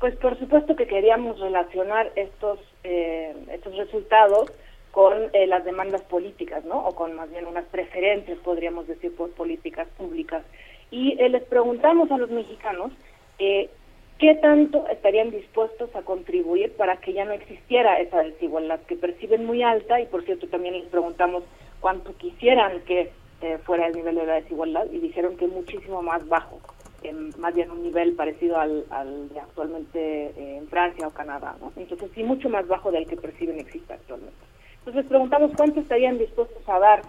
[0.02, 4.52] Pues por supuesto que queríamos relacionar estos, eh, estos resultados
[4.92, 6.86] con eh, las demandas políticas, ¿no?
[6.88, 10.44] O con más bien unas preferencias, podríamos decir, por políticas públicas.
[10.90, 12.92] Y eh, les preguntamos a los mexicanos
[13.38, 13.70] eh,
[14.18, 19.46] qué tanto estarían dispuestos a contribuir para que ya no existiera esa desigualdad que perciben
[19.46, 21.44] muy alta y por cierto también les preguntamos
[21.80, 26.28] cuánto quisieran que eh, fuera el nivel de la desigualdad y dijeron que muchísimo más
[26.28, 26.60] bajo,
[27.04, 31.56] eh, más bien un nivel parecido al, al de actualmente eh, en Francia o Canadá,
[31.60, 31.72] ¿no?
[31.76, 34.38] Entonces sí mucho más bajo del que perciben existe actualmente.
[34.80, 37.02] Entonces les preguntamos cuánto estarían dispuestos a dar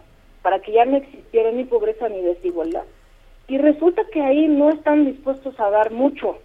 [0.42, 2.84] para que ya no existiera ni pobreza ni desigualdad
[3.48, 6.38] y resulta que ahí no están dispuestos a dar mucho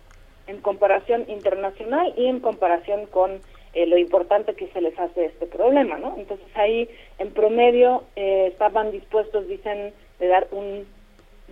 [0.47, 3.39] en comparación internacional y en comparación con
[3.73, 6.15] eh, lo importante que se les hace este problema, ¿no?
[6.17, 10.85] Entonces ahí en promedio eh, estaban dispuestos, dicen, de dar un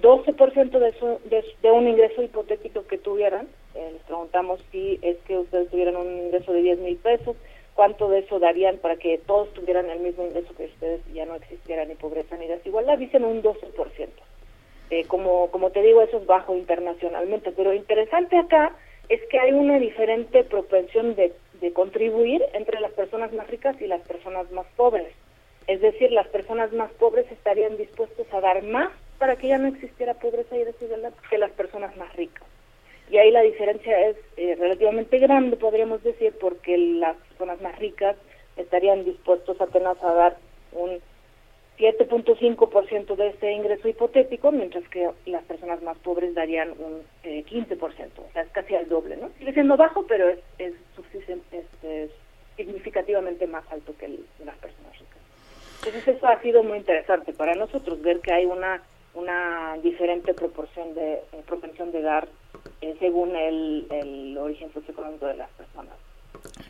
[0.02, 3.48] 12% de, su, de, un ingreso hipotético que tuvieran.
[3.76, 7.36] Eh, les preguntamos si es que ustedes tuvieran un ingreso de 10 mil pesos,
[7.76, 11.26] cuánto de eso darían para que todos tuvieran el mismo ingreso que ustedes y ya
[11.26, 12.98] no existiera ni pobreza ni desigualdad.
[12.98, 14.10] Dicen un 12%.
[14.92, 18.76] Eh, como, como te digo, eso es bajo internacionalmente, pero interesante acá
[19.10, 23.88] es que hay una diferente propensión de, de contribuir entre las personas más ricas y
[23.88, 25.12] las personas más pobres.
[25.68, 29.68] Es decir, las personas más pobres estarían dispuestos a dar más para que ya no
[29.68, 32.44] existiera pobreza y desigualdad que las personas más ricas.
[33.10, 38.16] Y ahí la diferencia es eh, relativamente grande, podríamos decir, porque las personas más ricas
[38.58, 40.38] estarían dispuestos apenas a dar
[40.72, 41.00] un
[41.78, 47.80] 7.5% de ese ingreso hipotético, mientras que las personas más pobres darían un eh, 15%,
[47.80, 49.30] o sea, es casi al doble, ¿no?
[49.38, 50.74] Sigue siendo bajo, pero es, es,
[51.52, 52.12] es, es
[52.56, 55.20] significativamente más alto que el las personas ricas.
[55.80, 58.82] Entonces eso ha sido muy interesante para nosotros, ver que hay una
[59.16, 62.28] una diferente proporción de eh, propensión de dar
[62.82, 65.94] eh, según el, el origen socioeconómico de las personas.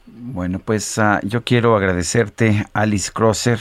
[0.05, 3.59] Bueno, pues uh, yo quiero agradecerte, Alice Crosser,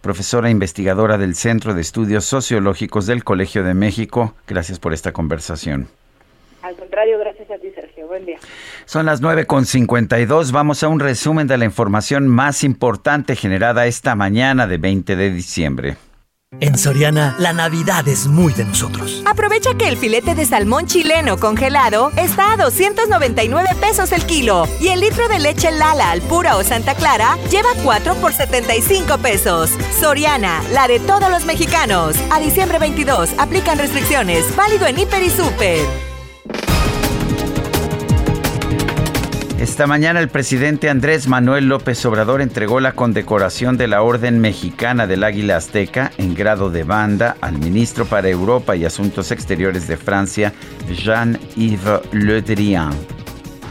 [0.00, 4.34] profesora investigadora del Centro de Estudios Sociológicos del Colegio de México.
[4.46, 5.88] Gracias por esta conversación.
[6.62, 8.06] Al contrario, gracias a ti, Sergio.
[8.06, 8.38] Buen día.
[8.84, 10.52] Son las 9.52.
[10.52, 15.30] Vamos a un resumen de la información más importante generada esta mañana de 20 de
[15.30, 15.96] diciembre.
[16.60, 19.22] En Soriana, la Navidad es muy de nosotros.
[19.26, 24.88] Aprovecha que el filete de salmón chileno congelado está a 299 pesos el kilo y
[24.88, 29.70] el litro de leche Lala al pura o Santa Clara lleva 4 por 75 pesos.
[30.00, 32.16] Soriana, la de todos los mexicanos.
[32.30, 34.54] A diciembre 22, aplican restricciones.
[34.56, 36.15] Válido en Hiper y Super.
[39.58, 45.06] Esta mañana el presidente Andrés Manuel López Obrador entregó la condecoración de la Orden Mexicana
[45.06, 49.96] del Águila Azteca en grado de banda al ministro para Europa y Asuntos Exteriores de
[49.96, 50.52] Francia,
[50.92, 53.25] Jean-Yves Le Drian.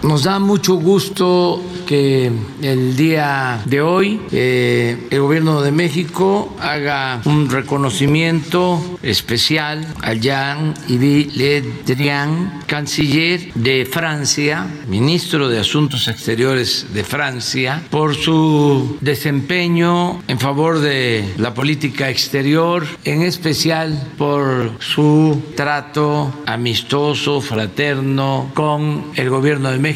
[0.05, 7.21] Nos da mucho gusto que el día de hoy eh, el gobierno de México haga
[7.25, 17.03] un reconocimiento especial a Jean-Yves Le Drian, canciller de Francia, ministro de Asuntos Exteriores de
[17.03, 26.31] Francia, por su desempeño en favor de la política exterior, en especial por su trato
[26.45, 29.94] amistoso, fraterno con el gobierno de México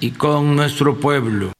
[0.00, 1.55] y con nuestro pueblo.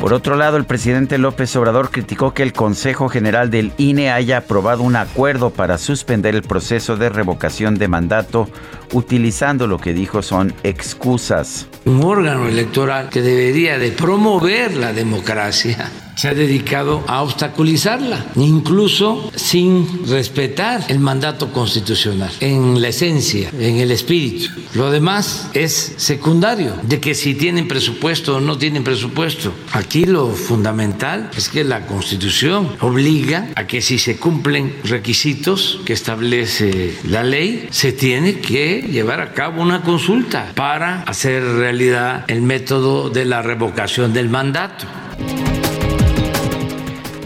[0.00, 4.38] Por otro lado, el presidente López Obrador criticó que el Consejo General del INE haya
[4.38, 8.48] aprobado un acuerdo para suspender el proceso de revocación de mandato
[8.92, 11.66] utilizando lo que dijo son excusas.
[11.84, 19.30] Un órgano electoral que debería de promover la democracia se ha dedicado a obstaculizarla, incluso
[19.34, 24.50] sin respetar el mandato constitucional, en la esencia, en el espíritu.
[24.74, 29.50] Lo demás es secundario, de que si tienen presupuesto o no tienen presupuesto.
[29.72, 35.92] Aquí lo fundamental es que la constitución obliga a que si se cumplen requisitos que
[35.92, 42.40] establece la ley, se tiene que llevar a cabo una consulta para hacer realidad el
[42.40, 44.86] método de la revocación del mandato.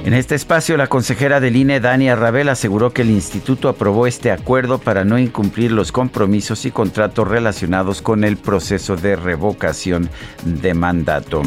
[0.05, 4.31] En este espacio, la consejera del INE, Dania Rabel, aseguró que el instituto aprobó este
[4.31, 10.11] acuerdo para no incumplir los compromisos y contratos relacionados con el proceso de revocación
[10.45, 11.43] de mandato.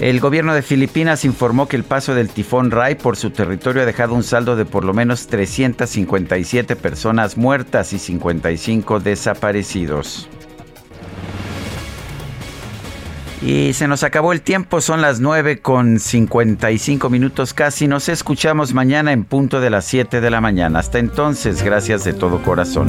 [0.00, 3.84] El gobierno de Filipinas informó que el paso del tifón Rai por su territorio ha
[3.86, 10.26] dejado un saldo de por lo menos 357 personas muertas y 55 desaparecidos.
[13.42, 17.86] Y se nos acabó el tiempo, son las 9 con 55 minutos casi.
[17.86, 20.78] Nos escuchamos mañana en punto de las 7 de la mañana.
[20.78, 22.88] Hasta entonces, gracias de todo corazón.